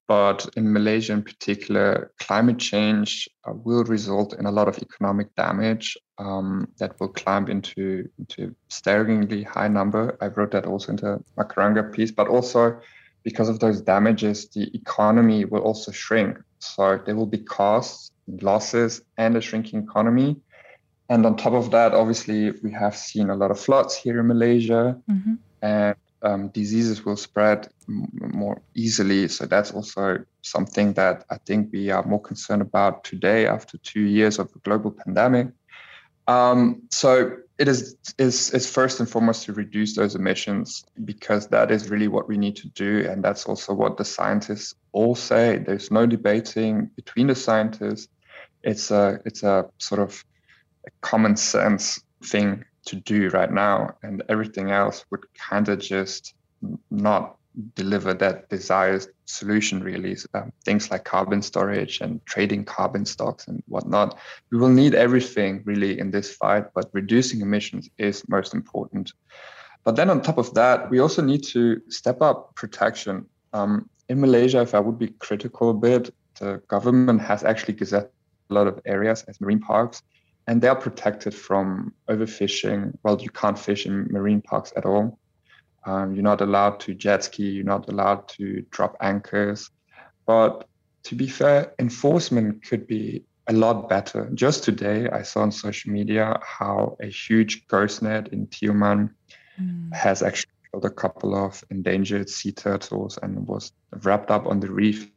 but 0.09 0.49
in 0.57 0.73
Malaysia 0.73 1.13
in 1.13 1.23
particular, 1.23 2.11
climate 2.19 2.59
change 2.59 3.29
uh, 3.45 3.53
will 3.55 3.85
result 3.85 4.35
in 4.35 4.47
a 4.47 4.51
lot 4.51 4.67
of 4.67 4.79
economic 4.79 5.33
damage 5.37 5.97
um, 6.19 6.69
that 6.79 6.99
will 6.99 7.09
climb 7.09 7.49
into, 7.49 8.09
into 8.19 8.55
staggeringly 8.69 9.45
high 9.45 9.69
number. 9.69 10.19
I 10.21 10.27
wrote 10.27 10.51
that 10.51 10.67
also 10.67 10.93
into 10.93 11.23
Macaranga 11.39 11.91
piece, 11.93 12.11
but 12.11 12.29
also 12.29 12.81
because 13.25 13.49
of 13.49 13.59
those 13.59 13.81
damages, 13.81 14.49
the 14.49 14.71
economy 14.75 15.45
will 15.45 15.63
also 15.63 15.91
shrink. 15.91 16.39
So 16.59 17.01
there 17.05 17.17
will 17.17 17.27
be 17.27 17.39
costs, 17.39 18.13
losses, 18.29 19.03
and 19.17 19.37
a 19.37 19.41
shrinking 19.41 19.83
economy. 19.83 20.37
and 21.11 21.27
on 21.27 21.37
top 21.37 21.53
of 21.53 21.71
that, 21.71 21.93
obviously, 21.93 22.51
we 22.63 22.73
have 22.73 22.97
seen 22.97 23.29
a 23.29 23.37
lot 23.37 23.51
of 23.51 23.61
floods 23.61 23.95
here 23.95 24.21
in 24.21 24.27
Malaysia, 24.27 24.99
mm-hmm. 25.11 25.35
and 25.61 25.97
um, 26.23 26.49
diseases 26.49 27.05
will 27.05 27.17
spread 27.17 27.69
m- 27.89 28.09
more 28.33 28.63
easily. 28.75 29.29
So 29.29 29.45
that's 29.45 29.71
also 29.73 30.25
something 30.41 30.95
that 30.95 31.25
I 31.29 31.37
think 31.47 31.71
we 31.73 31.91
are 31.91 32.05
more 32.07 32.21
concerned 32.21 32.63
about 32.63 33.05
today 33.05 33.47
after 33.47 33.77
two 33.79 34.01
years 34.01 34.39
of 34.39 34.49
a 34.57 34.59
global 34.61 34.91
pandemic. 34.91 35.49
Um, 36.27 36.83
so 36.91 37.37
it 37.59 37.69
is 37.69 37.97
is 38.19 38.51
is 38.51 38.71
first 38.71 39.01
and 39.01 39.09
foremost 39.09 39.45
to 39.45 39.53
reduce 39.53 39.95
those 39.95 40.15
emissions 40.15 40.85
because 41.05 41.47
that 41.49 41.71
is 41.71 41.89
really 41.89 42.09
what 42.09 42.29
we 42.29 42.37
need 42.37 42.57
to 42.57 42.69
do, 42.69 43.07
and 43.09 43.23
that's 43.23 43.47
also 43.47 43.73
what 43.73 43.97
the 43.97 44.05
scientists 44.05 44.75
all 44.93 45.15
say. 45.15 45.59
There's 45.59 45.91
no 45.91 46.07
debating 46.07 46.91
between 46.97 47.29
the 47.29 47.35
scientists. 47.35 48.09
It's 48.63 48.91
a 48.91 49.21
it's 49.25 49.43
a 49.43 49.67
sort 49.79 50.01
of 50.01 50.25
a 50.87 50.91
common 51.01 51.37
sense 51.37 52.03
thing 52.25 52.65
to 52.87 52.97
do 52.97 53.29
right 53.31 53.53
now, 53.53 53.95
and 54.03 54.23
everything 54.29 54.71
else 54.71 55.05
would 55.11 55.25
kind 55.35 55.69
of 55.69 55.79
just 55.79 56.35
not 56.91 57.37
deliver 57.75 58.15
that 58.15 58.49
desired 58.49 59.07
solution 59.27 59.83
really 59.83 60.17
um, 60.35 60.53
things 60.65 60.91
like 60.91 61.05
carbon 61.05 61.41
storage 61.41 62.01
and 62.01 62.25
trading 62.27 62.65
carbon 62.65 63.05
stocks 63.05 63.47
and 63.47 63.63
whatnot 63.69 64.19
we 64.51 64.59
will 64.59 64.69
need 64.69 64.95
everything 64.95 65.63
really 65.65 65.99
in 65.99 66.11
this 66.11 66.35
fight 66.35 66.65
but 66.75 66.91
reducing 66.93 67.41
emissions 67.41 67.89
is 67.99 68.29
most 68.29 68.55
important 68.55 69.13
but 69.85 69.95
then 69.95 70.11
on 70.11 70.21
top 70.21 70.39
of 70.39 70.53
that 70.55 70.91
we 70.91 70.99
also 70.99 71.23
need 71.23 71.45
to 71.45 71.81
step 71.89 72.21
up 72.21 72.55
protection 72.57 73.25
um, 73.53 73.89
in 74.09 74.21
malaysia 74.21 74.61
if 74.61 74.75
i 74.75 74.81
would 74.81 74.99
be 74.99 75.09
critical 75.21 75.71
a 75.71 75.75
bit 75.75 76.13
the 76.41 76.61
government 76.67 77.21
has 77.21 77.45
actually 77.45 77.75
gazetted 77.75 78.11
a 78.51 78.55
lot 78.55 78.67
of 78.67 78.81
areas 78.85 79.23
as 79.29 79.41
marine 79.41 79.61
parks 79.61 80.03
and 80.47 80.61
they 80.61 80.69
are 80.69 80.77
protected 80.77 81.35
from 81.35 81.95
overfishing. 82.09 82.93
Well, 83.03 83.21
you 83.21 83.31
can't 83.31 83.59
fish 83.59 83.87
in 83.87 84.09
marine 84.11 84.43
parks 84.43 84.73
at 84.77 84.85
all. 84.85 85.19
Um, 85.87 86.15
you're 86.15 86.23
not 86.23 86.41
allowed 86.41 86.81
to 86.81 86.95
jet 86.95 87.25
ski. 87.25 87.49
You're 87.51 87.65
not 87.65 87.89
allowed 87.89 88.29
to 88.31 88.65
drop 88.71 88.97
anchors. 89.01 89.71
But 90.27 90.67
to 91.05 91.15
be 91.15 91.29
fair, 91.29 91.73
enforcement 91.79 92.65
could 92.65 92.87
be 92.87 93.25
a 93.47 93.53
lot 93.53 93.89
better. 93.89 94.31
Just 94.35 94.65
today, 94.65 95.09
I 95.11 95.23
saw 95.23 95.43
on 95.43 95.53
social 95.53 95.93
media 95.93 96.41
how 96.43 96.97
a 97.01 97.07
huge 97.07 97.67
ghost 97.69 98.03
net 98.03 98.29
in 98.29 98.47
Tioman 98.47 99.11
mm. 99.61 99.95
has 99.95 100.23
actually 100.23 100.53
killed 100.71 100.85
a 100.87 100.91
couple 100.91 101.35
of 101.35 101.63
endangered 101.71 102.31
sea 102.31 102.53
turtles 102.53 103.19
and 103.23 103.47
was 103.47 103.73
wrapped 104.03 104.31
up 104.31 104.47
on 104.47 104.61
the 104.61 104.71
reef. 104.71 105.11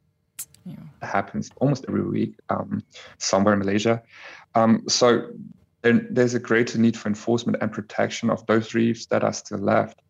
Yeah. 0.65 0.75
It 1.01 1.05
happens 1.05 1.49
almost 1.61 1.85
every 1.87 2.03
week 2.03 2.35
um, 2.49 2.83
somewhere 3.17 3.53
in 3.53 3.59
Malaysia. 3.59 4.03
Um, 4.55 4.83
so 4.89 5.29
there, 5.81 6.05
there's 6.11 6.33
a 6.33 6.39
greater 6.39 6.77
need 6.77 6.97
for 6.97 7.07
enforcement 7.07 7.59
and 7.61 7.71
protection 7.71 8.29
of 8.29 8.45
those 8.47 8.73
reefs 8.73 9.05
that 9.05 9.23
are 9.23 9.33
still 9.33 9.59
left. 9.59 10.01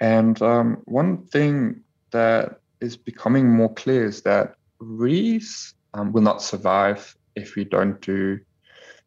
And 0.00 0.40
um, 0.42 0.82
one 0.84 1.26
thing 1.26 1.82
that 2.10 2.60
is 2.80 2.96
becoming 2.96 3.48
more 3.50 3.72
clear 3.74 4.04
is 4.04 4.22
that 4.22 4.54
reefs 4.78 5.74
um, 5.94 6.12
will 6.12 6.22
not 6.22 6.42
survive 6.42 7.16
if 7.34 7.56
we 7.56 7.64
don't 7.64 8.00
do 8.00 8.40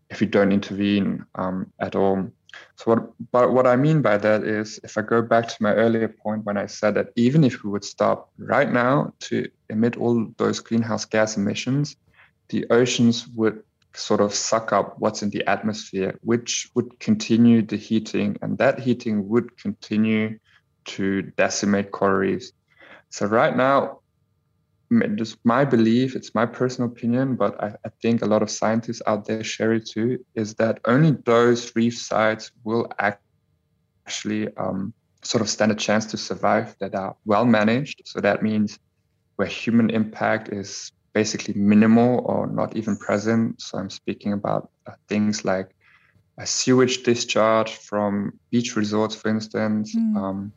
if 0.09 0.19
we 0.19 0.27
don't 0.27 0.51
intervene 0.51 1.25
um, 1.35 1.71
at 1.79 1.95
all. 1.95 2.29
So 2.75 2.91
what 2.91 3.31
but 3.31 3.53
what 3.53 3.65
I 3.65 3.77
mean 3.77 4.01
by 4.01 4.17
that 4.17 4.43
is 4.43 4.79
if 4.83 4.97
I 4.97 5.01
go 5.01 5.21
back 5.21 5.47
to 5.47 5.55
my 5.63 5.73
earlier 5.73 6.09
point 6.09 6.43
when 6.45 6.57
I 6.57 6.65
said 6.65 6.95
that 6.95 7.09
even 7.15 7.45
if 7.45 7.63
we 7.63 7.69
would 7.69 7.85
stop 7.85 8.29
right 8.37 8.69
now 8.69 9.13
to 9.21 9.49
emit 9.69 9.95
all 9.95 10.27
those 10.37 10.59
greenhouse 10.59 11.05
gas 11.05 11.37
emissions, 11.37 11.95
the 12.49 12.65
oceans 12.69 13.27
would 13.29 13.63
sort 13.93 14.21
of 14.21 14.33
suck 14.33 14.73
up 14.73 14.99
what's 14.99 15.21
in 15.21 15.29
the 15.29 15.47
atmosphere, 15.47 16.17
which 16.21 16.69
would 16.75 16.99
continue 16.99 17.61
the 17.61 17.77
heating, 17.77 18.37
and 18.41 18.57
that 18.57 18.79
heating 18.79 19.29
would 19.29 19.57
continue 19.57 20.37
to 20.85 21.21
decimate 21.21 21.91
coral 21.91 22.17
reefs. 22.17 22.51
So 23.09 23.25
right 23.25 23.55
now, 23.55 23.99
just 25.15 25.37
my 25.43 25.63
belief, 25.63 26.15
it's 26.15 26.35
my 26.35 26.45
personal 26.45 26.89
opinion, 26.91 27.35
but 27.35 27.61
I, 27.63 27.75
I, 27.85 27.89
think 28.01 28.21
a 28.21 28.25
lot 28.25 28.41
of 28.41 28.49
scientists 28.51 29.01
out 29.07 29.25
there 29.25 29.41
share 29.43 29.73
it 29.73 29.85
too, 29.85 30.25
is 30.35 30.55
that 30.55 30.79
only 30.85 31.11
those 31.25 31.73
reef 31.75 31.97
sites 31.97 32.51
will 32.65 32.91
actually 32.99 34.53
um, 34.57 34.93
sort 35.21 35.41
of 35.41 35.49
stand 35.49 35.71
a 35.71 35.75
chance 35.75 36.05
to 36.07 36.17
survive 36.17 36.75
that 36.79 36.93
are 36.93 37.15
well 37.25 37.45
managed. 37.45 38.01
So 38.05 38.19
that 38.19 38.43
means 38.43 38.79
where 39.37 39.47
human 39.47 39.89
impact 39.89 40.49
is 40.49 40.91
basically 41.13 41.53
minimal 41.53 42.21
or 42.25 42.47
not 42.47 42.75
even 42.75 42.97
present. 42.97 43.61
So 43.61 43.77
I'm 43.77 43.89
speaking 43.89 44.33
about 44.33 44.71
uh, 44.87 44.93
things 45.07 45.45
like 45.45 45.73
a 46.37 46.45
sewage 46.45 47.03
discharge 47.03 47.75
from 47.75 48.39
beach 48.49 48.75
resorts, 48.75 49.15
for 49.15 49.29
instance, 49.29 49.95
mm. 49.95 50.17
um, 50.17 50.51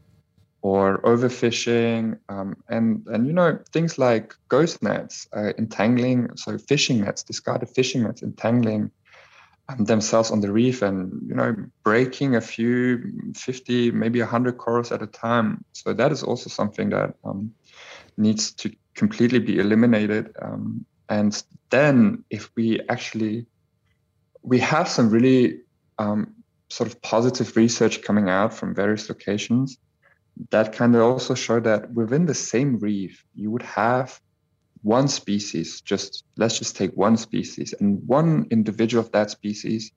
or 0.65 0.99
overfishing, 1.03 2.19
um, 2.31 2.57
and 2.71 3.07
and 3.09 3.27
you 3.27 3.35
know 3.35 3.59
things 3.71 3.99
like 3.99 4.35
ghost 4.49 4.83
nets, 4.83 5.29
uh, 5.37 5.53
entangling, 5.59 6.31
so 6.37 6.57
fishing 6.57 7.03
nets, 7.03 7.23
discarded 7.23 7.69
fishing 7.69 8.03
nets, 8.03 8.23
entangling 8.23 8.91
um, 9.69 9.85
themselves 9.85 10.31
on 10.31 10.41
the 10.41 10.51
reef, 10.51 10.81
and 10.81 11.13
you 11.29 11.35
know 11.35 11.55
breaking 11.83 12.35
a 12.37 12.41
few, 12.41 13.13
fifty, 13.37 13.91
maybe 13.91 14.21
hundred 14.21 14.57
corals 14.57 14.91
at 14.91 15.03
a 15.03 15.07
time. 15.07 15.63
So 15.73 15.93
that 15.93 16.11
is 16.11 16.23
also 16.23 16.49
something 16.49 16.89
that 16.91 17.15
um, 17.25 17.53
needs 18.17 18.51
to 18.53 18.75
completely 18.95 19.41
be 19.41 19.59
eliminated. 19.59 20.35
Um, 20.41 20.87
and 21.11 21.45
then 21.69 22.25
if 22.31 22.51
we 22.57 22.81
actually, 22.89 23.45
we 24.43 24.61
have 24.61 24.89
some 24.89 25.11
really 25.11 25.61
um, 25.99 26.33
sort 26.71 26.89
of 26.89 27.03
positive 27.03 27.55
research 27.55 28.01
coming 28.01 28.31
out 28.31 28.55
from 28.55 28.75
various 28.75 29.11
locations 29.11 29.77
that 30.51 30.73
kind 30.73 30.95
of 30.95 31.03
also 31.03 31.35
show 31.35 31.61
that 31.61 31.93
within 31.93 32.27
the 32.27 32.35
same 32.35 32.79
reef, 32.79 33.25
you 33.35 33.51
would 33.51 33.63
have 33.63 34.21
one 34.83 35.09
species, 35.09 35.81
just 35.81 36.25
let's 36.37 36.59
just 36.59 36.77
take 36.77 36.93
one 36.95 37.17
species, 37.17 37.75
and 37.81 38.07
one 38.07 38.47
individual 38.51 39.03
of 39.03 39.13
that 39.13 39.31
species 39.31 39.93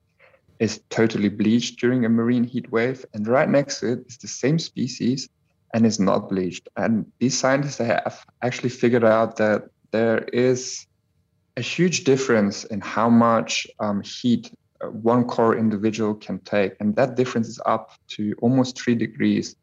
is 0.58 0.80
totally 0.90 1.28
bleached 1.28 1.78
during 1.78 2.04
a 2.04 2.08
marine 2.08 2.44
heat 2.44 2.70
wave. 2.72 3.04
And 3.14 3.26
right 3.26 3.48
next 3.48 3.80
to 3.80 3.92
it 3.92 4.00
is 4.08 4.18
the 4.18 4.28
same 4.28 4.58
species 4.58 5.28
and 5.74 5.86
is 5.86 6.00
not 6.00 6.28
bleached. 6.28 6.68
And 6.76 7.06
these 7.18 7.38
scientists 7.38 7.78
have 7.78 8.24
actually 8.42 8.70
figured 8.70 9.04
out 9.04 9.36
that 9.36 9.68
there 9.90 10.24
is 10.32 10.86
a 11.56 11.60
huge 11.60 12.04
difference 12.04 12.64
in 12.64 12.80
how 12.80 13.08
much 13.08 13.66
um, 13.80 14.02
heat 14.02 14.52
uh, 14.80 14.86
one 14.86 15.24
coral 15.24 15.58
individual 15.58 16.14
can 16.14 16.38
take. 16.40 16.72
And 16.80 16.94
that 16.96 17.16
difference 17.16 17.48
is 17.48 17.60
up 17.66 17.92
to 18.08 18.34
almost 18.40 18.78
three 18.78 18.94
degrees. 18.94 19.56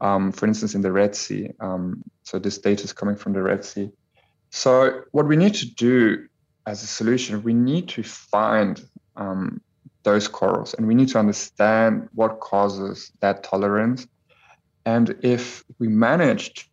Um, 0.00 0.32
for 0.32 0.46
instance, 0.46 0.74
in 0.74 0.82
the 0.82 0.92
Red 0.92 1.16
Sea. 1.16 1.50
Um, 1.60 2.02
so 2.22 2.38
this 2.38 2.58
data 2.58 2.84
is 2.84 2.92
coming 2.92 3.16
from 3.16 3.32
the 3.32 3.42
Red 3.42 3.64
Sea. 3.64 3.90
So 4.50 5.02
what 5.10 5.26
we 5.26 5.36
need 5.36 5.54
to 5.54 5.66
do 5.66 6.26
as 6.66 6.82
a 6.82 6.86
solution, 6.86 7.42
we 7.42 7.54
need 7.54 7.88
to 7.90 8.02
find 8.02 8.82
um, 9.16 9.60
those 10.04 10.28
corals 10.28 10.74
and 10.74 10.86
we 10.86 10.94
need 10.94 11.08
to 11.08 11.18
understand 11.18 12.08
what 12.14 12.40
causes 12.40 13.10
that 13.20 13.42
tolerance 13.42 14.06
and 14.88 15.14
if 15.22 15.64
we 15.78 15.86
manage 15.86 16.70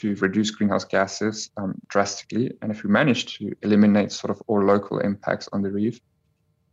to 0.00 0.14
reduce 0.16 0.50
greenhouse 0.50 0.84
gases 0.84 1.50
um, 1.56 1.74
drastically, 1.88 2.52
and 2.60 2.70
if 2.70 2.84
we 2.84 2.90
manage 2.90 3.38
to 3.38 3.54
eliminate 3.62 4.12
sort 4.12 4.30
of 4.30 4.42
all 4.48 4.62
local 4.62 4.98
impacts 4.98 5.48
on 5.50 5.62
the 5.62 5.70
reef, 5.70 5.98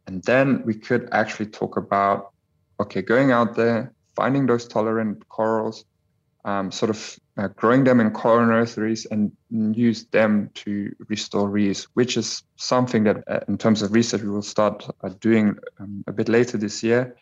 and 0.06 0.22
then 0.24 0.62
we 0.66 0.74
could 0.74 1.08
actually 1.14 1.46
talk 1.46 1.78
about 1.78 2.34
okay, 2.82 3.02
going 3.02 3.32
out 3.32 3.56
there, 3.56 3.94
finding 4.20 4.46
those 4.48 4.68
tolerant 4.68 5.18
corals, 5.30 5.86
um, 6.44 6.72
sort 6.72 6.90
of 6.90 7.00
uh, 7.38 7.48
growing 7.56 7.86
them 7.86 8.02
in 8.02 8.12
coral 8.12 8.46
nurseries 8.46 9.08
and 9.12 9.32
use 9.50 10.06
them 10.12 10.50
to 10.54 10.94
restore 11.08 11.48
reefs, 11.50 11.88
which 11.94 12.18
is 12.18 12.44
something 12.58 13.06
that, 13.06 13.18
uh, 13.28 13.40
in 13.48 13.58
terms 13.58 13.82
of 13.82 13.94
research, 13.94 14.22
we 14.22 14.30
will 14.30 14.50
start 14.56 14.78
uh, 15.04 15.10
doing 15.22 15.56
um, 15.80 16.04
a 16.08 16.12
bit 16.12 16.28
later 16.28 16.58
this 16.58 16.84
year. 16.84 17.16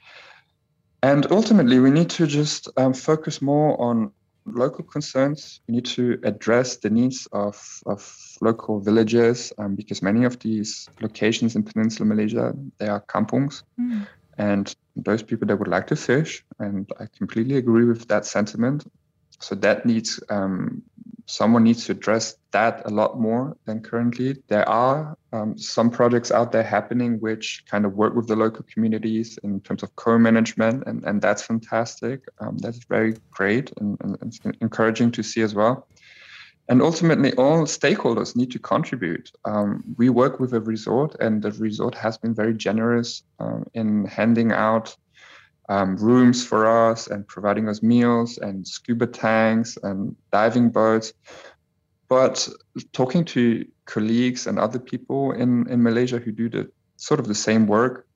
And 1.03 1.31
ultimately, 1.31 1.79
we 1.79 1.91
need 1.91 2.09
to 2.17 2.25
just 2.25 2.67
um, 2.77 2.93
focus 2.93 3.41
more 3.41 3.79
on 3.79 4.11
local 4.45 4.83
concerns. 4.83 5.61
We 5.67 5.75
need 5.75 5.85
to 5.97 6.19
address 6.23 6.77
the 6.77 6.89
needs 6.89 7.27
of, 7.31 7.55
of 7.85 8.01
local 8.41 8.79
villages 8.79 9.53
um, 9.59 9.75
because 9.75 10.01
many 10.01 10.25
of 10.25 10.39
these 10.39 10.89
locations 10.99 11.55
in 11.55 11.61
Peninsular 11.61 12.07
Malaysia, 12.07 12.55
they 12.79 12.87
are 12.87 13.01
kampungs. 13.01 13.63
Mm. 13.79 14.07
And 14.37 14.73
those 14.95 15.23
people 15.23 15.47
that 15.47 15.57
would 15.57 15.67
like 15.67 15.87
to 15.87 15.95
fish, 15.95 16.43
and 16.59 16.89
I 16.99 17.05
completely 17.17 17.57
agree 17.57 17.85
with 17.85 18.07
that 18.07 18.25
sentiment. 18.25 18.89
So 19.39 19.55
that 19.55 19.85
needs 19.85 20.21
um, 20.29 20.83
someone 21.27 21.63
needs 21.63 21.85
to 21.85 21.91
address 21.91 22.37
that 22.51 22.81
a 22.85 22.89
lot 22.89 23.19
more 23.19 23.55
than 23.65 23.81
currently. 23.81 24.41
There 24.47 24.67
are 24.67 25.17
um, 25.33 25.57
some 25.57 25.91
projects 25.91 26.31
out 26.31 26.51
there 26.51 26.63
happening 26.63 27.19
which 27.19 27.63
kind 27.69 27.85
of 27.85 27.93
work 27.93 28.15
with 28.15 28.27
the 28.27 28.35
local 28.35 28.65
communities 28.71 29.37
in 29.43 29.59
terms 29.59 29.83
of 29.83 29.95
co-management, 29.97 30.85
and, 30.87 31.03
and 31.03 31.21
that's 31.21 31.43
fantastic. 31.43 32.21
Um, 32.39 32.57
that's 32.57 32.83
very 32.85 33.15
great 33.29 33.71
and, 33.79 33.97
and, 34.01 34.39
and 34.43 34.57
encouraging 34.61 35.11
to 35.11 35.23
see 35.23 35.41
as 35.41 35.53
well. 35.53 35.87
And 36.69 36.81
ultimately 36.81 37.33
all 37.33 37.63
stakeholders 37.63 38.35
need 38.35 38.51
to 38.51 38.59
contribute. 38.59 39.31
Um, 39.45 39.83
we 39.97 40.09
work 40.09 40.39
with 40.39 40.53
a 40.53 40.59
resort 40.59 41.15
and 41.19 41.41
the 41.41 41.51
resort 41.51 41.95
has 41.95 42.17
been 42.17 42.33
very 42.33 42.53
generous 42.53 43.23
um, 43.39 43.65
in 43.73 44.05
handing 44.05 44.51
out 44.51 44.95
um, 45.69 45.97
rooms 45.97 46.45
for 46.45 46.67
us 46.67 47.07
and 47.07 47.27
providing 47.27 47.69
us 47.69 47.81
meals 47.81 48.37
and 48.37 48.67
scuba 48.67 49.07
tanks 49.07 49.77
and 49.83 50.15
diving 50.31 50.69
boats. 50.69 51.13
But 52.09 52.47
talking 52.93 53.25
to 53.25 53.65
colleagues 53.85 54.47
and 54.47 54.59
other 54.59 54.79
people 54.79 55.31
in, 55.31 55.69
in 55.69 55.81
malaysia 55.83 56.19
who 56.19 56.31
do 56.31 56.49
the 56.49 56.69
sort 56.97 57.19
of 57.19 57.27
the 57.27 57.35
same 57.35 57.67
work 57.67 58.07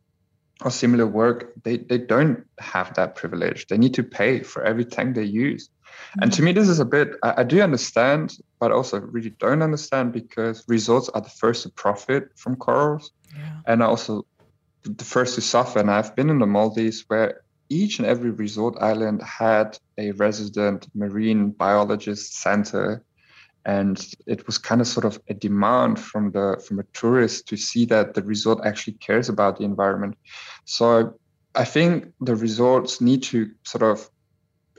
or 0.64 0.72
similar 0.72 1.08
work 1.08 1.54
they, 1.64 1.78
they 1.78 1.98
don't 1.98 2.46
have 2.60 2.94
that 2.96 3.16
privilege. 3.16 3.68
They 3.68 3.78
need 3.78 3.94
to 3.94 4.04
pay 4.04 4.44
for 4.44 4.64
every 4.64 4.86
tank 4.86 5.16
they 5.16 5.24
use 5.24 5.70
and 6.22 6.32
to 6.32 6.38
mm-hmm. 6.38 6.46
me, 6.46 6.52
this 6.54 6.68
is 6.68 6.80
a 6.80 6.86
bit, 6.86 7.16
I, 7.24 7.36
I, 7.38 7.44
do 7.44 7.62
understand, 7.62 8.38
but 8.60 8.72
also 8.72 9.00
really 9.00 9.32
don't 9.32 9.62
understand 9.62 10.14
because 10.14 10.64
resorts 10.68 11.10
are 11.10 11.22
the 11.22 11.30
first 11.30 11.64
to 11.64 11.70
profit 11.70 12.30
from 12.36 12.56
corals 12.56 13.12
yeah. 13.36 13.60
and 13.66 13.82
also 13.82 14.26
the 14.84 15.06
first 15.06 15.36
to 15.36 15.42
suffer. 15.42 15.80
And 15.80 15.90
I've 15.90 16.16
been 16.16 16.30
in 16.30 16.40
the 16.40 16.48
Maldives 16.48 17.06
where 17.08 17.42
each 17.70 18.00
and 18.00 18.08
every 18.08 18.32
resort 18.32 18.76
island 18.82 19.22
had 19.24 19.78
a 19.98 20.12
resident 20.12 20.88
marine 20.94 21.52
biologist 21.52 22.36
center. 22.36 23.04
And 23.66 24.04
it 24.26 24.46
was 24.48 24.58
kind 24.58 24.82
of 24.82 24.88
sort 24.88 25.06
of 25.06 25.22
a 25.30 25.34
demand 25.34 26.00
from 26.00 26.32
the 26.32 26.62
from 26.68 26.80
a 26.80 26.84
tourist 26.94 27.48
to 27.50 27.58
see 27.58 27.86
that 27.86 28.16
the 28.16 28.24
resort 28.24 28.60
actually 28.66 28.94
cares 28.94 29.30
about 29.30 29.58
the 29.58 29.66
environment. 29.66 30.18
So 30.66 31.20
I 31.54 31.66
think 31.66 32.12
the 32.22 32.36
resorts 32.36 33.02
need 33.02 33.24
to 33.24 33.52
sort 33.64 33.84
of 33.84 34.10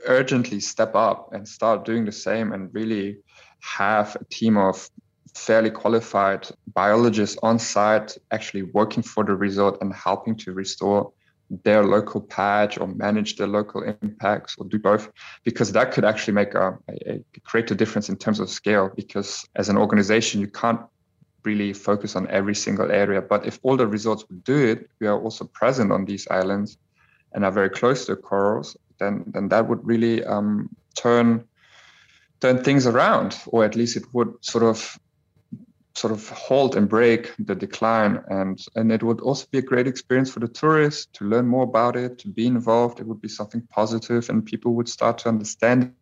urgently 0.05 0.59
step 0.59 0.95
up 0.95 1.33
and 1.33 1.47
start 1.47 1.85
doing 1.85 2.05
the 2.05 2.11
same 2.11 2.51
and 2.51 2.73
really 2.73 3.17
have 3.61 4.15
a 4.19 4.25
team 4.25 4.57
of 4.57 4.89
fairly 5.33 5.71
qualified 5.71 6.47
biologists 6.73 7.37
on 7.41 7.57
site 7.57 8.17
actually 8.31 8.63
working 8.63 9.01
for 9.01 9.23
the 9.23 9.33
resort 9.33 9.81
and 9.81 9.93
helping 9.93 10.35
to 10.35 10.53
restore 10.53 11.11
their 11.63 11.83
local 11.83 12.21
patch 12.21 12.79
or 12.79 12.87
manage 12.87 13.35
their 13.35 13.47
local 13.47 13.83
impacts 14.01 14.55
or 14.57 14.65
do 14.65 14.79
both 14.79 15.11
because 15.43 15.71
that 15.71 15.91
could 15.91 16.05
actually 16.05 16.33
make 16.33 16.53
a, 16.53 16.77
a, 16.89 17.13
a 17.13 17.39
create 17.43 17.69
a 17.71 17.75
difference 17.75 18.09
in 18.09 18.17
terms 18.17 18.39
of 18.39 18.49
scale 18.49 18.89
because 18.95 19.45
as 19.55 19.69
an 19.69 19.77
organization 19.77 20.39
you 20.39 20.47
can't 20.47 20.81
really 21.43 21.73
focus 21.73 22.15
on 22.15 22.25
every 22.29 22.55
single 22.55 22.89
area. 22.89 23.21
But 23.21 23.45
if 23.45 23.59
all 23.63 23.75
the 23.75 23.85
resorts 23.85 24.23
would 24.29 24.43
do 24.43 24.57
it 24.57 24.89
we 24.99 25.07
are 25.07 25.19
also 25.19 25.45
present 25.45 25.91
on 25.91 26.05
these 26.05 26.27
islands 26.29 26.77
and 27.33 27.43
are 27.43 27.51
very 27.51 27.69
close 27.69 28.05
to 28.05 28.15
corals 28.15 28.77
then 28.99 29.23
then 29.27 29.49
that 29.49 29.67
would 29.67 29.85
really 29.85 30.23
um, 30.23 30.69
turn 30.95 31.45
turn 32.41 32.63
things 32.63 32.87
around, 32.87 33.37
or 33.47 33.63
at 33.63 33.75
least 33.75 33.95
it 33.95 34.03
would 34.13 34.33
sort 34.41 34.63
of 34.63 34.97
sort 35.95 36.11
of 36.11 36.27
halt 36.29 36.75
and 36.75 36.89
break 36.89 37.33
the 37.39 37.55
decline. 37.55 38.21
And 38.29 38.59
and 38.75 38.91
it 38.91 39.03
would 39.03 39.21
also 39.21 39.45
be 39.51 39.59
a 39.59 39.69
great 39.71 39.87
experience 39.87 40.31
for 40.31 40.39
the 40.39 40.47
tourists 40.47 41.07
to 41.13 41.25
learn 41.25 41.47
more 41.47 41.63
about 41.63 41.95
it 41.95 42.17
to 42.19 42.27
be 42.29 42.47
involved. 42.47 42.99
It 42.99 43.07
would 43.07 43.21
be 43.21 43.29
something 43.29 43.61
positive 43.69 44.29
and 44.29 44.45
people 44.45 44.73
would 44.75 44.89
start 44.89 45.17
to 45.19 45.29
understand 45.29 45.93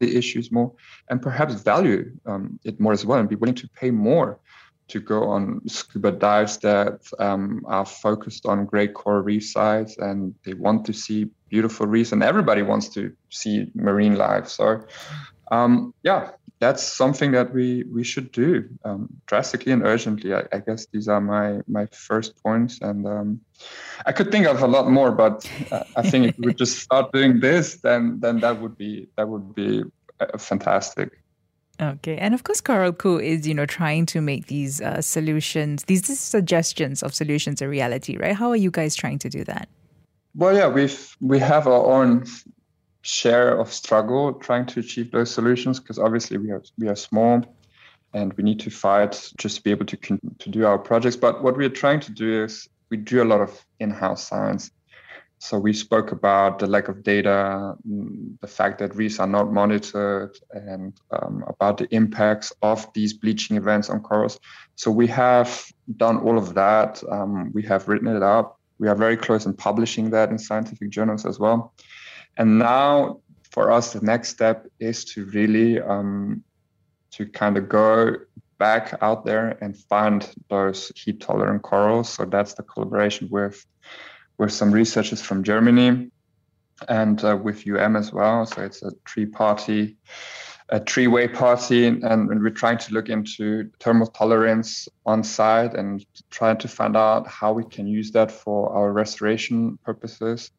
the 0.00 0.16
issues 0.16 0.50
more 0.50 0.72
and 1.08 1.22
perhaps 1.22 1.54
value 1.54 2.12
um, 2.26 2.58
it 2.64 2.80
more 2.80 2.92
as 2.92 3.06
well 3.06 3.20
and 3.20 3.28
be 3.28 3.36
willing 3.36 3.54
to 3.54 3.68
pay 3.80 3.90
more 3.90 4.40
to 4.88 5.00
go 5.00 5.30
on 5.30 5.60
scuba 5.68 6.12
dives 6.12 6.58
that 6.58 7.00
um, 7.18 7.62
are 7.66 7.86
focused 7.86 8.46
on 8.46 8.66
great 8.66 8.94
coral 8.94 9.22
reef 9.22 9.44
sites 9.44 9.96
and 9.98 10.34
they 10.44 10.54
want 10.54 10.84
to 10.86 10.92
see 10.92 11.26
beautiful 11.48 11.86
reefs 11.86 12.12
and 12.12 12.22
everybody 12.22 12.62
wants 12.62 12.88
to 12.88 13.12
see 13.30 13.70
marine 13.74 14.16
life. 14.16 14.48
So 14.48 14.84
um, 15.50 15.94
yeah 16.02 16.30
that's 16.60 16.82
something 16.82 17.32
that 17.32 17.52
we 17.52 17.84
we 17.92 18.04
should 18.04 18.30
do 18.32 18.68
um, 18.84 19.08
drastically 19.26 19.72
and 19.72 19.82
urgently. 19.82 20.32
I, 20.34 20.44
I, 20.52 20.58
guess 20.60 20.86
these 20.92 21.08
are 21.08 21.20
my 21.20 21.60
my 21.66 21.86
first 21.86 22.42
points 22.42 22.80
and 22.80 23.06
um, 23.06 23.40
i 24.06 24.12
could 24.12 24.30
think 24.30 24.46
of 24.46 24.62
a 24.62 24.66
lot 24.66 24.88
more 24.88 25.10
but 25.12 25.48
uh, 25.70 25.84
i 25.96 26.02
think 26.02 26.26
if 26.26 26.38
we 26.38 26.54
just 26.62 26.78
start 26.78 27.12
doing 27.12 27.40
this 27.40 27.76
then 27.86 28.20
then 28.20 28.40
that 28.40 28.60
would 28.60 28.76
be 28.78 29.08
that 29.16 29.28
would 29.28 29.54
be 29.54 29.82
uh, 30.20 30.38
fantastic 30.38 31.08
Okay, 31.80 32.16
and 32.18 32.34
of 32.34 32.44
course, 32.44 32.60
Coralku 32.60 33.22
is 33.22 33.46
you 33.46 33.54
know 33.54 33.66
trying 33.66 34.06
to 34.06 34.20
make 34.20 34.46
these 34.46 34.80
uh, 34.80 35.00
solutions, 35.00 35.84
these, 35.84 36.02
these 36.02 36.20
suggestions 36.20 37.02
of 37.02 37.14
solutions 37.14 37.60
a 37.60 37.68
reality, 37.68 38.16
right? 38.16 38.36
How 38.36 38.50
are 38.50 38.56
you 38.56 38.70
guys 38.70 38.94
trying 38.94 39.18
to 39.20 39.28
do 39.28 39.42
that? 39.44 39.68
Well, 40.36 40.54
yeah, 40.54 40.68
we've 40.68 41.16
we 41.20 41.38
have 41.40 41.66
our 41.66 41.84
own 41.84 42.26
share 43.02 43.58
of 43.58 43.72
struggle 43.72 44.32
trying 44.34 44.66
to 44.66 44.80
achieve 44.80 45.10
those 45.10 45.30
solutions 45.30 45.78
because 45.78 45.98
obviously 45.98 46.38
we 46.38 46.50
are 46.50 46.62
we 46.78 46.88
are 46.88 46.96
small 46.96 47.44
and 48.14 48.32
we 48.34 48.44
need 48.44 48.60
to 48.60 48.70
fight 48.70 49.30
just 49.36 49.56
to 49.56 49.62
be 49.62 49.70
able 49.70 49.86
to 49.86 49.96
to 50.38 50.48
do 50.48 50.64
our 50.64 50.78
projects. 50.78 51.16
But 51.16 51.42
what 51.42 51.56
we 51.56 51.66
are 51.66 51.76
trying 51.82 52.00
to 52.00 52.12
do 52.12 52.44
is 52.44 52.68
we 52.88 52.96
do 52.96 53.22
a 53.22 53.26
lot 53.26 53.40
of 53.40 53.64
in-house 53.80 54.28
science 54.28 54.70
so 55.44 55.58
we 55.58 55.74
spoke 55.74 56.10
about 56.10 56.58
the 56.58 56.66
lack 56.66 56.88
of 56.88 57.02
data, 57.02 57.74
mm, 57.86 58.40
the 58.40 58.46
fact 58.46 58.78
that 58.78 58.96
reefs 58.96 59.18
are 59.18 59.26
not 59.26 59.52
monitored, 59.52 60.34
and 60.52 60.98
um, 61.10 61.44
about 61.46 61.76
the 61.76 61.86
impacts 61.94 62.50
of 62.62 62.90
these 62.94 63.12
bleaching 63.12 63.58
events 63.58 63.90
on 63.90 64.00
corals. 64.00 64.40
So 64.76 64.90
we 64.90 65.06
have 65.08 65.66
done 65.98 66.16
all 66.20 66.38
of 66.38 66.54
that. 66.54 67.02
Um, 67.10 67.52
we 67.52 67.62
have 67.64 67.88
written 67.88 68.08
it 68.08 68.22
up. 68.22 68.58
We 68.78 68.88
are 68.88 68.94
very 68.94 69.18
close 69.18 69.44
in 69.44 69.52
publishing 69.52 70.08
that 70.10 70.30
in 70.30 70.38
scientific 70.38 70.88
journals 70.88 71.26
as 71.26 71.38
well. 71.38 71.74
And 72.38 72.58
now, 72.58 73.20
for 73.50 73.70
us, 73.70 73.92
the 73.92 74.00
next 74.00 74.30
step 74.30 74.66
is 74.80 75.04
to 75.12 75.26
really 75.26 75.78
um, 75.78 76.42
to 77.10 77.26
kind 77.26 77.58
of 77.58 77.68
go 77.68 78.16
back 78.58 78.96
out 79.02 79.26
there 79.26 79.58
and 79.60 79.76
find 79.76 80.26
those 80.48 80.90
heat 80.96 81.20
tolerant 81.20 81.60
corals. 81.60 82.08
So 82.08 82.24
that's 82.24 82.54
the 82.54 82.62
collaboration 82.62 83.28
with 83.30 83.62
with 84.38 84.52
some 84.52 84.72
researchers 84.72 85.20
from 85.20 85.42
Germany 85.42 86.10
and 86.88 87.24
uh, 87.24 87.38
with 87.40 87.66
UM 87.66 87.96
as 87.96 88.12
well. 88.12 88.46
So 88.46 88.62
it's 88.62 88.82
a 88.82 88.90
three 89.08 89.26
party, 89.26 89.96
a 90.68 90.80
three 90.80 91.06
way 91.06 91.28
party. 91.28 91.86
And, 91.86 92.02
and, 92.04 92.42
we're 92.42 92.50
trying 92.50 92.78
to 92.78 92.94
look 92.94 93.08
into 93.08 93.70
thermal 93.80 94.08
tolerance 94.08 94.88
on 95.06 95.22
site 95.22 95.74
and 95.74 96.04
trying 96.30 96.58
to 96.58 96.68
find 96.68 96.96
out 96.96 97.26
how 97.28 97.52
we 97.52 97.64
can 97.64 97.86
use 97.86 98.10
that 98.12 98.30
for 98.30 98.70
our 98.70 98.92
restoration 98.92 99.78
purposes. 99.84 100.50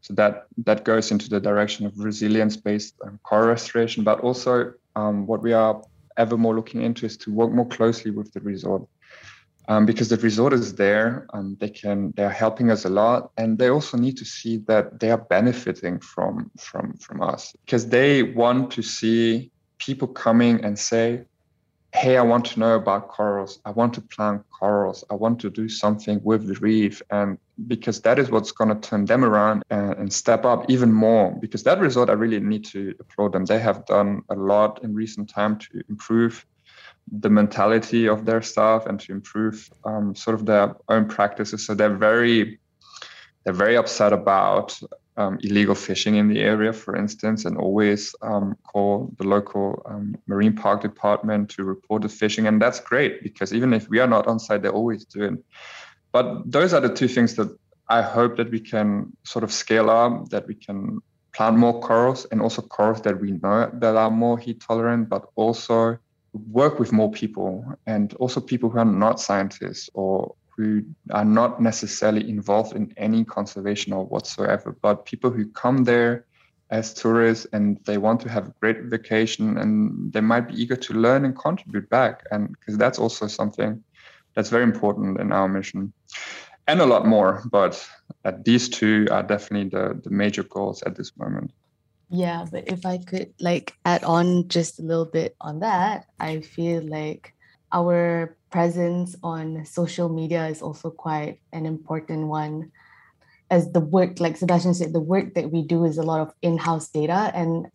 So 0.00 0.14
that 0.14 0.46
that 0.64 0.84
goes 0.84 1.10
into 1.10 1.28
the 1.28 1.40
direction 1.40 1.84
of 1.84 1.98
resilience 1.98 2.56
based 2.56 2.94
um, 3.04 3.18
core 3.24 3.46
restoration, 3.46 4.04
but 4.04 4.20
also 4.20 4.72
um, 4.96 5.26
what 5.26 5.42
we 5.42 5.52
are 5.52 5.82
ever 6.16 6.36
more 6.36 6.54
looking 6.54 6.82
into 6.82 7.06
is 7.06 7.16
to 7.16 7.32
work 7.32 7.50
more 7.50 7.66
closely 7.66 8.12
with 8.12 8.32
the 8.32 8.40
resort 8.40 8.86
um, 9.68 9.86
because 9.86 10.08
the 10.08 10.16
resort 10.18 10.52
is 10.52 10.74
there. 10.74 11.26
Um, 11.32 11.56
they 11.60 11.70
can 11.70 12.12
they're 12.16 12.30
helping 12.30 12.70
us 12.70 12.84
a 12.84 12.90
lot, 12.90 13.30
and 13.36 13.58
they 13.58 13.68
also 13.68 13.96
need 13.96 14.16
to 14.18 14.24
see 14.24 14.58
that 14.68 15.00
they 15.00 15.10
are 15.10 15.18
benefiting 15.18 16.00
from 16.00 16.50
from 16.58 16.94
from 16.98 17.22
us 17.22 17.52
because 17.64 17.88
they 17.88 18.22
want 18.22 18.70
to 18.72 18.82
see 18.82 19.50
people 19.78 20.08
coming 20.08 20.64
and 20.64 20.78
say, 20.78 21.24
"Hey, 21.92 22.16
I 22.16 22.22
want 22.22 22.44
to 22.46 22.60
know 22.60 22.76
about 22.76 23.08
corals. 23.08 23.60
I 23.64 23.70
want 23.70 23.94
to 23.94 24.00
plant 24.00 24.42
corals. 24.50 25.04
I 25.10 25.14
want 25.14 25.40
to 25.40 25.50
do 25.50 25.68
something 25.68 26.20
with 26.22 26.46
the 26.46 26.54
reef," 26.54 27.00
and 27.10 27.38
because 27.66 28.00
that 28.02 28.18
is 28.18 28.30
what's 28.30 28.52
going 28.52 28.68
to 28.68 28.88
turn 28.88 29.04
them 29.06 29.24
around 29.24 29.62
and, 29.70 29.94
and 29.94 30.12
step 30.12 30.44
up 30.44 30.68
even 30.68 30.92
more. 30.92 31.34
Because 31.40 31.62
that 31.62 31.78
resort, 31.78 32.10
I 32.10 32.14
really 32.14 32.40
need 32.40 32.64
to 32.66 32.94
applaud 33.00 33.32
them. 33.32 33.44
They 33.44 33.60
have 33.60 33.86
done 33.86 34.22
a 34.28 34.34
lot 34.34 34.82
in 34.82 34.94
recent 34.94 35.28
time 35.30 35.58
to 35.58 35.82
improve 35.88 36.44
the 37.10 37.30
mentality 37.30 38.08
of 38.08 38.24
their 38.24 38.42
staff 38.42 38.86
and 38.86 38.98
to 39.00 39.12
improve 39.12 39.70
um, 39.84 40.14
sort 40.14 40.34
of 40.34 40.46
their 40.46 40.74
own 40.88 41.06
practices. 41.06 41.66
So 41.66 41.74
they're 41.74 41.96
very 41.96 42.58
they're 43.44 43.52
very 43.52 43.76
upset 43.76 44.12
about 44.12 44.78
um, 45.16 45.38
illegal 45.42 45.74
fishing 45.74 46.16
in 46.16 46.28
the 46.28 46.40
area, 46.40 46.72
for 46.72 46.96
instance, 46.96 47.44
and 47.44 47.56
always 47.58 48.14
um, 48.22 48.56
call 48.64 49.14
the 49.18 49.24
local 49.24 49.82
um, 49.86 50.16
marine 50.26 50.54
park 50.54 50.80
department 50.80 51.50
to 51.50 51.62
report 51.62 52.02
the 52.02 52.08
fishing. 52.08 52.46
And 52.46 52.60
that's 52.60 52.80
great 52.80 53.22
because 53.22 53.52
even 53.52 53.72
if 53.74 53.88
we 53.88 54.00
are 54.00 54.08
not 54.08 54.26
on 54.26 54.38
site, 54.38 54.62
they're 54.62 54.72
always 54.72 55.04
doing. 55.04 55.42
But 56.10 56.50
those 56.50 56.72
are 56.72 56.80
the 56.80 56.92
two 56.92 57.08
things 57.08 57.34
that 57.34 57.56
I 57.88 58.00
hope 58.00 58.36
that 58.38 58.50
we 58.50 58.60
can 58.60 59.14
sort 59.24 59.44
of 59.44 59.52
scale 59.52 59.90
up, 59.90 60.30
that 60.30 60.46
we 60.46 60.54
can 60.54 61.00
plant 61.34 61.56
more 61.56 61.80
corals 61.80 62.26
and 62.30 62.40
also 62.40 62.62
corals 62.62 63.02
that 63.02 63.20
we 63.20 63.32
know 63.32 63.70
that 63.74 63.96
are 63.96 64.10
more 64.10 64.38
heat 64.38 64.60
tolerant, 64.60 65.08
but 65.08 65.26
also 65.34 65.98
work 66.34 66.78
with 66.78 66.92
more 66.92 67.10
people 67.10 67.64
and 67.86 68.12
also 68.14 68.40
people 68.40 68.68
who 68.68 68.78
are 68.78 68.84
not 68.84 69.20
scientists 69.20 69.88
or 69.94 70.34
who 70.56 70.82
are 71.10 71.24
not 71.24 71.60
necessarily 71.60 72.28
involved 72.28 72.76
in 72.76 72.92
any 72.96 73.24
conservation 73.24 73.92
or 73.92 74.04
whatsoever, 74.04 74.76
but 74.82 75.04
people 75.04 75.30
who 75.30 75.46
come 75.50 75.84
there 75.84 76.26
as 76.70 76.94
tourists 76.94 77.46
and 77.52 77.78
they 77.84 77.98
want 77.98 78.20
to 78.20 78.28
have 78.28 78.48
a 78.48 78.54
great 78.60 78.82
vacation 78.84 79.58
and 79.58 80.12
they 80.12 80.20
might 80.20 80.48
be 80.48 80.60
eager 80.60 80.76
to 80.76 80.94
learn 80.94 81.24
and 81.24 81.36
contribute 81.38 81.88
back. 81.90 82.24
And 82.30 82.50
because 82.50 82.76
that's 82.76 82.98
also 82.98 83.26
something 83.26 83.82
that's 84.34 84.50
very 84.50 84.64
important 84.64 85.20
in 85.20 85.32
our 85.32 85.48
mission 85.48 85.92
and 86.66 86.80
a 86.80 86.86
lot 86.86 87.06
more. 87.06 87.42
But 87.50 87.86
uh, 88.24 88.32
these 88.44 88.68
two 88.68 89.06
are 89.10 89.22
definitely 89.22 89.70
the, 89.70 90.00
the 90.02 90.10
major 90.10 90.42
goals 90.42 90.82
at 90.82 90.96
this 90.96 91.16
moment. 91.16 91.52
Yeah, 92.10 92.44
but 92.50 92.68
if 92.68 92.86
I 92.86 92.98
could 92.98 93.34
like 93.40 93.74
add 93.84 94.04
on 94.04 94.48
just 94.48 94.78
a 94.78 94.82
little 94.82 95.06
bit 95.06 95.36
on 95.40 95.60
that, 95.60 96.06
I 96.20 96.40
feel 96.40 96.82
like 96.86 97.34
our 97.72 98.36
presence 98.50 99.16
on 99.22 99.64
social 99.64 100.08
media 100.08 100.46
is 100.46 100.62
also 100.62 100.90
quite 100.90 101.40
an 101.52 101.66
important 101.66 102.28
one. 102.28 102.70
As 103.50 103.72
the 103.72 103.80
work, 103.80 104.20
like 104.20 104.36
Sebastian 104.36 104.74
said, 104.74 104.92
the 104.92 105.00
work 105.00 105.34
that 105.34 105.50
we 105.50 105.62
do 105.62 105.84
is 105.84 105.98
a 105.98 106.02
lot 106.02 106.20
of 106.20 106.32
in-house 106.40 106.88
data. 106.88 107.32
And 107.34 107.66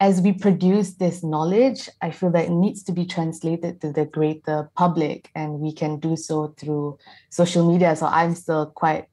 as 0.00 0.20
we 0.20 0.32
produce 0.32 0.94
this 0.94 1.22
knowledge, 1.22 1.88
I 2.00 2.10
feel 2.12 2.30
that 2.30 2.46
it 2.46 2.50
needs 2.50 2.82
to 2.84 2.92
be 2.92 3.04
translated 3.04 3.80
to 3.80 3.92
the 3.92 4.06
greater 4.06 4.70
public, 4.76 5.30
and 5.34 5.60
we 5.60 5.72
can 5.72 5.98
do 5.98 6.16
so 6.16 6.54
through 6.56 6.98
social 7.30 7.70
media. 7.70 7.96
So 7.96 8.06
I'm 8.06 8.34
still 8.34 8.66
quite 8.66 9.06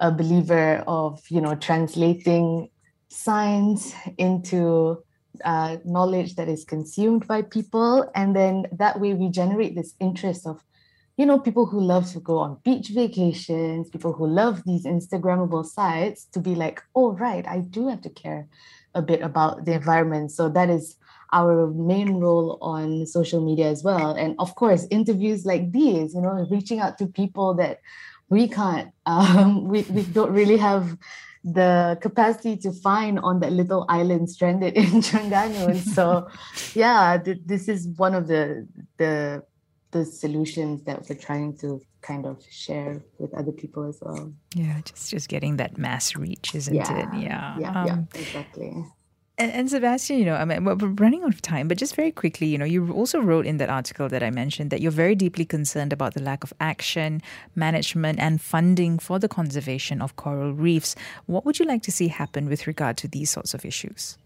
a 0.00 0.10
believer 0.10 0.82
of 0.86 1.22
you 1.28 1.40
know 1.40 1.54
translating 1.54 2.68
science 3.14 3.94
into 4.18 5.02
uh, 5.44 5.76
knowledge 5.84 6.36
that 6.36 6.48
is 6.48 6.64
consumed 6.64 7.26
by 7.26 7.42
people. 7.42 8.10
And 8.14 8.34
then 8.34 8.66
that 8.72 9.00
way 9.00 9.14
we 9.14 9.28
generate 9.28 9.74
this 9.74 9.94
interest 10.00 10.46
of 10.46 10.62
you 11.16 11.26
know 11.26 11.38
people 11.38 11.66
who 11.66 11.80
love 11.80 12.10
to 12.10 12.18
go 12.18 12.38
on 12.38 12.58
beach 12.64 12.88
vacations 12.88 13.88
people 13.88 14.12
who 14.12 14.26
love 14.26 14.64
these 14.64 14.84
instagrammable 14.84 15.64
sites 15.64 16.24
to 16.32 16.40
be 16.40 16.56
like 16.56 16.82
oh 16.96 17.12
right 17.12 17.46
i 17.46 17.60
do 17.60 17.86
have 17.86 18.00
to 18.00 18.10
care 18.10 18.48
a 18.94 19.02
bit 19.02 19.22
about 19.22 19.64
the 19.64 19.72
environment. 19.72 20.30
So 20.30 20.48
that 20.50 20.70
is 20.70 20.96
our 21.32 21.66
main 21.68 22.20
role 22.20 22.58
on 22.62 23.06
social 23.06 23.44
media 23.44 23.68
as 23.68 23.82
well. 23.82 24.12
And 24.12 24.36
of 24.38 24.54
course 24.54 24.86
interviews 24.90 25.44
like 25.44 25.72
these 25.72 26.14
you 26.14 26.20
know 26.20 26.46
reaching 26.50 26.80
out 26.80 26.98
to 26.98 27.06
people 27.06 27.54
that 27.54 27.80
we 28.28 28.48
can't 28.48 28.92
um, 29.06 29.68
we, 29.68 29.82
we 29.82 30.02
don't 30.02 30.32
really 30.32 30.56
have 30.56 30.96
the 31.44 31.98
capacity 32.00 32.56
to 32.56 32.72
find 32.72 33.18
on 33.18 33.40
that 33.40 33.52
little 33.52 33.84
island 33.88 34.30
stranded 34.30 34.74
in 34.76 35.02
Terengganu. 35.02 35.68
And 35.68 35.78
so, 35.78 36.28
yeah, 36.74 37.18
th- 37.22 37.42
this 37.44 37.68
is 37.68 37.86
one 37.96 38.14
of 38.14 38.26
the 38.26 38.66
the 38.96 39.44
the 39.90 40.04
solutions 40.04 40.82
that 40.84 41.08
we're 41.08 41.16
trying 41.16 41.56
to 41.58 41.80
kind 42.00 42.26
of 42.26 42.42
share 42.50 43.02
with 43.18 43.32
other 43.34 43.52
people 43.52 43.88
as 43.88 43.98
well. 44.00 44.32
Yeah, 44.54 44.80
just 44.84 45.10
just 45.10 45.28
getting 45.28 45.58
that 45.58 45.78
mass 45.78 46.16
reach, 46.16 46.54
isn't 46.54 46.74
yeah. 46.74 46.98
it? 46.98 47.22
Yeah, 47.22 47.58
yeah, 47.58 47.80
um, 47.80 47.86
yeah, 47.86 48.20
exactly. 48.20 48.84
And, 49.36 49.50
and, 49.50 49.68
Sebastian, 49.68 50.18
you 50.18 50.24
know, 50.24 50.36
I 50.36 50.44
mean, 50.44 50.64
we're 50.64 50.76
running 50.76 51.24
out 51.24 51.34
of 51.34 51.42
time, 51.42 51.66
but 51.66 51.76
just 51.76 51.96
very 51.96 52.12
quickly, 52.12 52.46
you 52.46 52.56
know, 52.56 52.64
you 52.64 52.92
also 52.92 53.18
wrote 53.18 53.46
in 53.46 53.56
that 53.56 53.68
article 53.68 54.08
that 54.08 54.22
I 54.22 54.30
mentioned 54.30 54.70
that 54.70 54.80
you're 54.80 54.92
very 54.92 55.16
deeply 55.16 55.44
concerned 55.44 55.92
about 55.92 56.14
the 56.14 56.22
lack 56.22 56.44
of 56.44 56.52
action, 56.60 57.20
management, 57.56 58.20
and 58.20 58.40
funding 58.40 58.96
for 59.00 59.18
the 59.18 59.26
conservation 59.26 60.00
of 60.00 60.14
coral 60.14 60.52
reefs. 60.52 60.94
What 61.26 61.44
would 61.44 61.58
you 61.58 61.64
like 61.64 61.82
to 61.82 61.90
see 61.90 62.06
happen 62.06 62.48
with 62.48 62.68
regard 62.68 62.96
to 62.98 63.08
these 63.08 63.28
sorts 63.28 63.54
of 63.54 63.64
issues? 63.64 64.16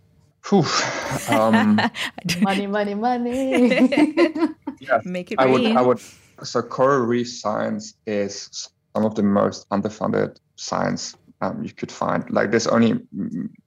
Um, 0.53 1.81
money, 2.43 2.67
money, 2.67 2.95
money. 2.95 3.69
yes, 4.79 5.05
Make 5.07 5.33
it 5.33 5.41
I 5.41 5.45
rain. 5.47 5.53
would, 5.53 5.77
I 5.77 5.83
would. 5.83 6.01
So, 6.43 6.61
coral 6.61 7.07
reef 7.07 7.31
science 7.31 7.95
is 8.07 8.71
some 8.95 9.07
of 9.07 9.15
the 9.15 9.23
most 9.23 9.69
underfunded 9.71 10.37
science 10.57 11.17
um, 11.41 11.63
you 11.63 11.73
could 11.73 11.93
find. 11.93 12.29
Like 12.31 12.51
there's 12.51 12.67
only 12.67 13.01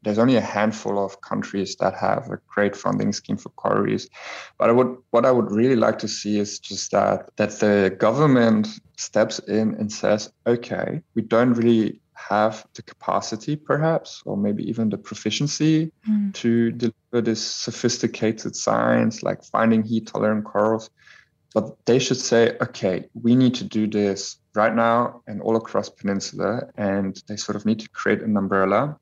there's 0.01 0.19
only 0.19 0.36
a 0.36 0.41
handful 0.41 1.03
of 1.03 1.22
countries 1.22 1.76
that 1.78 1.95
have 1.95 2.30
a 2.30 2.39
great 2.47 2.76
funding 2.76 3.13
scheme 3.13 3.38
for 3.38 3.51
reefs. 3.82 4.07
But 4.57 4.69
I 4.69 4.74
would 4.74 4.97
what 5.11 5.26
I 5.26 5.32
would 5.32 5.51
really 5.51 5.76
like 5.76 5.99
to 5.99 6.07
see 6.07 6.39
is 6.39 6.59
just 6.59 6.91
that 6.91 7.30
that 7.38 7.51
the 7.59 7.95
government 7.97 8.67
steps 8.97 9.39
in 9.39 9.76
and 9.76 9.91
says, 9.91 10.32
okay, 10.45 11.01
we 11.15 11.22
don't 11.22 11.53
really 11.53 12.01
have 12.13 12.65
the 12.76 12.84
capacity 12.84 13.55
perhaps 13.55 14.22
or 14.26 14.38
maybe 14.38 14.63
even 14.69 14.89
the 14.89 14.97
proficiency 14.97 15.91
mm. 16.07 16.34
to 16.34 16.72
deliver 16.72 17.22
this 17.22 17.43
sophisticated 17.43 18.55
science 18.55 19.24
like 19.24 19.43
finding 19.43 19.82
heat 19.82 20.05
tolerant 20.05 20.45
corals 20.45 20.91
but 21.55 21.76
they 21.86 21.97
should 21.97 22.17
say 22.17 22.55
okay 22.61 23.05
we 23.24 23.36
need 23.36 23.55
to 23.55 23.63
do 23.63 23.88
this 23.88 24.38
right 24.56 24.76
now 24.76 25.22
and 25.28 25.41
all 25.41 25.56
across 25.56 25.89
peninsula 25.89 26.64
and 26.78 27.22
they 27.28 27.38
sort 27.38 27.56
of 27.56 27.66
need 27.66 27.80
to 27.80 27.89
create 27.89 28.22
an 28.22 28.36
umbrella 28.36 28.97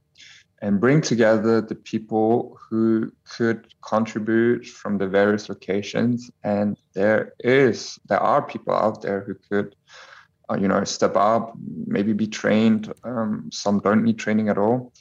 and 0.62 0.80
bring 0.80 1.02
together 1.02 1.62
the 1.62 1.76
people 1.76 2.58
who 2.70 3.12
could 3.24 3.68
contribute 3.82 4.66
from 4.66 4.98
the 4.98 5.08
various 5.08 5.48
locations. 5.50 6.30
And 6.44 6.78
there 6.94 7.34
is 7.40 7.98
there 8.08 8.20
are 8.20 8.42
people 8.42 8.74
out 8.74 9.02
there 9.02 9.22
who 9.22 9.36
could 9.50 9.76
uh, 10.50 10.58
you 10.58 10.68
know 10.68 10.84
step 10.84 11.16
up 11.16 11.54
maybe 11.86 12.14
be 12.14 12.28
trained. 12.28 12.92
Um, 13.04 13.50
some 13.52 13.80
don't 13.80 14.04
need 14.04 14.20
training 14.20 14.50
at 14.50 14.58
all. 14.58 14.92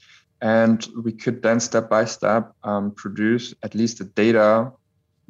And 0.40 0.86
we 1.02 1.12
could 1.12 1.42
then 1.42 1.58
step 1.58 1.90
by 1.90 2.04
step 2.04 2.52
um, 2.62 2.92
produce 2.92 3.54
at 3.64 3.74
least 3.74 3.98
the 3.98 4.04
data 4.04 4.70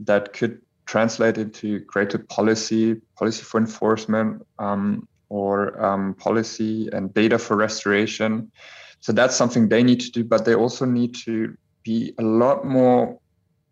that 0.01 0.35
could 0.35 0.61
translated 0.89 1.53
to 1.53 1.81
greater 1.81 2.19
policy, 2.19 2.97
policy 3.15 3.43
for 3.43 3.61
enforcement, 3.61 4.45
um, 4.59 5.07
or 5.29 5.79
um, 5.85 6.15
policy 6.15 6.89
and 6.95 7.13
data 7.13 7.39
for 7.39 7.57
restoration. 7.57 8.51
So 9.01 9.13
that's 9.13 9.37
something 9.37 9.69
they 9.69 9.83
need 9.83 10.01
to 10.01 10.11
do, 10.11 10.25
but 10.25 10.47
they 10.47 10.55
also 10.55 10.87
need 10.87 11.15
to 11.27 11.55
be 11.85 12.15
a 12.19 12.23
lot 12.23 12.65
more 12.65 13.21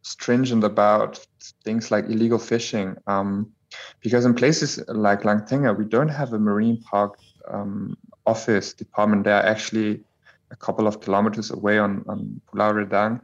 stringent 0.02 0.62
about 0.62 1.26
things 1.64 1.90
like 1.90 2.04
illegal 2.04 2.38
fishing. 2.38 2.96
Um, 3.06 3.50
because 4.02 4.26
in 4.26 4.34
places 4.34 4.78
like 4.88 5.24
Lang 5.24 5.40
Tengah, 5.40 5.76
we 5.76 5.86
don't 5.86 6.08
have 6.08 6.34
a 6.34 6.38
marine 6.38 6.80
park 6.82 7.18
um, 7.48 7.96
office 8.26 8.74
department. 8.74 9.24
They 9.24 9.32
are 9.32 9.42
actually 9.42 10.00
a 10.50 10.56
couple 10.56 10.86
of 10.86 11.00
kilometers 11.00 11.50
away 11.50 11.78
on, 11.78 12.04
on 12.08 12.40
Pulau 12.46 12.74
Redang. 12.74 13.22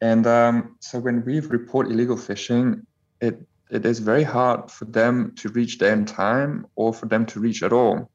And 0.00 0.26
um, 0.26 0.76
so 0.80 0.98
when 0.98 1.24
we 1.24 1.40
report 1.40 1.86
illegal 1.86 2.16
fishing, 2.16 2.86
it 3.20 3.46
it 3.70 3.84
is 3.84 3.98
very 3.98 4.22
hard 4.22 4.70
for 4.70 4.86
them 4.86 5.32
to 5.36 5.48
reach 5.50 5.78
their 5.78 5.92
in 5.92 6.06
time 6.06 6.66
or 6.74 6.94
for 6.94 7.06
them 7.06 7.26
to 7.26 7.40
reach 7.40 7.62
at 7.62 7.72
all. 7.72 8.10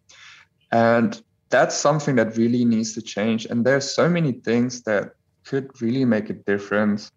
And 0.72 1.22
that's 1.49 1.76
something 1.76 2.16
that 2.16 2.38
really 2.38 2.66
needs 2.66 2.93
to 2.93 3.01
change. 3.01 3.45
And 3.45 3.64
there's 3.64 3.89
so 3.89 4.10
many 4.10 4.32
things 4.32 4.82
that 4.84 5.14
could 5.45 5.70
really 5.82 6.06
make 6.06 6.30
a 6.30 6.34
difference. 6.34 7.12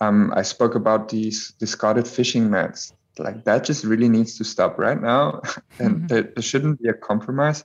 Um, 0.00 0.32
I 0.36 0.42
spoke 0.42 0.76
about 0.76 1.08
these 1.08 1.52
discarded 1.58 2.06
fishing 2.06 2.50
nets. 2.50 2.92
Like 3.18 3.44
that 3.44 3.64
just 3.64 3.84
really 3.84 4.08
needs 4.08 4.38
to 4.38 4.44
stop 4.44 4.78
right 4.78 5.00
now. 5.00 5.40
and 5.78 5.96
mm-hmm. 5.96 6.06
there, 6.06 6.22
there, 6.22 6.42
shouldn't 6.42 6.80
be 6.80 6.88
a 6.88 6.94
compromise. 6.94 7.64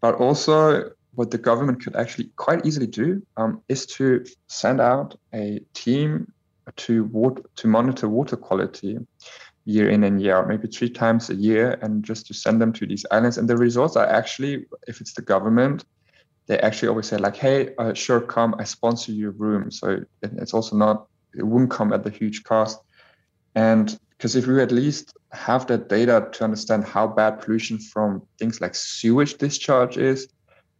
But 0.00 0.14
also, 0.16 0.90
what 1.14 1.30
the 1.30 1.38
government 1.38 1.82
could 1.82 1.96
actually 1.96 2.30
quite 2.36 2.64
easily 2.64 2.86
do 2.86 3.26
um, 3.36 3.62
is 3.68 3.86
to 3.86 4.24
send 4.46 4.80
out 4.80 5.16
a 5.32 5.60
team 5.74 6.32
to 6.76 7.04
water, 7.04 7.42
to 7.56 7.68
monitor 7.68 8.08
water 8.08 8.36
quality 8.36 8.98
year 9.66 9.88
in 9.88 10.04
and 10.04 10.20
year 10.20 10.36
out, 10.36 10.48
maybe 10.48 10.68
three 10.68 10.90
times 10.90 11.30
a 11.30 11.34
year, 11.34 11.78
and 11.82 12.04
just 12.04 12.26
to 12.26 12.34
send 12.34 12.60
them 12.60 12.72
to 12.72 12.86
these 12.86 13.06
islands. 13.10 13.38
And 13.38 13.48
the 13.48 13.56
results 13.56 13.96
are 13.96 14.06
actually, 14.06 14.66
if 14.86 15.00
it's 15.00 15.14
the 15.14 15.22
government, 15.22 15.84
they 16.46 16.58
actually 16.58 16.88
always 16.88 17.06
say 17.06 17.16
like, 17.16 17.36
"Hey, 17.36 17.74
uh, 17.78 17.94
sure, 17.94 18.20
come, 18.20 18.54
I 18.58 18.64
sponsor 18.64 19.12
your 19.12 19.30
room." 19.30 19.70
So 19.70 20.04
it's 20.22 20.52
also 20.52 20.76
not, 20.76 21.06
it 21.34 21.46
wouldn't 21.46 21.70
come 21.70 21.92
at 21.92 22.04
the 22.04 22.10
huge 22.10 22.44
cost. 22.44 22.78
And 23.54 23.98
because 24.10 24.36
if 24.36 24.46
we 24.46 24.60
at 24.62 24.72
least 24.72 25.16
have 25.32 25.66
that 25.68 25.88
data 25.88 26.28
to 26.32 26.44
understand 26.44 26.84
how 26.84 27.06
bad 27.06 27.40
pollution 27.40 27.78
from 27.78 28.22
things 28.38 28.60
like 28.60 28.74
sewage 28.74 29.34
discharge 29.38 29.96
is, 29.96 30.28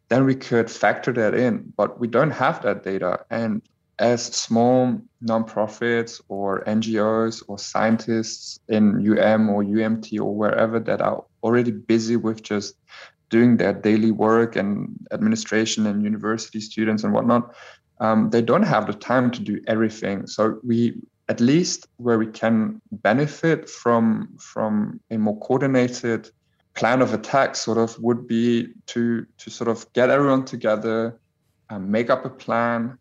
then 0.09 0.25
we 0.25 0.35
could 0.35 0.71
factor 0.71 1.13
that 1.13 1.35
in. 1.35 1.73
But 1.77 1.99
we 1.99 2.09
don't 2.09 2.31
have 2.31 2.63
that 2.63 2.85
data, 2.85 3.25
and 3.31 3.63
as 3.99 4.25
small 4.25 5.01
nonprofits 5.25 6.21
or 6.29 6.65
NGOs 6.65 7.43
or 7.47 7.59
scientists 7.59 8.59
in 8.69 8.97
UM 9.07 9.49
or 9.49 9.63
UMT 9.63 10.19
or 10.21 10.35
wherever 10.35 10.81
that 10.81 11.01
are 11.01 11.25
already 11.43 11.71
busy 11.71 12.17
with 12.17 12.43
just 12.43 12.77
doing 13.31 13.57
their 13.57 13.73
daily 13.73 14.11
work 14.11 14.57
and 14.57 14.97
administration 15.13 15.87
and 15.87 16.03
university 16.03 16.61
students 16.61 17.05
and 17.05 17.13
whatnot, 17.13 17.55
um, 18.01 18.31
they 18.31 18.43
don't 18.43 18.63
have 18.63 18.87
the 18.87 18.93
time 18.93 19.31
to 19.31 19.41
do 19.41 19.61
everything. 19.67 20.27
So 20.27 20.59
we 20.65 21.01
at 21.29 21.41
least 21.41 21.87
where 21.97 22.19
we 22.19 22.27
can 22.27 22.81
benefit 22.91 23.71
from 23.71 24.37
from 24.39 25.01
a 25.11 25.17
more 25.17 25.39
coordinated 25.41 26.31
plan 26.75 27.01
of 27.01 27.15
attack 27.15 27.57
sort 27.57 27.79
of 27.79 27.97
would 27.99 28.27
be 28.27 28.69
to 28.87 29.25
to 29.39 29.51
sort 29.51 29.69
of 29.69 29.91
get 29.93 30.11
everyone 30.11 30.45
together 30.45 31.19
um, 31.71 31.91
make 31.91 32.11
up 32.11 32.25
a 32.25 32.31
plan 32.31 32.99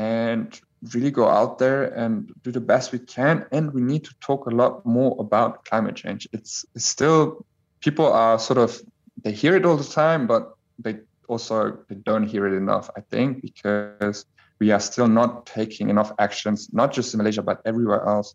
and 0.00 0.58
really 0.94 1.10
go 1.10 1.28
out 1.28 1.58
there 1.58 1.82
and 2.02 2.32
do 2.42 2.50
the 2.50 2.66
best 2.72 2.90
we 2.90 2.98
can. 2.98 3.44
And 3.52 3.64
we 3.76 3.82
need 3.82 4.04
to 4.04 4.14
talk 4.20 4.46
a 4.46 4.54
lot 4.62 4.86
more 4.86 5.14
about 5.18 5.64
climate 5.66 5.96
change. 5.96 6.26
It's, 6.32 6.64
it's 6.74 6.86
still 6.86 7.44
people 7.80 8.06
are 8.06 8.38
sort 8.38 8.58
of 8.58 8.80
they 9.22 9.32
hear 9.32 9.54
it 9.56 9.66
all 9.66 9.76
the 9.76 9.92
time, 10.02 10.26
but 10.26 10.54
they 10.78 10.94
also 11.28 11.54
they 11.88 11.96
don't 11.96 12.26
hear 12.32 12.46
it 12.46 12.54
enough. 12.56 12.88
I 12.96 13.02
think 13.12 13.42
because 13.42 14.24
we 14.58 14.70
are 14.70 14.80
still 14.80 15.08
not 15.08 15.44
taking 15.44 15.90
enough 15.90 16.12
actions, 16.18 16.70
not 16.72 16.92
just 16.96 17.12
in 17.12 17.18
Malaysia 17.18 17.42
but 17.42 17.60
everywhere 17.66 18.02
else. 18.14 18.34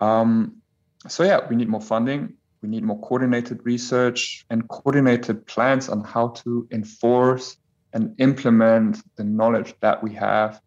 Um, 0.00 0.56
so 1.06 1.22
yeah, 1.22 1.38
we 1.48 1.54
need 1.54 1.68
more 1.68 1.86
funding. 1.94 2.34
We 2.62 2.68
need 2.68 2.82
more 2.82 3.00
coordinated 3.00 3.60
research 3.64 4.44
and 4.50 4.68
coordinated 4.68 5.46
plans 5.46 5.88
on 5.88 6.02
how 6.02 6.28
to 6.42 6.66
enforce 6.72 7.56
and 7.92 8.14
implement 8.18 8.98
the 9.16 9.24
knowledge 9.24 9.74
that 9.80 10.02
we 10.02 10.12
have. 10.14 10.60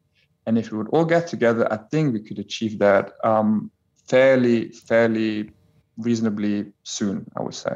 And 0.45 0.57
if 0.57 0.71
we 0.71 0.77
would 0.77 0.89
all 0.89 1.05
get 1.05 1.27
together, 1.27 1.71
I 1.71 1.77
think 1.77 2.13
we 2.13 2.21
could 2.21 2.39
achieve 2.39 2.79
that 2.79 3.13
um, 3.23 3.71
fairly, 4.07 4.69
fairly 4.69 5.51
reasonably 5.97 6.73
soon, 6.83 7.25
I 7.37 7.41
would 7.41 7.55
say. 7.55 7.75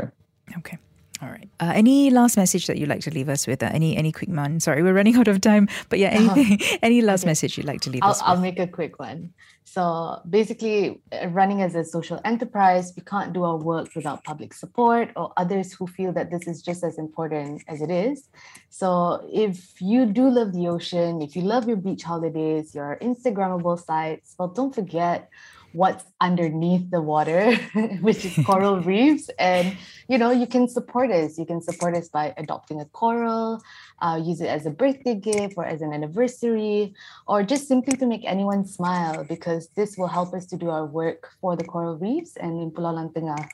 Okay. 0.57 0.77
All 1.21 1.29
right. 1.29 1.49
Uh, 1.59 1.71
any 1.73 2.11
last 2.11 2.37
message 2.37 2.67
that 2.67 2.77
you'd 2.77 2.89
like 2.89 3.01
to 3.01 3.11
leave 3.11 3.27
us 3.27 3.47
with? 3.47 3.63
Uh, 3.63 3.69
any 3.73 3.97
any 3.97 4.11
quick 4.11 4.29
one? 4.29 4.59
Sorry, 4.59 4.83
we're 4.83 4.93
running 4.93 5.15
out 5.15 5.27
of 5.27 5.41
time. 5.41 5.67
But 5.89 5.99
yeah, 5.99 6.09
anything, 6.09 6.61
uh-huh. 6.61 6.77
any 6.83 7.01
last 7.01 7.23
okay. 7.23 7.31
message 7.31 7.57
you'd 7.57 7.65
like 7.65 7.81
to 7.81 7.89
leave 7.89 8.03
I'll, 8.03 8.11
us 8.11 8.21
with? 8.21 8.29
I'll 8.29 8.39
make 8.39 8.59
a 8.59 8.67
quick 8.67 8.99
one. 8.99 9.33
So 9.63 10.21
basically, 10.29 11.01
uh, 11.11 11.27
running 11.27 11.61
as 11.61 11.75
a 11.75 11.83
social 11.83 12.21
enterprise, 12.23 12.93
we 12.95 13.03
can't 13.03 13.33
do 13.33 13.43
our 13.43 13.57
work 13.57 13.89
without 13.95 14.23
public 14.23 14.53
support 14.53 15.11
or 15.15 15.33
others 15.37 15.73
who 15.73 15.87
feel 15.87 16.13
that 16.13 16.31
this 16.31 16.47
is 16.47 16.61
just 16.61 16.83
as 16.83 16.97
important 16.97 17.63
as 17.67 17.81
it 17.81 17.89
is. 17.89 18.29
So 18.69 19.27
if 19.31 19.81
you 19.81 20.05
do 20.05 20.29
love 20.29 20.53
the 20.53 20.67
ocean, 20.67 21.21
if 21.21 21.35
you 21.35 21.41
love 21.41 21.67
your 21.67 21.77
beach 21.77 22.03
holidays, 22.03 22.75
your 22.75 22.97
Instagrammable 23.01 23.83
sites, 23.83 24.35
well, 24.37 24.47
don't 24.47 24.73
forget 24.73 25.29
what's 25.77 26.05
underneath 26.21 26.89
the 26.89 27.01
water, 27.01 27.55
which 28.01 28.25
is 28.25 28.33
coral 28.45 28.81
reefs. 28.91 29.29
And, 29.37 29.77
you 30.09 30.17
know, 30.17 30.31
you 30.31 30.47
can 30.47 30.67
support 30.67 31.11
us. 31.11 31.37
You 31.37 31.45
can 31.45 31.61
support 31.61 31.95
us 31.95 32.09
by 32.09 32.33
adopting 32.35 32.81
a 32.81 32.85
coral, 32.85 33.61
uh, 34.01 34.19
use 34.21 34.41
it 34.41 34.47
as 34.47 34.65
a 34.65 34.71
birthday 34.71 35.13
gift 35.13 35.53
or 35.55 35.65
as 35.65 35.83
an 35.83 35.93
anniversary, 35.93 36.95
or 37.27 37.43
just 37.43 37.67
simply 37.67 37.95
to 37.97 38.07
make 38.07 38.23
anyone 38.25 38.65
smile, 38.65 39.23
because 39.23 39.69
this 39.75 39.97
will 39.97 40.07
help 40.07 40.33
us 40.33 40.47
to 40.47 40.57
do 40.57 40.71
our 40.71 40.85
work 40.85 41.29
for 41.39 41.55
the 41.55 41.63
coral 41.63 41.95
reefs 41.97 42.35
and 42.37 42.59
in 42.59 42.71
Pulau 42.71 42.95
Lang 42.95 43.09
Tengah. 43.09 43.47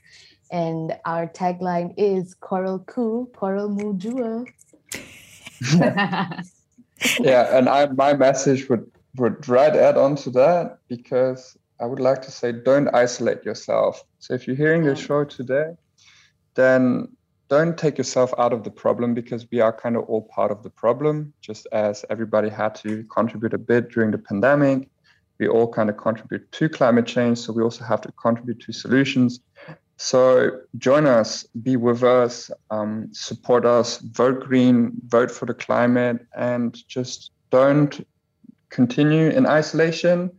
And 0.50 0.96
our 1.04 1.28
tagline 1.28 1.94
is 1.98 2.36
Coral 2.36 2.80
Ku, 2.80 3.30
Coral 3.36 3.68
Mu 3.68 3.98
Jua. 3.98 4.48
yeah, 7.20 7.58
and 7.58 7.68
I 7.68 7.88
my 7.88 8.14
message 8.14 8.70
would 8.70 8.90
would 9.18 9.48
right 9.48 9.76
add 9.76 9.98
on 9.98 10.16
to 10.18 10.30
that 10.32 10.78
because 10.88 11.58
I 11.84 11.86
would 11.86 12.00
like 12.00 12.22
to 12.22 12.32
say 12.32 12.54
don't 12.54 12.88
isolate 12.96 13.44
yourself. 13.44 14.06
So 14.20 14.34
if 14.34 14.48
you're 14.48 14.56
hearing 14.56 14.84
the 14.84 14.96
show 14.96 15.26
today, 15.26 15.76
then 16.56 17.10
don't 17.50 17.78
take 17.78 17.98
yourself 17.98 18.34
out 18.38 18.54
of 18.54 18.64
the 18.64 18.72
problem 18.72 19.14
because 19.14 19.46
we 19.52 19.60
are 19.60 19.74
kind 19.74 19.98
of 19.98 20.04
all 20.06 20.22
part 20.22 20.50
of 20.50 20.64
the 20.64 20.70
problem. 20.70 21.34
Just 21.42 21.68
as 21.74 22.06
everybody 22.10 22.48
had 22.48 22.74
to 22.76 23.04
contribute 23.14 23.54
a 23.54 23.58
bit 23.58 23.90
during 23.90 24.12
the 24.12 24.18
pandemic, 24.18 24.88
we 25.40 25.50
all 25.50 25.68
kind 25.68 25.90
of 25.90 25.98
contribute 25.98 26.50
to 26.54 26.70
climate 26.70 27.06
change. 27.06 27.40
So 27.40 27.52
we 27.52 27.62
also 27.62 27.84
have 27.84 28.00
to 28.04 28.14
contribute 28.14 28.62
to 28.62 28.72
solutions. 28.72 29.42
So 29.98 30.62
join 30.78 31.06
us, 31.06 31.44
be 31.64 31.76
with 31.76 32.02
us, 32.02 32.50
um, 32.72 33.10
support 33.12 33.66
us, 33.66 33.98
vote 33.98 34.40
green, 34.48 34.94
vote 35.08 35.32
for 35.32 35.46
the 35.48 35.54
climate, 35.54 36.26
and 36.34 36.82
just 36.88 37.32
don't 37.52 38.08
continue 38.70 39.32
in 39.32 39.46
isolation 39.46 40.32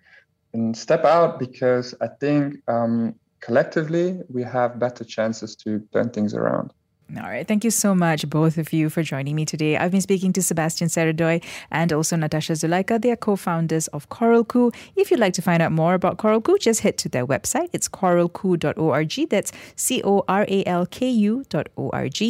and 0.54 0.76
step 0.76 1.04
out 1.04 1.38
because 1.38 1.94
I 2.00 2.08
think 2.20 2.56
um, 2.68 3.16
collectively 3.40 4.20
we 4.30 4.42
have 4.44 4.78
better 4.78 5.04
chances 5.04 5.56
to 5.56 5.80
turn 5.92 6.10
things 6.10 6.32
around. 6.32 6.72
All 7.16 7.28
right. 7.28 7.46
Thank 7.46 7.64
you 7.64 7.70
so 7.70 7.94
much, 7.94 8.28
both 8.28 8.56
of 8.56 8.72
you, 8.72 8.88
for 8.88 9.02
joining 9.02 9.36
me 9.36 9.44
today. 9.44 9.76
I've 9.76 9.90
been 9.90 10.00
speaking 10.00 10.32
to 10.32 10.42
Sebastian 10.42 10.88
Szereday 10.88 11.44
and 11.70 11.92
also 11.92 12.16
Natasha 12.16 12.54
Zulaika. 12.54 13.00
They 13.00 13.10
are 13.10 13.16
co 13.16 13.36
founders 13.36 13.88
of 13.88 14.08
Coralku. 14.08 14.74
If 14.96 15.10
you'd 15.10 15.20
like 15.20 15.34
to 15.34 15.42
find 15.42 15.62
out 15.62 15.70
more 15.70 15.94
about 15.94 16.16
Coralku, 16.16 16.58
just 16.58 16.80
head 16.80 16.96
to 16.98 17.10
their 17.10 17.26
website. 17.26 17.68
It's 17.72 17.88
coralku.org. 17.88 19.28
That's 19.28 19.52
C 19.76 20.02
O 20.02 20.24
R 20.28 20.46
A 20.48 20.64
L 20.64 20.86
K 20.86 21.08
U.org. 21.10 22.22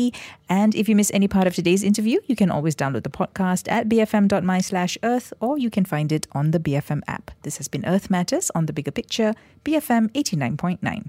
And 0.49 0.75
if 0.75 0.89
you 0.89 0.97
miss 0.97 1.11
any 1.15 1.29
part 1.29 1.47
of 1.47 1.55
today's 1.55 1.85
interview, 1.85 2.19
you 2.27 2.35
can 2.35 2.51
always 2.51 2.75
download 2.75 3.05
the 3.05 3.11
podcast 3.11 3.71
at 3.71 3.89
bfm.my 3.89 4.61
slash 4.61 4.99
earth 5.03 5.33
or 5.41 5.57
you 5.57 5.71
can 5.71 5.85
find 5.85 6.11
it 6.11 6.27
on 6.33 6.51
the 6.51 6.59
BFM 6.59 7.01
app. 7.07 7.31
This 7.43 7.59
has 7.59 7.69
been 7.69 7.87
Earth 7.87 8.11
Matters 8.11 8.51
on 8.55 8.67
the 8.67 8.73
Bigger 8.73 8.91
Picture, 8.91 9.35
BFM 9.65 10.11
89.9. 10.13 11.09